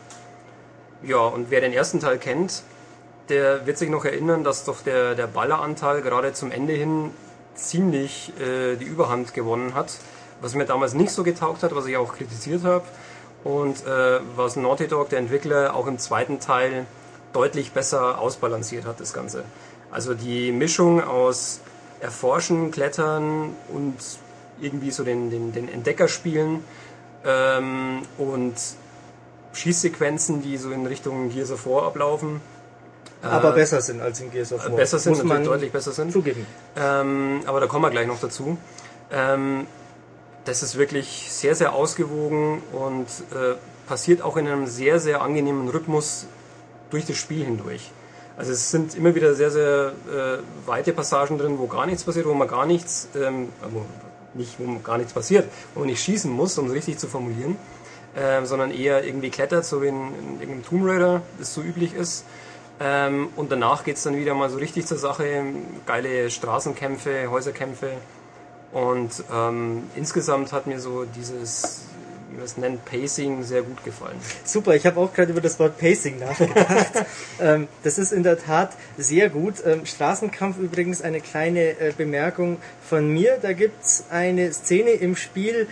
[1.01, 2.61] ja, und wer den ersten Teil kennt,
[3.29, 7.11] der wird sich noch erinnern, dass doch der, der Balleranteil gerade zum Ende hin
[7.55, 9.93] ziemlich äh, die Überhand gewonnen hat.
[10.41, 12.83] Was mir damals nicht so getaugt hat, was ich auch kritisiert habe.
[13.43, 16.85] Und äh, was Naughty Dog, der Entwickler, auch im zweiten Teil
[17.33, 19.43] deutlich besser ausbalanciert hat, das Ganze.
[19.91, 21.59] Also die Mischung aus
[21.99, 23.95] Erforschen, Klettern und
[24.59, 26.07] irgendwie so den, den, den Entdecker
[27.25, 28.55] ähm, und
[29.53, 32.41] Schießsequenzen, die so in Richtung Gears of War ablaufen.
[33.21, 34.73] Aber besser sind als in Gears of War.
[34.73, 36.11] Äh, Besser sind, Muss natürlich deutlich besser sind.
[36.11, 36.45] zugeben.
[36.75, 38.57] Ähm, aber da kommen wir gleich noch dazu.
[39.11, 39.67] Ähm,
[40.45, 43.55] das ist wirklich sehr, sehr ausgewogen und äh,
[43.87, 46.25] passiert auch in einem sehr, sehr angenehmen Rhythmus
[46.89, 47.91] durch das Spiel hindurch.
[48.37, 52.25] Also es sind immer wieder sehr, sehr äh, weite Passagen drin, wo gar nichts passiert,
[52.25, 53.85] wo man gar nichts, ähm, wo,
[54.33, 57.57] nicht wo gar nichts passiert, wo man nicht schießen muss, um es richtig zu formulieren,
[58.15, 61.93] ähm, sondern eher irgendwie klettert, so wie in, in irgendeinem Tomb Raider das so üblich
[61.93, 62.25] ist.
[62.81, 65.43] Ähm, und danach geht es dann wieder mal so richtig zur Sache.
[65.85, 67.91] Geile Straßenkämpfe, Häuserkämpfe.
[68.71, 71.81] Und ähm, insgesamt hat mir so dieses,
[72.29, 74.15] wie man es nennt, Pacing sehr gut gefallen.
[74.45, 77.05] Super, ich habe auch gerade über das Wort Pacing nachgedacht.
[77.39, 79.55] ähm, das ist in der Tat sehr gut.
[79.63, 82.57] Ähm, Straßenkampf übrigens eine kleine äh, Bemerkung
[82.87, 83.37] von mir.
[83.39, 85.67] Da gibt's eine Szene im Spiel,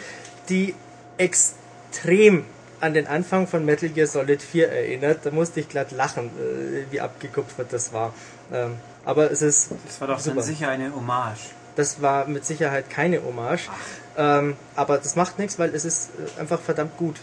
[0.50, 0.76] die
[1.18, 2.46] extrem
[2.82, 5.26] an den Anfang von Metal Gear Solid 4 erinnert.
[5.26, 8.14] Da musste ich glatt lachen, äh, wie abgekupfert das war.
[8.52, 8.76] Ähm,
[9.06, 10.42] aber es ist Das war doch Super.
[10.42, 11.52] sicher eine Hommage.
[11.76, 13.70] Das war mit Sicherheit keine Hommage.
[14.18, 17.16] Ähm, aber das macht nichts, weil es ist äh, einfach verdammt gut.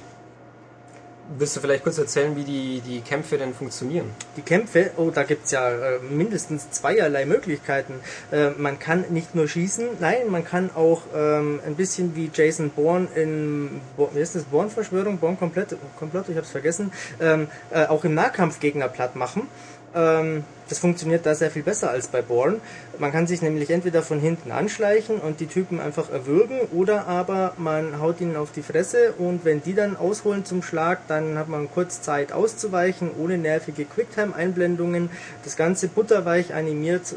[1.29, 4.13] Willst du vielleicht kurz erzählen, wie die, die Kämpfe denn funktionieren?
[4.37, 7.95] Die Kämpfe, oh, da gibt's ja äh, mindestens zweierlei Möglichkeiten.
[8.31, 12.71] Äh, man kann nicht nur schießen, nein, man kann auch ähm, ein bisschen wie Jason
[12.71, 18.05] Bourne in, Bo- wie ist das, Bourne-Verschwörung, Bourne-Komplott, Komplott, ich hab's vergessen, ähm, äh, auch
[18.05, 19.49] im Nahkampf Gegner platt machen.
[19.97, 22.59] Ähm, das funktioniert da sehr viel besser als bei Bourne.
[22.99, 27.55] Man kann sich nämlich entweder von hinten anschleichen und die Typen einfach erwürgen oder aber
[27.57, 31.49] man haut ihnen auf die Fresse und wenn die dann ausholen zum Schlag, dann hat
[31.49, 35.09] man kurz Zeit auszuweichen, ohne nervige Quicktime-Einblendungen.
[35.45, 37.15] Das Ganze butterweich animiert, äh,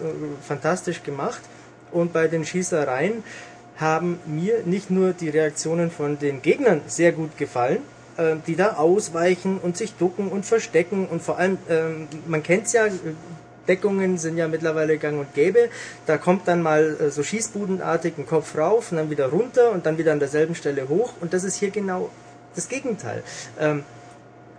[0.48, 1.42] fantastisch gemacht.
[1.92, 3.24] Und bei den Schießereien
[3.78, 7.80] haben mir nicht nur die Reaktionen von den Gegnern sehr gut gefallen,
[8.20, 12.74] äh, die da ausweichen und sich ducken und verstecken und vor allem, ähm, man kennt's
[12.74, 12.88] ja,
[13.70, 15.70] Deckungen sind ja mittlerweile gang und gäbe.
[16.06, 19.86] Da kommt dann mal äh, so schießbudenartig ein Kopf rauf und dann wieder runter und
[19.86, 21.14] dann wieder an derselben Stelle hoch.
[21.22, 22.10] Und das ist hier genau
[22.56, 23.24] das Gegenteil.
[23.60, 23.84] Ähm,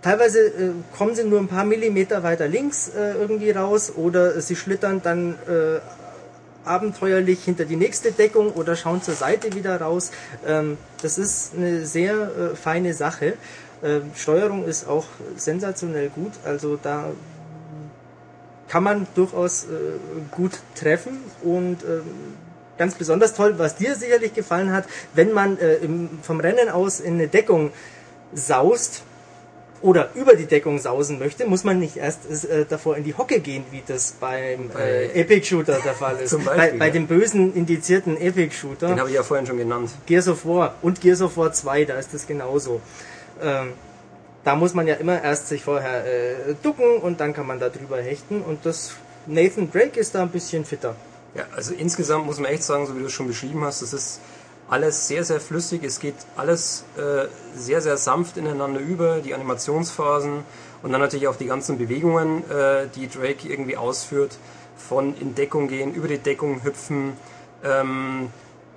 [0.01, 4.55] teilweise äh, kommen sie nur ein paar Millimeter weiter links äh, irgendwie raus oder sie
[4.55, 5.79] schlittern dann äh,
[6.65, 10.11] abenteuerlich hinter die nächste Deckung oder schauen zur Seite wieder raus.
[10.45, 13.33] Ähm, das ist eine sehr äh, feine Sache.
[13.83, 15.05] Ähm, Steuerung ist auch
[15.35, 17.11] sensationell gut, also da
[18.67, 19.67] kann man durchaus äh,
[20.31, 22.01] gut treffen und äh,
[22.77, 26.99] ganz besonders toll, was dir sicherlich gefallen hat, wenn man äh, im, vom Rennen aus
[26.99, 27.71] in eine Deckung
[28.33, 29.03] saust
[29.81, 33.39] oder über die Deckung sausen möchte, muss man nicht erst äh, davor in die Hocke
[33.39, 36.29] gehen, wie das beim äh, Epic Shooter der Fall ist.
[36.31, 36.93] Zum Beispiel, bei, bei ja.
[36.93, 38.87] dem bösen indizierten Epic Shooter.
[38.87, 39.89] Den habe ich ja vorhin schon genannt.
[40.05, 42.81] Gears of War und Gears of War 2, da ist das genauso.
[43.41, 43.73] Ähm,
[44.43, 47.69] da muss man ja immer erst sich vorher äh, ducken und dann kann man da
[47.69, 48.93] drüber hechten und das
[49.27, 50.95] Nathan Drake ist da ein bisschen fitter.
[51.35, 53.93] Ja, also insgesamt muss man echt sagen, so wie du es schon beschrieben hast, das
[53.93, 54.19] ist
[54.71, 55.83] alles sehr, sehr flüssig.
[55.83, 60.45] Es geht alles äh, sehr, sehr sanft ineinander über, die Animationsphasen
[60.81, 64.37] und dann natürlich auch die ganzen Bewegungen, äh, die Drake irgendwie ausführt,
[64.77, 67.17] von in Deckung gehen, über die Deckung hüpfen,
[67.65, 68.29] ähm,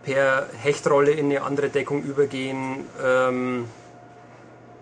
[0.03, 3.67] per Hechtrolle in eine andere Deckung übergehen, ähm,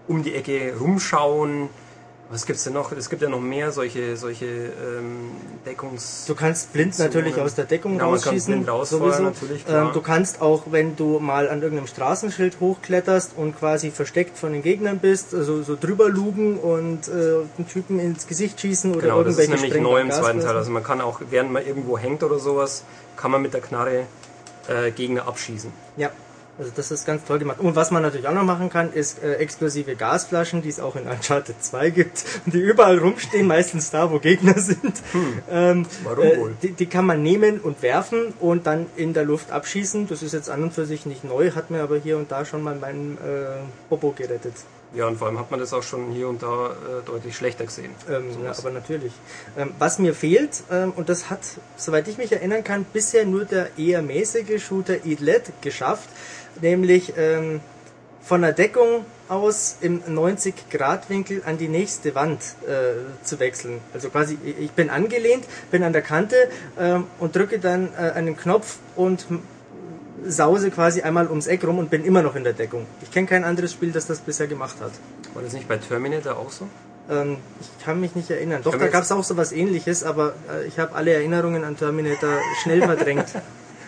[0.09, 1.69] um die Ecke rumschauen.
[2.33, 2.93] Was gibt's denn noch?
[2.93, 5.33] Es gibt ja noch mehr solche, solche ähm,
[5.67, 6.25] Deckungs...
[6.27, 9.23] Du kannst blind natürlich aus der Deckung Ja, kann rausschießen, blind sowieso.
[9.23, 14.39] natürlich, ähm, du kannst auch, wenn du mal an irgendeinem Straßenschild hochkletterst und quasi versteckt
[14.39, 18.93] von den Gegnern bist, also so drüber lugen und äh, den Typen ins Gesicht schießen
[18.93, 20.57] oder Genau, das ist irgendwelche nämlich neu im Sprenggas zweiten Teil.
[20.57, 22.85] Also man kann auch, während man irgendwo hängt oder sowas,
[23.19, 24.07] kann man mit der Knarre
[24.69, 25.71] äh, Gegner abschießen.
[25.99, 26.09] Ja,
[26.63, 27.59] also das ist ganz toll gemacht.
[27.59, 30.95] Und was man natürlich auch noch machen kann, ist äh, exklusive Gasflaschen, die es auch
[30.97, 35.03] in Uncharted 2 gibt, und die überall rumstehen, meistens da, wo Gegner sind.
[35.51, 36.55] Ähm, Warum äh, wohl?
[36.63, 40.07] Die, die kann man nehmen und werfen und dann in der Luft abschießen.
[40.09, 42.45] Das ist jetzt an und für sich nicht neu, hat mir aber hier und da
[42.45, 44.55] schon mal meinen äh, Popo gerettet.
[44.95, 46.73] Ja, und vor allem hat man das auch schon hier und da äh,
[47.07, 47.93] deutlich schlechter gesehen.
[48.11, 48.61] Ähm, ja, Sowas.
[48.61, 49.13] aber natürlich.
[49.57, 51.41] Ähm, was mir fehlt, ähm, und das hat,
[51.77, 56.11] soweit ich mich erinnern kann, bisher nur der eher mäßige Shooter Idlet geschafft,
[56.61, 57.61] nämlich ähm,
[58.23, 63.81] von der Deckung aus im 90-Grad-Winkel an die nächste Wand äh, zu wechseln.
[63.95, 66.37] Also quasi, ich bin angelehnt, bin an der Kante
[66.79, 69.27] ähm, und drücke dann äh, einen Knopf und
[70.25, 72.87] sause quasi einmal ums Eck rum und bin immer noch in der Deckung.
[73.03, 74.93] Ich kenne kein anderes Spiel, das das bisher gemacht hat.
[75.35, 76.69] War das nicht bei Terminator auch so?
[77.11, 78.63] Ähm, ich kann mich nicht erinnern.
[78.63, 81.77] Doch, da gab es auch so was ähnliches, aber äh, ich habe alle Erinnerungen an
[81.77, 83.27] Terminator schnell verdrängt.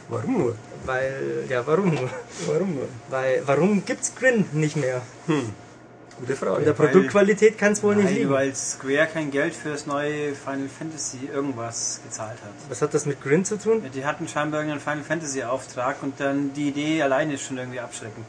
[0.09, 0.55] Warum nur?
[0.87, 2.11] weil, ja, warum nur?
[2.47, 2.89] Warum nur?
[3.09, 5.01] Weil, warum gibt's Grin nicht mehr?
[5.27, 6.65] Gute In Frage.
[6.65, 8.31] der Produktqualität kann es wohl nicht Nein, liegen.
[8.31, 12.53] weil Square kein Geld für das neue Final Fantasy irgendwas gezahlt hat.
[12.69, 13.81] Was hat das mit Grin zu tun?
[13.83, 17.57] Ja, Die hatten scheinbar irgendeinen Final Fantasy Auftrag und dann die Idee alleine ist schon
[17.59, 18.27] irgendwie abschreckend.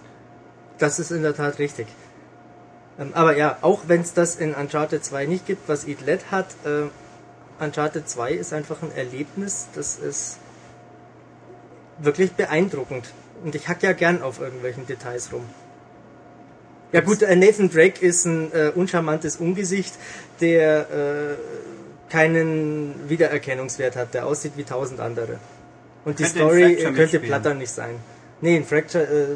[0.80, 1.88] Das ist in der Tat richtig.
[2.98, 6.48] Ähm, aber ja, auch wenn es das in Uncharted 2 nicht gibt, was Idlet hat,
[6.66, 6.84] äh,
[7.64, 10.38] Uncharted 2 ist einfach ein Erlebnis, das ist
[12.00, 13.06] wirklich beeindruckend.
[13.44, 15.46] Und ich hack ja gern auf irgendwelchen Details rum.
[16.92, 19.96] Ja gut, äh, Nathan Drake ist ein äh, uncharmantes Ungesicht,
[20.40, 25.40] der äh, keinen Wiedererkennungswert hat, der aussieht wie tausend andere.
[26.06, 27.96] Und die Könnte Story äh, könnte platter nicht sein.
[28.42, 29.28] Nee, in Fracture, äh,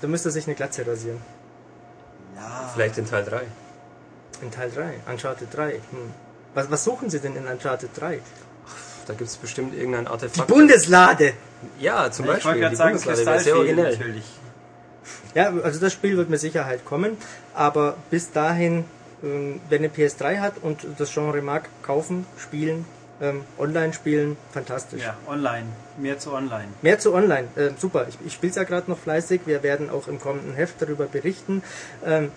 [0.00, 1.18] da müsste er sich eine Glatze rasieren.
[2.36, 2.70] Ja.
[2.72, 3.40] Vielleicht in Teil 3.
[4.42, 5.72] In Teil 3, Uncharted 3.
[5.72, 5.80] Hm.
[6.54, 8.20] Was, was suchen Sie denn in Uncharted 3?
[9.06, 10.48] Da gibt es bestimmt irgendein Artefakt.
[10.48, 11.32] Bundeslade!
[11.78, 12.44] ja, zum Ich Beispiel.
[12.48, 13.90] wollte gerade die sagen, Bundeslade wäre sehr originell.
[13.92, 14.24] natürlich.
[15.34, 17.16] Ja, also das Spiel wird mit Sicherheit kommen,
[17.54, 18.84] aber bis dahin,
[19.22, 22.84] ähm, wer eine PS3 hat und das Genre mag, kaufen, spielen,
[23.20, 25.02] ähm, online spielen, fantastisch.
[25.02, 25.66] Ja, online.
[25.96, 26.68] Mehr zu online.
[26.82, 28.06] Mehr zu online, äh, super.
[28.08, 29.42] Ich, ich spiele es ja gerade noch fleißig.
[29.46, 31.62] Wir werden auch im kommenden Heft darüber berichten.
[32.04, 32.30] Ähm,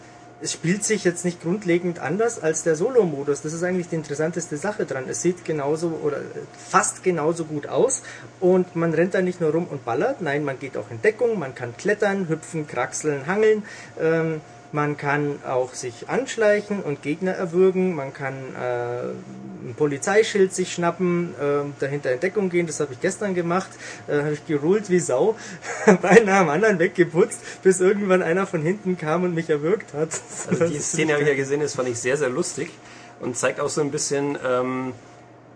[0.46, 3.42] es spielt sich jetzt nicht grundlegend anders als der Solo-Modus.
[3.42, 5.06] Das ist eigentlich die interessanteste Sache dran.
[5.10, 6.22] Es sieht genauso oder äh,
[6.56, 8.04] fast genauso gut aus
[8.40, 10.22] und man rennt da nicht nur rum und ballert.
[10.22, 13.64] Nein, man geht auch in Deckung, man kann klettern, hüpfen, kraxeln, hangeln.
[14.00, 14.42] Ähm,
[14.76, 17.96] man kann auch sich anschleichen und Gegner erwürgen.
[17.96, 22.68] Man kann äh, ein Polizeischild sich schnappen, äh, dahinter in Deckung gehen.
[22.68, 23.70] Das habe ich gestern gemacht.
[24.08, 25.38] Äh, habe ich gerullt wie Sau,
[26.02, 30.10] beinahe am anderen weggeputzt, bis irgendwann einer von hinten kam und mich erwürgt hat.
[30.48, 32.70] Also die Szene habe ich ja gesehen, das fand ich sehr, sehr lustig
[33.20, 34.92] und zeigt auch so ein bisschen, ähm,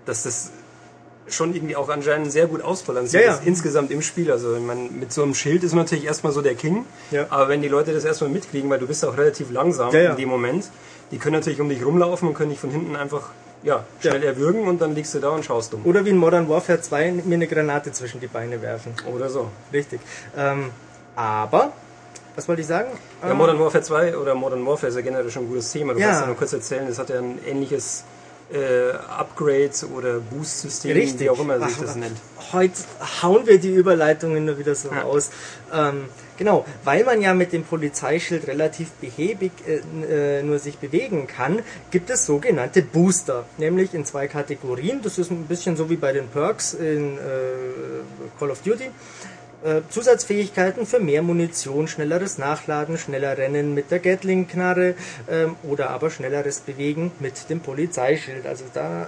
[0.06, 0.52] dass das
[1.34, 3.36] schon irgendwie auch anscheinend sehr gut ausbalanciert Ja, ja.
[3.38, 4.32] ist, insgesamt im Spiel.
[4.32, 7.26] Also meine, mit so einem Schild ist man natürlich erstmal so der King, Ja.
[7.30, 10.30] aber wenn die Leute das erstmal mitkriegen, weil du bist auch relativ langsam in dem
[10.30, 10.70] Moment,
[11.12, 13.30] die können natürlich um dich rumlaufen und können dich von hinten einfach
[13.64, 14.30] ja, schnell Ja.
[14.30, 15.82] erwürgen und dann liegst du da und schaust dumm.
[15.84, 18.94] Oder wie in Modern Warfare 2 mir eine Granate zwischen die Beine werfen.
[19.14, 19.50] Oder so.
[19.74, 20.00] Richtig.
[20.38, 20.70] Ähm,
[21.16, 21.74] aber,
[22.36, 22.88] was wollte ich sagen?
[23.22, 25.94] Ja, Modern Warfare 2 oder Modern Warfare ist ja generell schon ein gutes Thema.
[25.94, 26.06] Du Ja.
[26.08, 28.06] kannst ja nur kurz erzählen, das hat ja ein ähnliches
[28.52, 31.20] äh, Upgrade oder Boost-System, Richtig.
[31.22, 32.18] wie auch immer sich Ach, das nennt.
[32.52, 32.74] Heute
[33.22, 35.02] hauen wir die Überleitungen nur wieder so Ja.
[35.02, 35.30] raus.
[35.72, 36.06] Ähm,
[36.38, 41.60] genau, weil man ja mit dem Polizeischild relativ behäbig äh, äh, nur sich bewegen kann,
[41.92, 45.02] gibt es sogenannte Booster, nämlich in zwei Kategorien.
[45.04, 47.20] Das ist ein bisschen so wie bei den Perks in äh,
[48.40, 48.90] Call of Duty.
[49.62, 54.96] Äh, Zusatzfähigkeiten für mehr Munition, schnelleres Nachladen, schneller Rennen mit der Gatling-Knarre
[55.30, 58.48] ähm, oder aber schnelleres Bewegen mit dem Polizeischild.
[58.48, 59.08] Also da äh,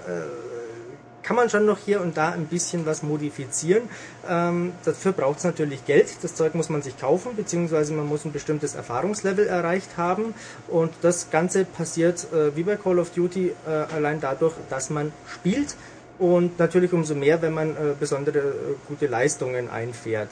[1.23, 3.84] kann man schon noch hier und da ein bisschen was modifizieren.
[4.28, 6.10] Ähm, dafür braucht es natürlich Geld.
[6.22, 10.34] Das Zeug muss man sich kaufen, beziehungsweise man muss ein bestimmtes Erfahrungslevel erreicht haben.
[10.68, 15.14] Und das Ganze passiert äh, wie bei Call of Duty äh, allein dadurch, dass man
[15.34, 15.76] spielt.
[16.22, 18.53] Und natürlich umso mehr, wenn man äh, besondere äh,
[18.88, 20.30] gute Leistungen einfährt.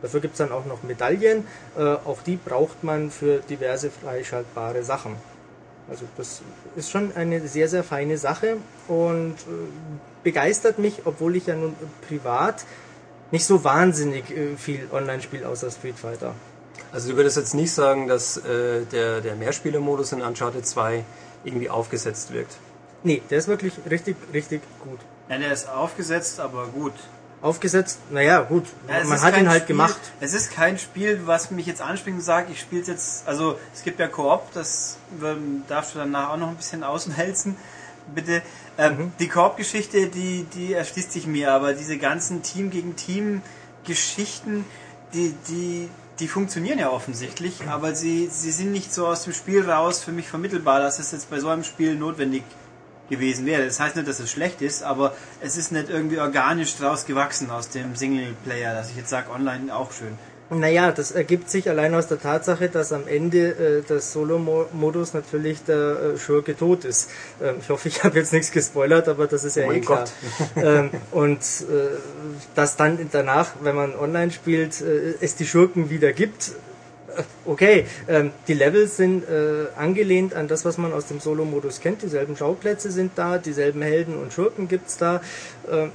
[0.00, 1.46] Dafür gibt es dann auch noch Medaillen.
[1.76, 5.16] Äh, auch die braucht man für diverse freischaltbare Sachen.
[5.90, 6.40] Also das
[6.74, 8.56] ist schon eine sehr, sehr feine Sache
[8.88, 9.68] und äh,
[10.24, 11.76] begeistert mich, obwohl ich ja nun
[12.08, 12.64] privat
[13.30, 16.34] nicht so wahnsinnig äh, viel online spiele außer Street Fighter.
[16.92, 21.04] Also du würdest jetzt nicht sagen, dass äh, der, der Mehrspielermodus in Uncharted 2
[21.44, 22.56] irgendwie aufgesetzt wirkt.
[23.02, 24.98] Nee, der ist wirklich richtig, richtig gut.
[25.28, 26.92] Ja, der ist aufgesetzt, aber gut.
[27.42, 29.98] Aufgesetzt, naja, gut, Ja, man hat ihn halt Spiel, gemacht.
[30.20, 33.82] Es ist kein Spiel, was mich jetzt anspringt und sagt, ich spiele jetzt, also es
[33.82, 37.56] gibt ja Koop, das ähm, darfst du danach auch noch ein bisschen außenhelzen,
[38.14, 38.42] bitte.
[38.76, 39.12] Ähm, Mhm.
[39.18, 43.40] Die Koop-Geschichte, die, die erschließt sich mir, aber diese ganzen Team gegen Team
[43.84, 44.66] Geschichten,
[45.14, 49.68] die, die, die funktionieren ja offensichtlich, aber sie, sie sind nicht so aus dem Spiel
[49.68, 52.42] raus für mich vermittelbar, dass es jetzt bei so einem Spiel notwendig
[53.10, 53.64] gewesen wäre.
[53.64, 57.50] Das heißt nicht, dass es schlecht ist, aber es ist nicht irgendwie organisch draus gewachsen
[57.50, 60.16] aus dem Singleplayer, dass ich jetzt sage, online auch schön.
[60.52, 65.62] Naja, das ergibt sich allein aus der Tatsache, dass am Ende äh, des Solo-Modus natürlich
[65.62, 65.76] der
[66.14, 67.08] äh, Schurke tot ist.
[67.40, 70.06] Ähm, ich hoffe, ich habe jetzt nichts gespoilert, aber das ist ja Oh eh klar.
[70.56, 71.98] ähm, und äh,
[72.56, 76.50] dass dann danach, wenn man online spielt, äh, es die Schurken wieder gibt.
[77.16, 81.80] Äh, Okay, ähm, die Levels sind äh, angelehnt an das, was man aus dem Solo-Modus
[81.80, 82.02] kennt.
[82.02, 85.20] Dieselben Schauplätze sind da, dieselben Helden und Schurken gibt's da.
[85.70, 85.90] Ähm,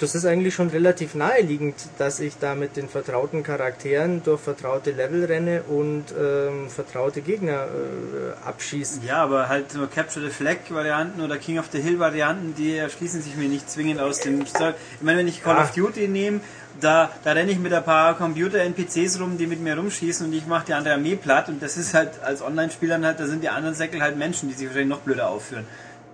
[0.00, 4.92] das ist eigentlich schon relativ naheliegend, dass ich da mit den vertrauten Charakteren durch vertraute
[4.92, 9.00] Level renne und ähm, vertraute Gegner äh, abschieße.
[9.04, 12.76] Ja, aber halt nur Capture the Flag Varianten oder King of the Hill Varianten, die
[12.76, 14.76] erschließen sich mir nicht zwingend aus dem Style.
[14.94, 15.62] Ich meine, wenn ich Call Ja.
[15.64, 16.40] of Duty nehme,
[16.80, 20.46] da, da renne ich mit ein paar Computer-NPCs rum, die mit mir rumschießen und ich
[20.46, 23.48] mache die andere Armee platt und das ist halt als Online-Spielern halt, da sind die
[23.48, 25.66] anderen Säckel halt Menschen, die sich wahrscheinlich noch blöder aufführen,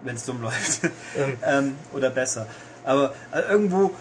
[0.02, 0.80] wenn es dumm läuft.
[1.46, 2.46] ähm, oder besser.
[2.84, 3.94] Aber äh, irgendwo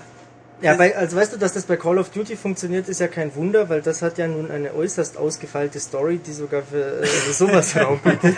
[0.61, 3.35] Ja, weil, also weißt du, dass das bei Call of Duty funktioniert, ist ja kein
[3.35, 7.75] Wunder, weil das hat ja nun eine äußerst ausgefeilte Story, die sogar für, äh, sowas
[7.79, 8.35] Raum bietet.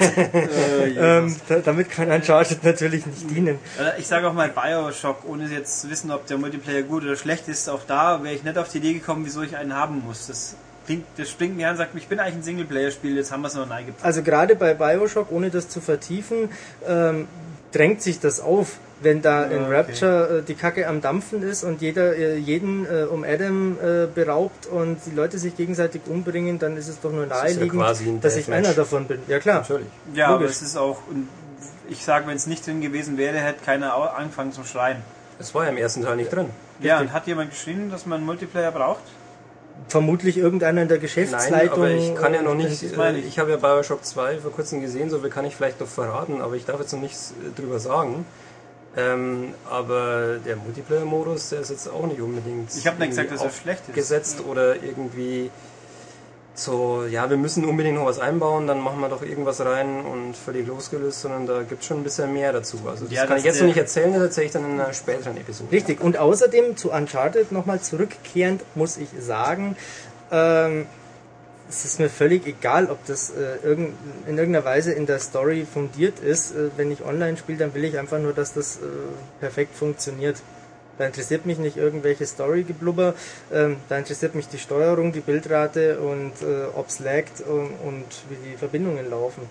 [0.97, 3.59] ähm, da, damit kann Uncharted natürlich nicht dienen.
[3.79, 7.15] Äh, Ich sage auch mal Bioshock, ohne jetzt zu wissen, ob der Multiplayer gut oder
[7.15, 7.69] schlecht ist.
[7.69, 10.25] Auch da wäre ich nicht auf die Idee gekommen, wieso ich einen haben muss.
[10.27, 10.55] Das,
[10.87, 13.49] klingt, das springt mir an und sagt, ich bin eigentlich ein Singleplayer-Spiel, jetzt haben wir
[13.49, 14.03] es noch reingepackt.
[14.03, 16.49] Also gerade bei Bioshock, ohne das zu vertiefen,
[16.87, 17.27] ähm,
[17.75, 19.75] drängt sich das auf, wenn da in okay.
[19.75, 24.07] Rapture äh, die Kacke am Dampfen ist und jeder äh, jeden äh, um Adam äh,
[24.07, 28.07] beraubt und die Leute sich gegenseitig umbringen, dann ist es doch nur ja naheliegend, quasi
[28.07, 29.19] ein dass ich einer davon bin.
[29.27, 29.59] Ja klar.
[29.59, 29.87] Natürlich.
[30.13, 30.51] Ja, aber Logisch.
[30.51, 31.27] es ist auch, und
[31.89, 34.97] ich sage, wenn es nicht drin gewesen wäre, hätte keiner angefangen zu schreien.
[35.37, 36.49] Es war ja im ersten Teil nicht drin.
[36.79, 39.03] Ja, und hat jemand geschrieben, dass man Multiplayer braucht?
[39.87, 41.77] Vermutlich irgendeiner in der Nein, Geschäftsleitung.
[41.83, 43.27] aber ich kann ja noch äh, nicht, das äh, meine ich.
[43.27, 46.41] ich habe ja Bioshock 2 vor kurzem gesehen, so viel kann ich vielleicht noch verraten,
[46.41, 48.25] aber ich darf jetzt noch nichts äh, drüber sagen.
[48.97, 53.43] Ähm, aber der Multiplayer-Modus, der ist jetzt auch nicht unbedingt Ich habe nicht gesagt, dass
[53.43, 53.93] er schlecht ist.
[53.93, 55.51] gesetzt oder irgendwie
[56.55, 60.35] so, ja, wir müssen unbedingt noch was einbauen, dann machen wir doch irgendwas rein und
[60.37, 62.79] völlig losgelöst, sondern da gibt es schon ein bisschen mehr dazu.
[62.87, 64.79] Also das Ja, kann das ich jetzt noch nicht erzählen, das erzähle ich dann in
[64.79, 65.71] einer späteren Episode.
[65.71, 66.01] Richtig.
[66.01, 69.75] Und außerdem zu Uncharted nochmal zurückkehrend muss ich sagen,
[70.31, 70.85] ähm,
[71.67, 73.93] es ist mir völlig egal, ob das äh, irgend,
[74.27, 76.51] in irgendeiner Weise in der Story fundiert ist.
[76.51, 78.79] Äh, wenn ich online spiele, dann will ich einfach nur, dass das äh,
[79.39, 80.37] perfekt funktioniert.
[80.97, 83.13] Da interessiert mich nicht irgendwelche Story-Geblubber,
[83.53, 88.51] ähm, da interessiert mich die Steuerung, die Bildrate und äh, ob's laggt und, und wie
[88.51, 89.41] die Verbindungen laufen.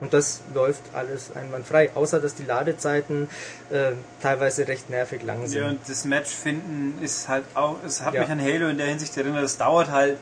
[0.00, 3.28] Und das läuft alles einwandfrei, außer dass die Ladezeiten
[3.70, 5.60] äh, teilweise recht nervig lang sind.
[5.62, 8.20] Ja, und das Match finden ist halt auch, es hat Ja.
[8.22, 10.18] mich an Halo in der Hinsicht erinnert, es dauert halt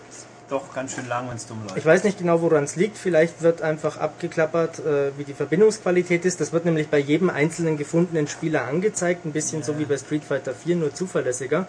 [0.53, 1.77] doch ganz schön lang, wenn es dumm läuft.
[1.77, 2.99] Ich weiß nicht genau, woran es liegt.
[2.99, 6.41] Vielleicht wird einfach abgeklappert, äh, wie die Verbindungsqualität ist.
[6.41, 9.25] Das wird nämlich bei jedem einzelnen gefundenen Spieler angezeigt.
[9.25, 11.67] Ein bisschen so wie bei Street Fighter 4, nur zuverlässiger.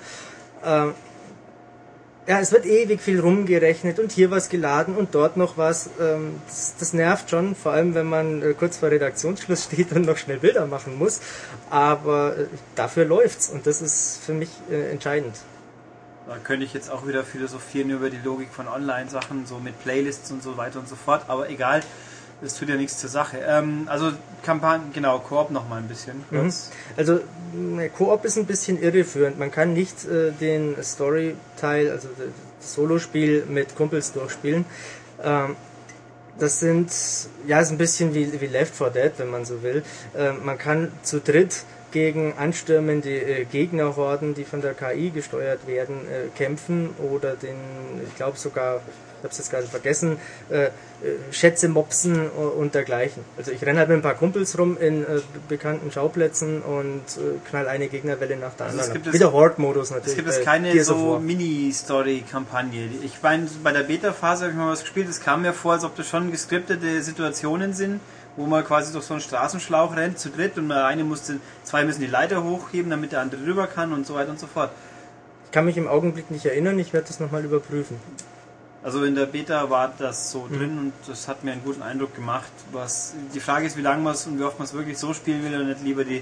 [0.64, 0.94] Ähm,
[2.26, 5.90] ja, es wird ewig viel rumgerechnet und hier was geladen und dort noch was.
[6.00, 10.06] Ähm, das, das nervt schon, vor allem wenn man äh, kurz vor Redaktionsschluss steht und
[10.06, 11.22] noch schnell Bilder machen muss.
[11.70, 12.46] Aber äh,
[12.76, 15.36] dafür läuft's und das ist für mich äh, entscheidend.
[16.28, 20.32] Da könnte ich jetzt auch wieder philosophieren über die Logik von Online-Sachen, so mit Playlists
[20.32, 21.84] und so weiter und so fort, aber egal,
[22.42, 23.40] das tut ja nichts zur Sache.
[23.46, 24.12] Ähm, also
[24.44, 26.72] Kampagnen, genau, Koop noch mal ein bisschen kurz.
[26.98, 27.22] Also
[27.98, 29.40] Koop ist ein bisschen irreführend.
[29.40, 32.10] Man kann nicht äh, den Story-Teil, also
[32.60, 34.66] das Solospiel mit Kumpels durchspielen.
[35.24, 35.56] Ähm,
[36.40, 36.92] das sind,
[37.48, 39.84] ja, ist ein bisschen wie, wie Left 4 Dead, wenn man so will.
[40.18, 41.64] Ähm, man kann zu dritt
[41.94, 47.56] gegen anstürmende äh, Gegnerhorden, die von der KI gesteuert werden, äh, kämpfen oder den,
[48.06, 50.18] ich glaube sogar, ich habe es jetzt gerade vergessen,
[50.50, 50.70] äh, äh,
[51.32, 53.24] Schätze mopsen und dergleichen.
[53.38, 57.40] Also ich renne halt mit ein paar Kumpels rum in äh, bekannten Schauplätzen und äh,
[57.50, 59.02] knall eine Gegnerwelle nach der Also anderen.
[59.08, 60.10] es- Wieder Horde-Modus natürlich.
[60.12, 61.20] Es gibt es keine so.
[61.20, 62.90] Mini-Story-Kampagne.
[63.04, 65.84] Ich meine, bei der Beta-Phase habe ich mal was gespielt, es kam mir vor, als
[65.84, 68.00] ob das schon geskriptete Situationen sind,
[68.36, 71.86] wo man quasi durch so einen Straßenschlauch rennt, zu dritt und der eine musste, zwei
[71.86, 74.72] müssen die Leiter hochheben, damit der andere rüber kann und so weiter und so fort.
[75.46, 77.98] Ich kann mich im Augenblick nicht erinnern, ich werde das nochmal überprüfen.
[78.84, 80.58] Also in der Beta war das so Mhm.
[80.58, 82.52] drin und das hat mir einen guten Eindruck gemacht.
[82.72, 85.14] Was die Frage ist, wie lange man es und wie oft man es wirklich so
[85.14, 86.22] spielen will und nicht lieber die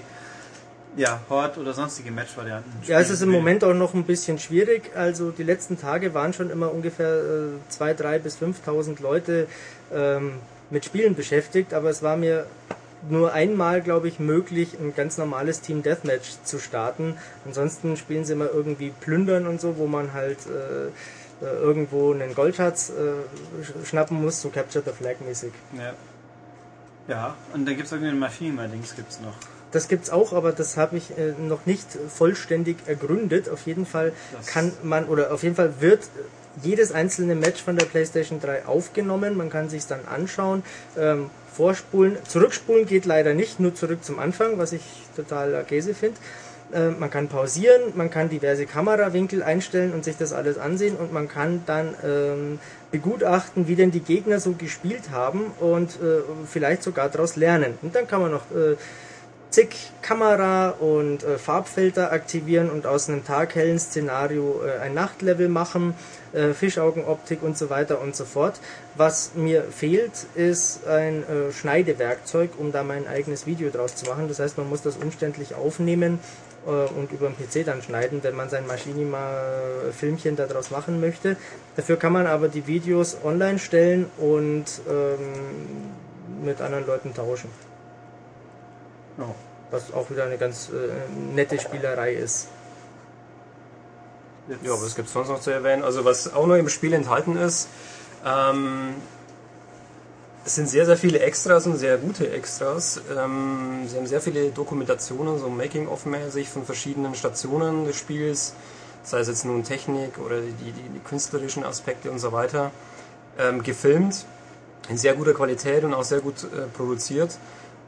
[0.98, 2.70] ja, Horde oder sonstige Match-Varianten.
[2.86, 3.30] Ja, es ist im.
[3.32, 4.92] Moment auch noch ein bisschen schwierig.
[4.96, 9.48] Also die letzten Tage waren schon immer ungefähr äh, 2.000, 3.000 bis 5.000 Leute
[9.94, 10.34] ähm,
[10.72, 12.48] mit Spielen beschäftigt, aber es war mir
[13.10, 17.16] nur einmal, glaube ich, möglich, ein ganz normales Team Deathmatch zu starten.
[17.46, 20.86] Ansonsten spielen sie immer irgendwie Plündern und so, wo man halt äh,
[21.46, 25.52] äh, irgendwo einen Goldschatz äh, sch- schnappen muss, so Capture the Flag mäßig.
[25.78, 25.94] Ja.
[27.08, 29.34] Ja, und dann gibt es irgendeinen Maschinenmeer-Dings gibt's noch.
[29.72, 33.50] Das gibt's auch, aber das habe ich äh, noch nicht vollständig ergründet.
[33.50, 36.02] Auf jeden Fall Das- kann man oder auf jeden Fall wird
[36.62, 39.38] jedes einzelne Match von der PlayStation 3 aufgenommen.
[39.38, 40.64] Man kann sich dann anschauen,
[40.98, 44.84] ähm, vorspulen, zurückspulen geht leider nicht, nur zurück zum Anfang, was ich
[45.16, 46.18] total Käse finde.
[46.74, 51.12] Äh, man kann pausieren, man kann diverse Kamerawinkel einstellen und sich das alles ansehen und
[51.12, 52.60] man kann dann ähm,
[52.92, 57.78] begutachten, wie denn die Gegner so gespielt haben und äh, vielleicht sogar daraus lernen.
[57.82, 58.76] Und dann kann man noch äh,
[59.52, 65.94] zig Kamera und äh, Farbfilter aktivieren und aus einem taghellen Szenario äh, ein Nachtlevel machen,
[66.34, 68.60] äh, Fischaugenoptik und so weiter und so fort.
[68.96, 74.28] Was mir fehlt, ist ein äh, Schneidewerkzeug, um da mein eigenes Video draus zu machen.
[74.30, 76.20] Das heißt, man muss das umständlich aufnehmen
[76.66, 81.36] äh, und über den PC dann schneiden, wenn man sein Machinima-Filmchen daraus machen möchte.
[81.76, 87.50] Dafür kann man aber die Videos online stellen und ähm, mit anderen Leuten tauschen.
[89.18, 89.26] Ja.
[89.72, 92.48] Was auch wieder eine ganz äh, nette Spielerei ist.
[94.50, 95.84] Jetzt- Ja, was gibt es sonst noch zu erwähnen?
[95.84, 97.68] Also was auch noch im Spiel enthalten ist,
[98.26, 98.96] ähm,
[100.44, 103.00] es sind sehr, sehr viele Extras und sehr gute Extras.
[103.16, 108.54] Ähm, sie haben sehr viele Dokumentationen, so Making-of-mäßig von verschiedenen Stationen des Spiels,
[109.04, 112.72] sei es jetzt nun Technik oder die, die, die künstlerischen Aspekte und so weiter,
[113.38, 114.26] ähm, gefilmt
[114.90, 117.38] in sehr guter Qualität und auch sehr gut äh, produziert.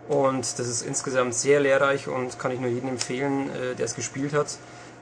[0.07, 3.95] Und das ist insgesamt sehr lehrreich und kann ich nur jedem empfehlen, äh, der es
[3.95, 4.57] gespielt hat,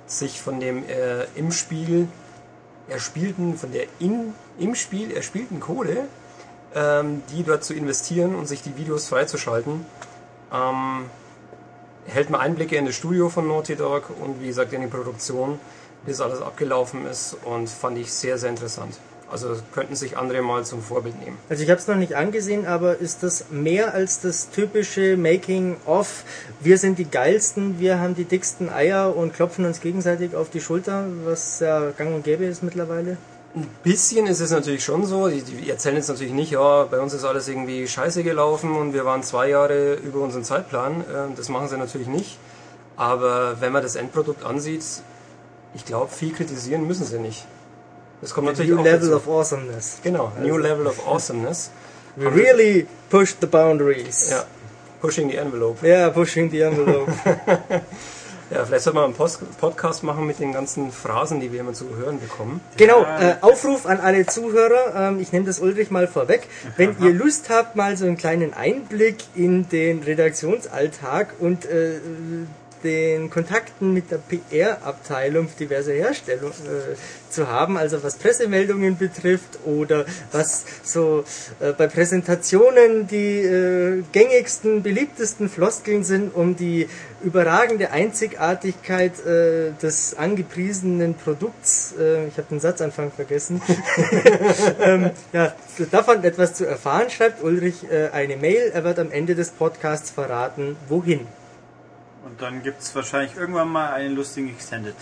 [0.06, 2.08] sich von dem äh, im Spiel
[2.88, 6.08] erspielten, von der in, im Spiel erspielten Kohle,
[6.76, 9.86] ähm, die dort zu investieren und sich die Videos freizuschalten.
[10.54, 11.06] Ähm,
[12.06, 15.60] erhält man Einblicke in das Studio von Naughty Dog und wie gesagt in die Produktion,
[16.06, 18.98] bis alles abgelaufen ist und fand ich sehr, sehr interessant.
[19.32, 21.38] Also könnten sich andere mal zum Vorbild nehmen.
[21.50, 26.24] Also ich habe es noch nicht angesehen, aber ist das mehr als das typische Making-of?
[26.60, 30.60] Wir sind die geilsten, wir haben die dicksten Eier und klopfen uns gegenseitig auf die
[30.62, 33.18] Schulter, was ja gang und gäbe ist mittlerweile.
[33.54, 35.28] Ein bisschen ist es natürlich schon so.
[35.28, 38.94] Die, die erzählen jetzt natürlich nicht, ja, bei uns ist alles irgendwie scheiße gelaufen und
[38.94, 41.04] wir waren zwei Jahre über unseren Zeitplan.
[41.14, 42.38] Ähm, Das machen sie natürlich nicht.
[42.96, 44.84] Aber wenn man das Endprodukt ansieht,
[45.74, 47.46] ich glaube, viel kritisieren müssen sie nicht.
[48.22, 49.16] Das kommt natürlich New level dazu.
[49.16, 49.98] of awesomeness.
[50.04, 51.72] Genau, New Level of Awesomeness.
[52.16, 54.30] We really pushed the boundaries.
[54.30, 54.46] Ja,
[55.02, 55.86] pushing the envelope.
[55.86, 57.12] Yeah, pushing the envelope.
[58.54, 61.72] Ja, vielleicht soll man einen Post Podcast machen mit den ganzen Phrasen, die wir immer
[61.72, 62.60] zu hören bekommen.
[62.76, 66.50] Genau, äh, Aufruf an alle Zuhörer, ähm, ich nehme das Ulrich mal vorweg.
[66.76, 72.00] Wenn ihr Lust habt, mal so einen kleinen Einblick in den Redaktionsalltag und äh,
[72.84, 76.96] den Kontakten mit der PR-Abteilung diverser Hersteller äh,
[77.30, 81.24] zu haben, also was Pressemeldungen betrifft oder was so
[81.60, 86.88] äh, bei Präsentationen die äh, gängigsten, beliebtesten Floskeln sind, um die
[87.24, 93.62] überragende Einzigartigkeit äh, des angepriesenen Produkts, äh, ich habe den Satzanfang vergessen,
[94.82, 95.54] ähm, ja,
[95.92, 98.72] davon etwas zu erfahren, schreibt Ulrich äh, eine Mail.
[98.74, 101.28] Er wird am Ende des Podcasts verraten, wohin.
[102.24, 104.96] Und dann gibt es wahrscheinlich irgendwann mal einen lustigen Extended.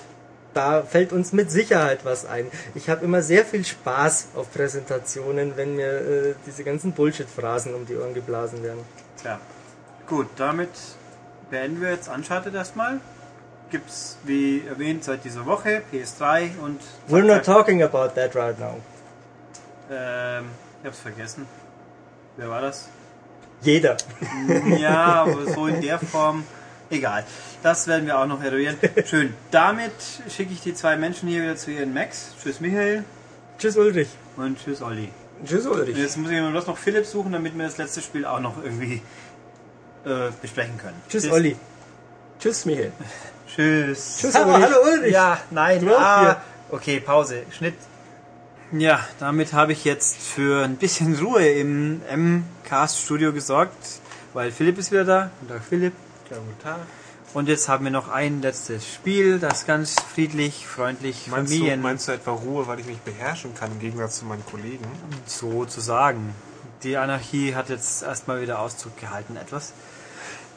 [0.54, 2.48] Da fällt uns mit Sicherheit was ein.
[2.74, 7.86] Ich habe immer sehr viel Spaß auf Präsentationen, wenn mir äh, diese ganzen Bullshit-Phrasen um
[7.86, 8.84] die Ohren geblasen werden.
[9.22, 9.40] Tja.
[10.08, 10.70] Gut, damit
[11.52, 13.00] beenden wir jetzt Uncharted erstmal.
[13.70, 16.82] Gibt's, wie erwähnt, seit dieser Woche PS3 und.
[17.08, 18.80] We're not talking about that right now.
[19.92, 20.46] Ähm,
[20.82, 21.46] ich hab's vergessen.
[22.38, 22.90] Wer war das?
[23.62, 23.98] Jeder.
[24.80, 26.44] Ja, aber so in der Form.
[26.90, 27.26] Egal.
[27.64, 28.78] Das werden wir auch noch eruieren.
[29.06, 29.34] Schön.
[29.52, 29.92] Damit
[30.30, 32.34] schicke ich die zwei Menschen hier wieder zu ihren Macs.
[32.42, 33.04] Tschüss Michael
[33.60, 34.08] Tschüss Ulrich.
[34.38, 35.10] und tschüss Olli.
[35.46, 35.96] Tschüss, Ulrich.
[35.96, 38.40] Und jetzt muss ich nur bloß noch Philipp suchen, damit wir das letzte Spiel auch
[38.40, 39.02] noch irgendwie
[40.06, 41.02] äh, besprechen können.
[41.10, 41.56] Tschüss Bis- Olli.
[42.40, 42.92] Tschüss, Michael.
[43.48, 44.18] Tschüss.
[44.20, 45.14] Tschüss hallo, hallo Ulrich.
[45.14, 46.38] Ja, nein, ah.
[46.70, 47.44] Okay, Pause.
[47.52, 47.76] Schnitt.
[48.72, 54.00] Ja, damit habe ich jetzt für ein bisschen Ruhe im M-Cast-Studio gesorgt,
[54.34, 55.32] weil Philipp ist wieder da.
[55.42, 55.94] Guten Tag, Philipp.
[56.62, 56.80] Tag.
[57.34, 61.82] Und jetzt haben wir noch ein letztes Spiel, das ganz friedlich, freundlich, Meinst du, Familien
[61.82, 64.86] meinst du etwa Ruhe, weil ich mich beherrschen kann im Gegensatz zu meinen Kollegen?
[65.28, 66.34] sozusagen.
[66.84, 69.74] Die Anarchie hat jetzt erstmal wieder Ausdruck gehalten etwas.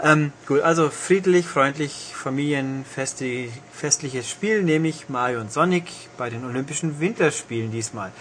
[0.03, 5.85] Ähm, gut, also friedlich, freundlich, familienfestlich, festliches Spiel, nämlich Mario und Sonic
[6.16, 8.12] bei den Olympischen Winterspielen diesmal.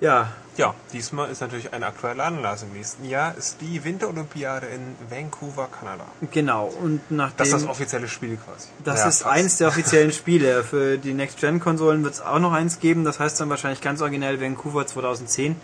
[0.00, 2.64] Ja, Ja, diesmal ist natürlich ein aktueller Anlass.
[2.64, 6.04] Im nächsten Jahr ist die Winterolympiade in Vancouver, Kanada.
[6.32, 6.66] genau.
[6.82, 8.66] Und nachdem Das ist das offizielle Spiel quasi.
[8.84, 9.34] das Ja, ist fast.
[9.34, 10.64] eins der offiziellen Spiele.
[10.64, 13.04] Für die Next-Gen-Konsolen wird es auch noch eins geben.
[13.04, 15.54] Das heißt dann wahrscheinlich ganz originell Vancouver 2010.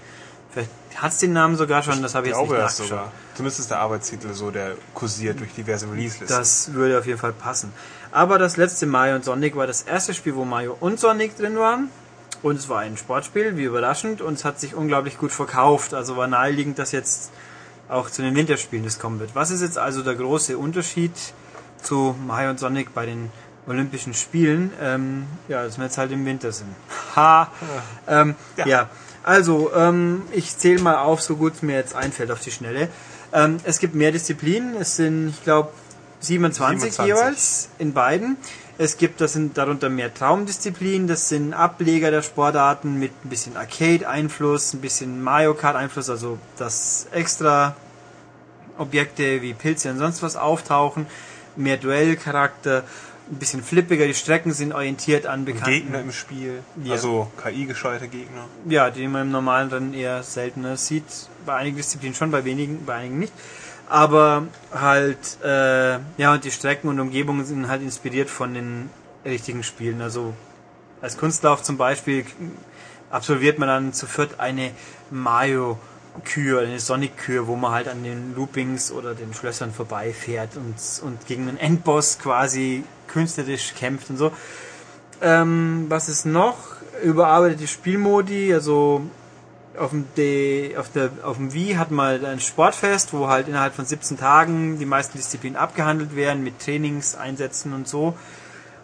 [0.53, 2.89] Vielleicht hat es den Namen sogar schon, das habe ich Ich jetzt glaube nicht nachgeschaut.
[2.89, 3.13] sogar.
[3.35, 6.29] Zumindest ist der Arbeitstitel so, der kursiert durch diverse Release-Listen.
[6.37, 7.73] Das würde auf jeden Fall passen.
[8.13, 11.59] Aber das letzte Mario und Sonic war das erste Spiel, wo Mario und Sonic drin
[11.59, 11.91] waren.
[12.45, 14.21] Und es war ein Sportspiel, wie überraschend.
[14.21, 15.95] Und es hat sich unglaublich gut verkauft.
[15.95, 17.31] Also war naheliegend, dass jetzt
[17.89, 19.35] auch zu den Winterspielen das kommen wird.
[19.35, 21.13] Was ist jetzt also der große Unterschied
[21.83, 23.33] zu Mario und Sonic bei den
[23.67, 24.75] Olympischen Spielen?
[24.79, 26.69] Ähm, ja, dass wir jetzt halt im Winter sind.
[27.17, 27.49] Ha!
[28.07, 28.67] Ähm, ja.
[28.67, 28.91] Ja.
[29.23, 32.89] also ähm, ich zähle mal auf, so gut es mir jetzt einfällt auf die Schnelle.
[33.33, 34.77] Ähm, es gibt mehr Disziplinen.
[34.77, 35.71] Es sind, ich glaube,
[36.25, 37.07] 27, 27.
[37.07, 38.37] jeweils in beiden.
[38.77, 43.57] Es gibt, das sind darunter mehr Traumdisziplinen, das sind Ableger der Sportarten mit ein bisschen
[43.57, 47.77] Arcade-Einfluss, ein bisschen Mario Kart-Einfluss, also dass extra
[48.77, 51.07] Objekte wie Pilze und sonst was auftauchen,
[51.57, 52.83] mehr Duellcharakter,
[53.31, 56.93] ein bisschen flippiger, die Strecken sind orientiert an bekannten Gegner im Spiel, Ja.
[56.95, 58.47] also KI-gesteuerte Gegner.
[58.69, 61.05] ja, die man im normalen Rennen eher seltener sieht.
[61.47, 63.33] Bei einigen Disziplinen schon, bei wenigen, bei einigen nicht.
[63.89, 68.91] Aber halt, äh, ja, und die Strecken und Umgebungen sind halt inspiriert von den
[69.25, 70.01] richtigen Spielen.
[70.01, 70.35] Also
[71.01, 72.25] als Kunstlauf zum Beispiel
[73.11, 74.71] absolviert man dann zu viert eine
[75.11, 81.27] Mario-Kür, eine Sonic-Kür, wo man halt an den Loopings oder den Schlössern vorbeifährt und, und
[81.27, 84.33] gegen einen Endboss quasi künstlerisch kämpft und so.
[85.21, 86.57] Ähm, was ist noch?
[87.03, 89.03] Überarbeitete Spielmodi, also
[89.79, 93.75] auf dem, D, auf, der, auf dem Wii hat man ein Sportfest, wo halt innerhalb
[93.75, 98.17] von 17 Tagen die meisten Disziplinen abgehandelt werden, mit Trainingseinsätzen und so.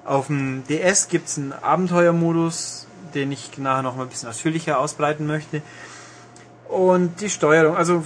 [0.04, 4.78] Auf dem DS gibt es einen Abenteuermodus, den ich nachher noch mal ein bisschen ausführlicher
[4.78, 5.62] ausbreiten möchte.
[6.68, 8.04] Und die Steuerung, also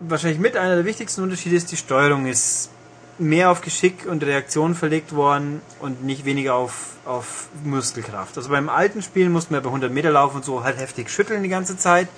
[0.00, 2.70] wahrscheinlich mit einer der wichtigsten Unterschiede ist, die Steuerung ist
[3.18, 8.36] mehr auf Geschick und Reaktion verlegt worden und nicht weniger auf, auf Muskelkraft.
[8.36, 11.42] Also beim alten Spielen mussten wir bei 100 Meter laufen und so halt heftig schütteln
[11.42, 12.08] die ganze Zeit.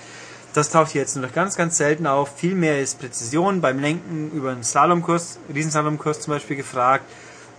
[0.53, 2.35] Das taucht hier jetzt nur noch ganz, ganz selten auf.
[2.35, 7.05] Viel mehr ist Präzision beim Lenken über einen Slalomkurs, Riesenslalomkurs zum Beispiel gefragt.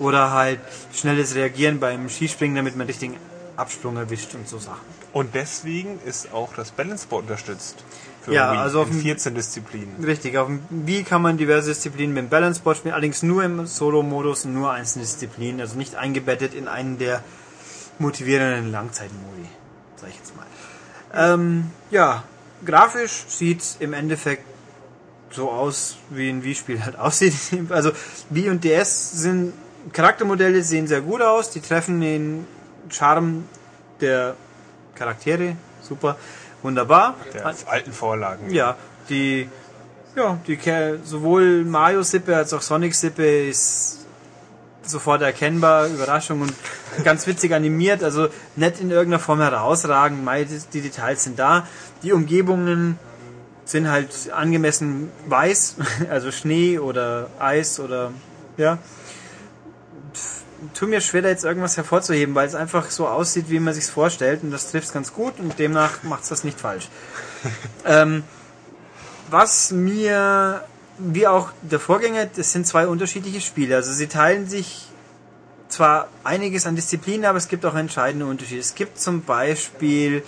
[0.00, 0.60] Oder halt
[0.92, 3.16] schnelles Reagieren beim Skispringen, damit man richtigen
[3.56, 4.86] Absprung erwischt und so Sachen.
[5.12, 7.84] Und deswegen ist auch das Balanceboard unterstützt.
[8.32, 10.04] Ja, also auf in dem- 14 Disziplinen.
[10.04, 13.66] Richtig, auf dem Wii kann man diverse Disziplinen mit dem Balanceboard spielen, allerdings nur im
[13.66, 17.22] Solo-Modus und nur einzelne Disziplinen, also nicht eingebettet in einen der
[17.98, 19.48] motivierenden Langzeitmodi,
[19.96, 20.46] sag ich jetzt mal.
[21.14, 22.22] Ähm, ja,
[22.64, 24.44] grafisch sieht im Endeffekt
[25.30, 27.34] so aus, wie ein Wii-Spiel halt aussieht.
[27.70, 27.92] Also
[28.30, 29.52] Wii und DS sind
[29.92, 32.46] Charaktermodelle sehen sehr gut aus, die treffen den
[32.90, 33.44] Charme
[34.00, 34.34] der
[34.94, 36.16] Charaktere, super,
[36.62, 37.14] wunderbar.
[37.34, 38.50] Der alten Vorlagen.
[38.50, 38.76] Ja,
[39.08, 39.48] die,
[40.16, 40.58] ja, die
[41.04, 44.06] sowohl Mario-Sippe als auch Sonic-Sippe ist
[44.82, 46.54] sofort erkennbar, Überraschung und
[47.04, 50.26] ganz witzig animiert, also nicht in irgendeiner Form herausragend,
[50.72, 51.66] die Details sind da,
[52.02, 52.98] die Umgebungen
[53.64, 55.76] sind halt angemessen weiß,
[56.10, 58.12] also Schnee oder Eis oder,
[58.56, 58.78] ja.
[60.58, 63.74] Pff, Tu mir schwer, da jetzt irgendwas hervorzuheben, weil es einfach so aussieht, wie man
[63.74, 66.88] sich's vorstellt und das trifft ganz gut und demnach macht's das nicht falsch.
[67.84, 68.24] ähm,
[69.30, 70.64] was mir,
[70.98, 73.76] wie auch der Vorgänger, das sind zwei unterschiedliche Spiele.
[73.76, 74.86] Also sie teilen sich
[75.68, 78.60] zwar einiges an Disziplinen, aber es gibt auch entscheidende Unterschiede.
[78.60, 80.24] Es gibt zum Beispiel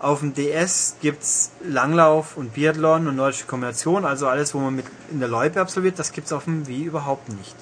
[0.00, 4.86] auf dem DS gibt's Langlauf und Biathlon und nordische Kombination, also alles, wo man mit
[5.10, 7.54] in der Loipe absolviert, das gibt's auf dem Wii überhaupt nicht.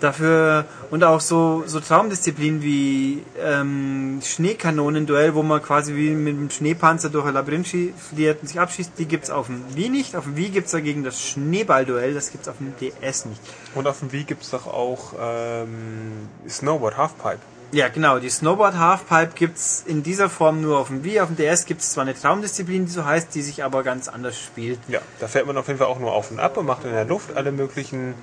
[0.00, 6.50] Dafür und auch so, so Traumdisziplinen wie ähm, Schneekanonenduell, wo man quasi wie mit einem
[6.50, 10.14] Schneepanzer durch ein Labyrinth fliert und sich abschießt, die gibt's auf dem Wii nicht.
[10.14, 13.40] Auf dem Wii gibt's dagegen das Schneeballduell, das gibt's auf dem DS nicht.
[13.74, 17.40] Und auf dem Wii gibt es doch auch ähm, Snowboard Halfpipe.
[17.70, 18.18] Ja, genau.
[18.18, 21.20] Die Snowboard Halfpipe gibt's in dieser Form nur auf dem Wii.
[21.20, 24.38] Auf dem DS gibt's zwar eine Traumdisziplin, die so heißt, die sich aber ganz anders
[24.38, 24.78] spielt.
[24.88, 26.92] Ja, da fährt man auf jeden Fall auch nur auf und ab und macht in
[26.92, 28.14] der Luft alle möglichen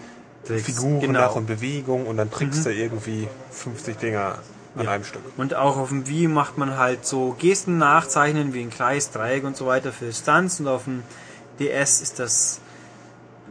[0.46, 1.20] Tricks, Figuren genau.
[1.20, 4.38] nach und Bewegungen und dann trickst du irgendwie 50 Dinger
[4.76, 4.92] an Ja.
[4.92, 5.22] einem Stück.
[5.38, 9.44] Und auch auf dem Wii macht man halt so Gesten nachzeichnen wie ein Kreis, Dreieck
[9.44, 10.60] und so weiter für Stunts.
[10.60, 11.04] Und auf dem
[11.60, 12.60] DS ist das,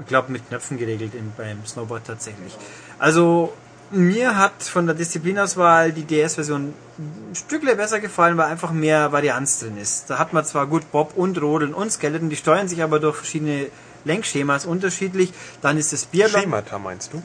[0.00, 2.56] ich glaube, mit Knöpfen geregelt in, beim Snowboard tatsächlich.
[2.98, 3.52] Also
[3.90, 9.60] mir hat von der Disziplinauswahl die DS-Version ein Stückle besser gefallen, weil einfach mehr Varianz
[9.60, 10.10] drin ist.
[10.10, 13.16] Da hat man zwar gut Bob und Rodeln und Skeleton, die steuern sich aber durch
[13.16, 13.66] verschiedene
[14.04, 15.32] Lenkschemas unterschiedlich.
[15.62, 16.42] Dann ist das Biathlon...
[16.42, 17.22] Schemata meinst du?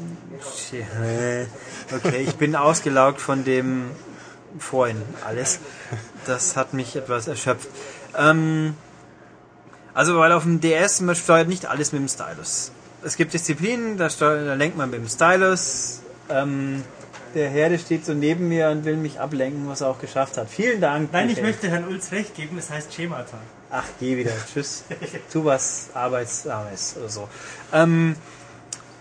[1.96, 3.92] Okay, ich bin ausgelaugt von dem
[4.58, 5.60] vorhin alles.
[6.26, 7.68] Das hat mich etwas erschöpft.
[8.18, 8.76] Ähm,
[9.94, 12.72] also, weil auf dem DS, man steuert nicht alles mit dem Stylus.
[13.04, 16.02] Es gibt Disziplinen, da, steuert, da lenkt man mit dem Stylus.
[16.30, 16.84] Ähm,
[17.36, 20.50] der Herde steht so neben mir und will mich ablenken, was er auch geschafft hat.
[20.50, 21.12] Vielen Dank.
[21.12, 21.52] Nein, ich Michael.
[21.52, 23.38] möchte Herrn Ulz recht geben, es heißt Schemata.
[23.72, 24.32] Ach, geh wieder.
[24.52, 24.84] Tschüss.
[25.32, 27.30] Tu was Arbeitsarmes oder so.
[27.72, 28.16] Ähm,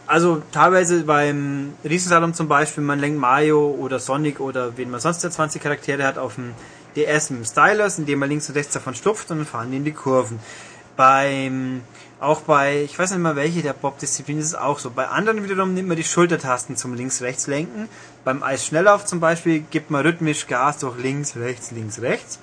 [0.07, 5.23] also teilweise beim Riesensalon zum Beispiel, man lenkt Mario oder Sonic oder wen man sonst
[5.23, 6.55] der 20 Charaktere hat auf dem
[6.97, 9.77] DS mit dem Stylus, indem man links und rechts davon stupft und dann fahren die
[9.79, 10.39] in die Kurven.
[10.97, 11.83] Beim,
[12.21, 14.91] auch bei, ich weiß nicht mal welche der Bob-Disziplin ist es auch so.
[14.91, 17.89] Bei anderen wiederum nimmt man die Schultertasten zum links-rechts lenken.
[18.25, 22.39] Beim Eisschnelllauf zum Beispiel gibt man rhythmisch Gas durch links, rechts, links, rechts.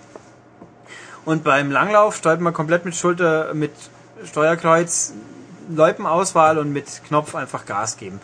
[1.26, 3.72] Und beim Langlauf steuert man komplett mit Schulter, mit
[4.24, 5.14] Steuerkreuz,
[5.70, 8.20] Loipenauswahl und mit Knopf einfach Gas geben.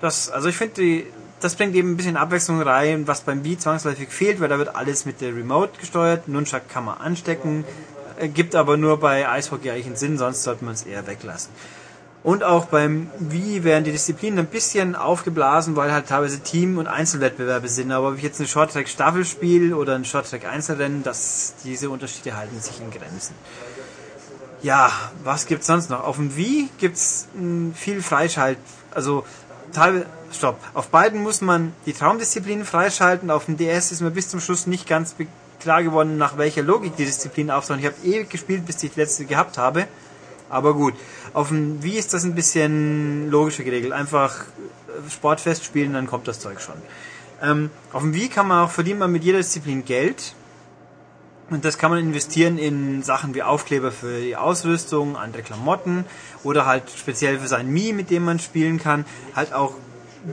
[0.00, 1.04] Das, also ich finde,
[1.40, 4.74] das bringt eben ein bisschen Abwechslung rein, was beim Wii zwangsläufig fehlt, weil da wird
[4.74, 6.28] alles mit der Remote gesteuert.
[6.28, 7.64] Nunchuck kann man anstecken,
[8.18, 11.52] äh, gibt aber nur bei Eishockey eigentlich einen Sinn, sonst sollte man es eher weglassen.
[12.26, 16.88] Und auch beim Wii werden die Disziplinen ein bisschen aufgeblasen, weil halt teilweise Team- und
[16.88, 17.92] Einzelwettbewerbe sind.
[17.92, 22.80] Aber ob ich jetzt eine Short-Track-Staffel spiele oder ein Short-Track-Einzelrennen, das, diese Unterschiede halten sich
[22.80, 23.36] in Grenzen.
[24.60, 24.90] Ja,
[25.22, 26.02] was gibt's sonst noch?
[26.02, 28.58] Auf dem Wii gibt's mh, viel Freischalt,
[28.90, 29.24] also
[29.72, 30.58] teilweise, stopp.
[30.74, 33.30] Auf beiden muss man die Traumdisziplinen freischalten.
[33.30, 35.14] Auf dem DS ist mir bis zum Schluss nicht ganz
[35.60, 37.78] klar geworden, nach welcher Logik die Disziplinen auftauchen.
[37.78, 39.86] Ich habe ewig gespielt, bis ich die letzte gehabt habe.
[40.48, 40.94] Aber gut.
[41.32, 43.92] Auf dem Wii ist das ein bisschen logischer geregelt.
[43.92, 46.76] Einfach äh, Sportfest spielen, dann kommt das Zeug schon.
[47.42, 50.34] Ähm, auf dem Wii kann man auch verdient man mit jeder Disziplin Geld.
[51.48, 56.04] Und das kann man investieren in Sachen wie Aufkleber für die Ausrüstung, andere Klamotten
[56.42, 59.04] oder halt speziell für sein Mii, mit dem man spielen kann.
[59.34, 59.74] Halt auch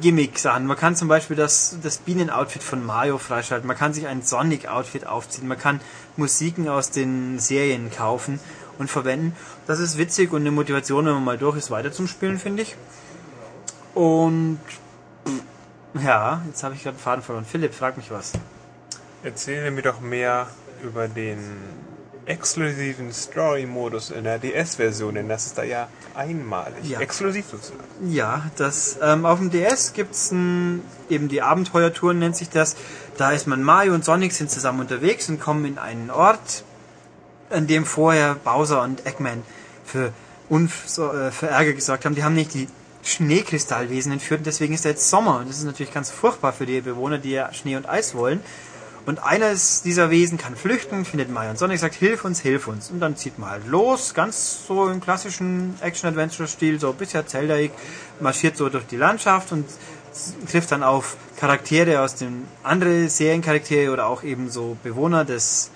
[0.01, 0.65] Gimmick-Sachen.
[0.65, 3.67] Man kann zum Beispiel das, das Bienen-Outfit von Mario freischalten.
[3.67, 5.47] Man kann sich ein Sonic-Outfit aufziehen.
[5.47, 5.81] Man kann
[6.17, 8.39] Musiken aus den Serien kaufen
[8.79, 9.35] und verwenden.
[9.67, 12.63] Das ist witzig und eine Motivation, wenn man mal durch ist, weiter zum Spielen, finde
[12.63, 12.75] ich.
[13.93, 14.59] Und
[16.03, 17.45] ja, jetzt habe ich gerade den Faden verloren.
[17.45, 18.33] Philipp, frag mich was.
[19.23, 20.47] Erzähle mir doch mehr
[20.83, 21.39] über den
[22.25, 26.89] exklusiven Story-Modus in der DS-Version, denn das ist da ja einmalig.
[26.89, 26.99] Ja.
[26.99, 27.83] Exklusiv sozusagen.
[28.09, 32.75] Ja, das ähm, auf dem DS gibt's ein, eben die Abenteuertouren nennt sich das.
[33.17, 36.63] Da ist man Mario und Sonic sind zusammen unterwegs und kommen in einen Ort,
[37.53, 39.43] an dem vorher Bowser und Eggman
[39.85, 40.11] für,
[40.49, 42.15] Unf so, äh, für Ärger gesorgt haben.
[42.15, 42.67] Die haben nicht die
[43.03, 45.39] Schneekristallwesen entführt und deswegen ist da jetzt Sommer.
[45.39, 48.41] Und das ist natürlich ganz furchtbar für die Bewohner, die ja Schnee und Eis wollen.
[49.05, 52.89] Und eines dieser Wesen kann flüchten, findet Mario und Sonic, sagt, hilf uns, hilf uns.
[52.89, 57.57] Und dann zieht man halt los, ganz so im klassischen Action-Adventure-Stil, so bisher Zelda
[58.21, 59.65] marschiert so durch die Landschaft und
[60.49, 65.69] trifft dann auf Charaktere aus den anderen Seriencharaktere oder auch eben so Bewohner des,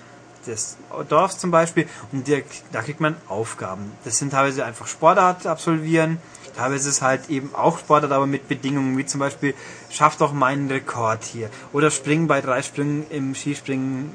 [0.48, 0.76] des
[1.08, 2.42] Dorfs zum Beispiel und der,
[2.72, 3.92] da kriegt man Aufgaben.
[4.04, 6.18] Das sind teilweise einfach Sportart absolvieren,
[6.56, 9.54] teilweise ist es halt eben auch Sportart, aber mit Bedingungen, wie zum Beispiel
[9.90, 14.12] schaff doch meinen Rekord hier oder springen bei drei Sprüngen im Skispringen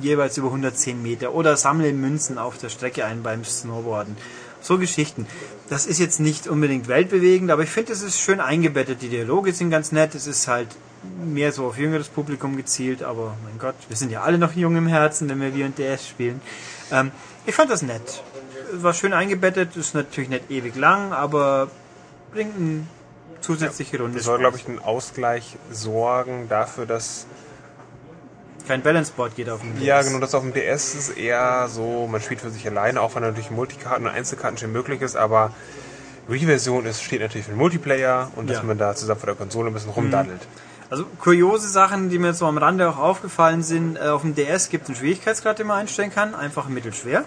[0.00, 4.16] jeweils über 110 Meter oder sammle Münzen auf der Strecke ein beim Snowboarden.
[4.60, 5.26] So Geschichten.
[5.70, 9.02] Das ist jetzt nicht unbedingt weltbewegend, aber ich finde, es ist schön eingebettet.
[9.02, 10.16] Die Dialoge sind ganz nett.
[10.16, 10.66] Es ist halt
[11.24, 14.74] mehr so auf jüngeres Publikum gezielt, aber mein Gott, wir sind ja alle noch jung
[14.76, 16.40] im Herzen, wenn wir W&DS spielen.
[16.90, 17.12] Ähm,
[17.46, 18.24] ich fand das nett.
[18.72, 21.70] War schön eingebettet, ist natürlich nicht ewig lang, aber
[22.32, 22.86] bringt eine
[23.40, 24.16] zusätzliche Runde.
[24.16, 27.26] Das soll, glaube ich, einen Ausgleich sorgen dafür, dass
[28.70, 29.84] kein Balance-Board geht auf dem DS.
[29.84, 33.16] Ja, genau, das auf dem DS ist eher so, man spielt für sich alleine, auch
[33.16, 35.52] wenn natürlich Multikarten und Einzelkarten schon möglich ist, aber
[36.28, 38.62] Reversion ist, steht natürlich für den Multiplayer und dass Ja.
[38.62, 40.40] man da zusammen vor der Konsole ein bisschen rumdaddelt.
[40.88, 44.68] Also kuriose Sachen, die mir so am Rande auch aufgefallen sind, äh, auf dem DS
[44.68, 47.24] gibt es einen Schwierigkeitsgrad, den man einstellen kann, einfach mittelschwer.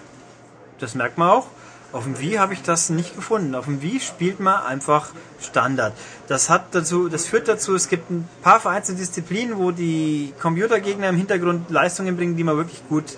[0.80, 1.48] Das merkt man auch.
[1.94, 3.54] Auf dem Wii habe ich das nicht gefunden.
[3.54, 5.10] Auf dem Wii spielt man einfach
[5.40, 5.94] Standard.
[6.28, 11.10] Das hat dazu, das führt dazu, es gibt ein paar vereinzelte Disziplinen, wo die Computergegner
[11.10, 13.16] im Hintergrund Leistungen bringen, die man wirklich gut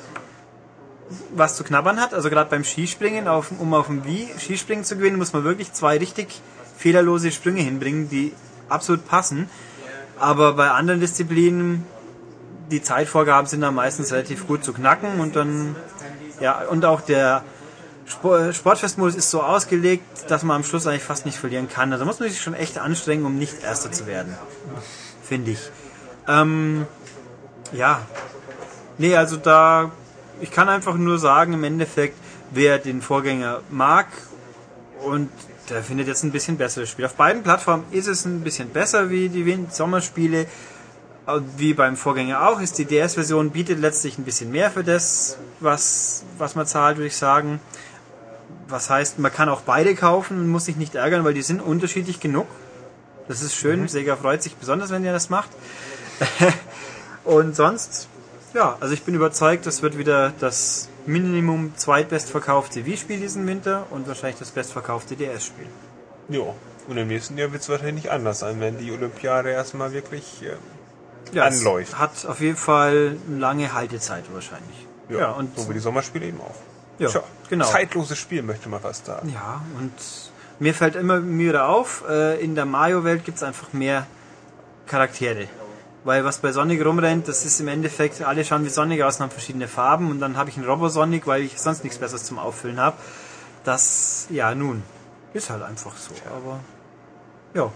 [1.33, 2.13] was zu knabbern hat.
[2.13, 5.71] Also gerade beim Skispringen, auf, um auf dem Wii Skispringen zu gewinnen, muss man wirklich
[5.71, 6.41] zwei richtig
[6.75, 8.33] fehlerlose Sprünge hinbringen, die
[8.67, 9.49] absolut passen.
[10.19, 11.85] Aber bei anderen Disziplinen,
[12.71, 15.77] die Zeitvorgaben sind dann meistens relativ gut zu knacken und dann,
[16.41, 17.43] ja, und auch der
[18.05, 21.91] Sportfestmodus ist so ausgelegt, dass man am Schluss eigentlich fast nicht verlieren kann.
[21.91, 24.35] Also muss man sich schon echt anstrengen, um nicht Erster zu werden.
[25.23, 25.59] Finde ich.
[26.27, 26.85] Ähm,
[27.71, 28.01] ja.
[28.97, 29.91] Nee, also da,
[30.39, 32.17] ich kann einfach nur sagen, im Endeffekt,
[32.51, 34.07] wer den Vorgänger mag
[35.01, 35.29] und
[35.69, 37.05] der findet jetzt ein bisschen besseres Spiel.
[37.05, 40.45] Auf beiden Plattformen ist es ein bisschen besser wie die Sommerspiele.
[41.27, 45.37] Äh, Wie beim Vorgänger auch, ist die DS-Version bietet letztlich ein bisschen mehr für das,
[45.59, 47.59] was, was man zahlt, würde ich sagen.
[48.67, 51.61] Was heißt, man kann auch beide kaufen und muss sich nicht ärgern, weil die sind
[51.61, 52.47] unterschiedlich genug.
[53.27, 53.87] Das ist schön.
[53.87, 55.49] Sega freut sich besonders, wenn ihr das macht.
[57.23, 58.07] und sonst,
[58.53, 64.07] ja, also ich bin überzeugt, das wird wieder das Minimum zweitbestverkaufte Wii-Spiel diesen Winter und
[64.07, 65.67] wahrscheinlich das bestverkaufte DS-Spiel.
[66.29, 66.53] Ja.
[66.87, 70.43] Und im nächsten Jahr wird es wahrscheinlich nicht anders sein, wenn die Olympiade erstmal wirklich
[70.43, 71.97] äh, Ja, Anläuft.
[71.97, 74.85] Hat auf jeden Fall eine lange Haltezeit wahrscheinlich.
[75.09, 76.55] Ja, und so wie die Sommerspiele eben auch.
[76.99, 77.65] Ja, Tja, genau.
[77.65, 79.29] Zeitloses Spiel möchte man fast sagen.
[79.29, 79.91] Ja, und
[80.59, 84.07] mir fällt immer wieder auf, äh, in der Mario-Welt gibt es einfach mehr
[84.87, 85.47] Charaktere.
[86.03, 89.23] Weil was bei Sonic rumrennt, das ist im Endeffekt, alle schauen wie Sonic aus und
[89.23, 92.37] haben verschiedene Farben und dann habe ich einen Robo-Sonic, weil ich sonst nichts Besseres zum
[92.37, 92.95] Auffüllen habe.
[93.63, 94.83] Das, ja, nun,
[95.33, 96.13] ist halt einfach so.
[96.29, 96.59] Aber,
[97.53, 97.71] ja.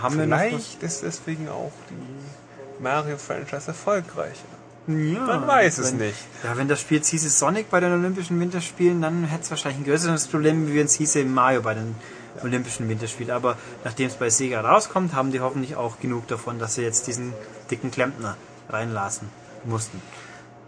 [0.00, 0.46] Haben wir noch was?
[0.46, 4.59] Vielleicht ist deswegen auch die Mario-Franchise erfolgreicher.
[4.98, 6.18] Ja, Man weiß es wenn, nicht.
[6.42, 9.80] Ja, wenn das Spiel jetzt hieße Sonic bei den Olympischen Winterspielen, dann hätte es wahrscheinlich
[9.80, 11.94] ein größeres Problem, wie wenn es hieße Mario bei den
[12.42, 13.32] Olympischen Winterspielen.
[13.32, 17.06] Aber nachdem es bei Sega rauskommt, haben die hoffentlich auch genug davon, dass sie jetzt
[17.06, 17.32] diesen
[17.70, 18.36] dicken Klempner
[18.68, 19.28] reinlassen
[19.64, 20.00] mussten.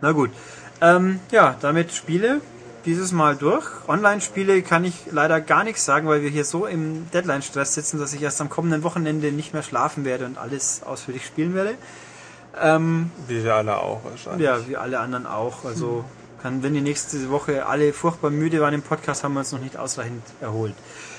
[0.01, 0.31] Na gut.
[0.81, 2.41] Ähm, ja, damit Spiele
[2.85, 3.67] dieses Mal durch.
[3.87, 8.13] Online-Spiele kann ich leider gar nichts sagen, weil wir hier so im Deadline-Stress sitzen, dass
[8.13, 11.75] ich erst am kommenden Wochenende nicht mehr schlafen werde und alles ausführlich spielen werde.
[13.29, 14.47] Wie wir alle auch wahrscheinlich.
[14.47, 15.65] Ja, wie alle anderen auch.
[15.65, 16.05] Also
[16.43, 19.61] kann, wenn die nächste Woche alle furchtbar müde waren im Podcast, haben wir uns noch
[19.61, 20.75] nicht ausreichend erholt.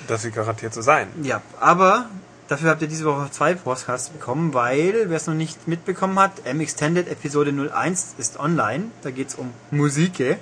[0.08, 1.08] Das wird garantiert so sein.
[1.24, 2.10] Ja, aber
[2.50, 6.32] dafür habt ihr diese Woche zwei Podcasts bekommen, weil, wer es noch nicht mitbekommen hat,
[6.46, 8.86] M-Extended Episode 01 ist online.
[9.02, 10.38] Da geht es um Musik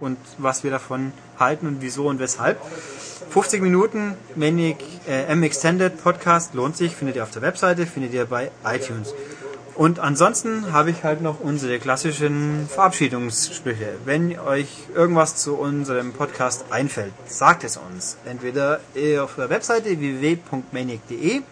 [0.00, 2.58] und was wir davon halten und wieso und weshalb.
[3.30, 4.78] 50 Minuten Manic,
[5.08, 9.12] äh, M-Extended Podcast lohnt sich, findet ihr auf der Webseite, findet ihr bei iTunes.
[9.74, 13.96] Und ansonsten habe ich halt noch unsere klassischen Verabschiedungssprüche.
[14.04, 18.16] Wenn euch irgendwas zu unserem Podcast einfällt, sagt es uns.
[18.24, 18.80] Entweder
[19.20, 21.42] auf der Webseite www.maniac.de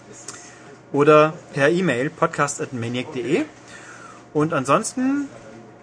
[0.93, 3.45] oder per E-Mail podcast.maniac.de.
[4.33, 5.29] Und ansonsten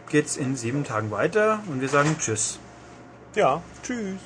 [0.09, 2.57] geht's in sieben Tagen weiter und wir sagen Tschüss.
[3.35, 4.19] Ja, tschüss.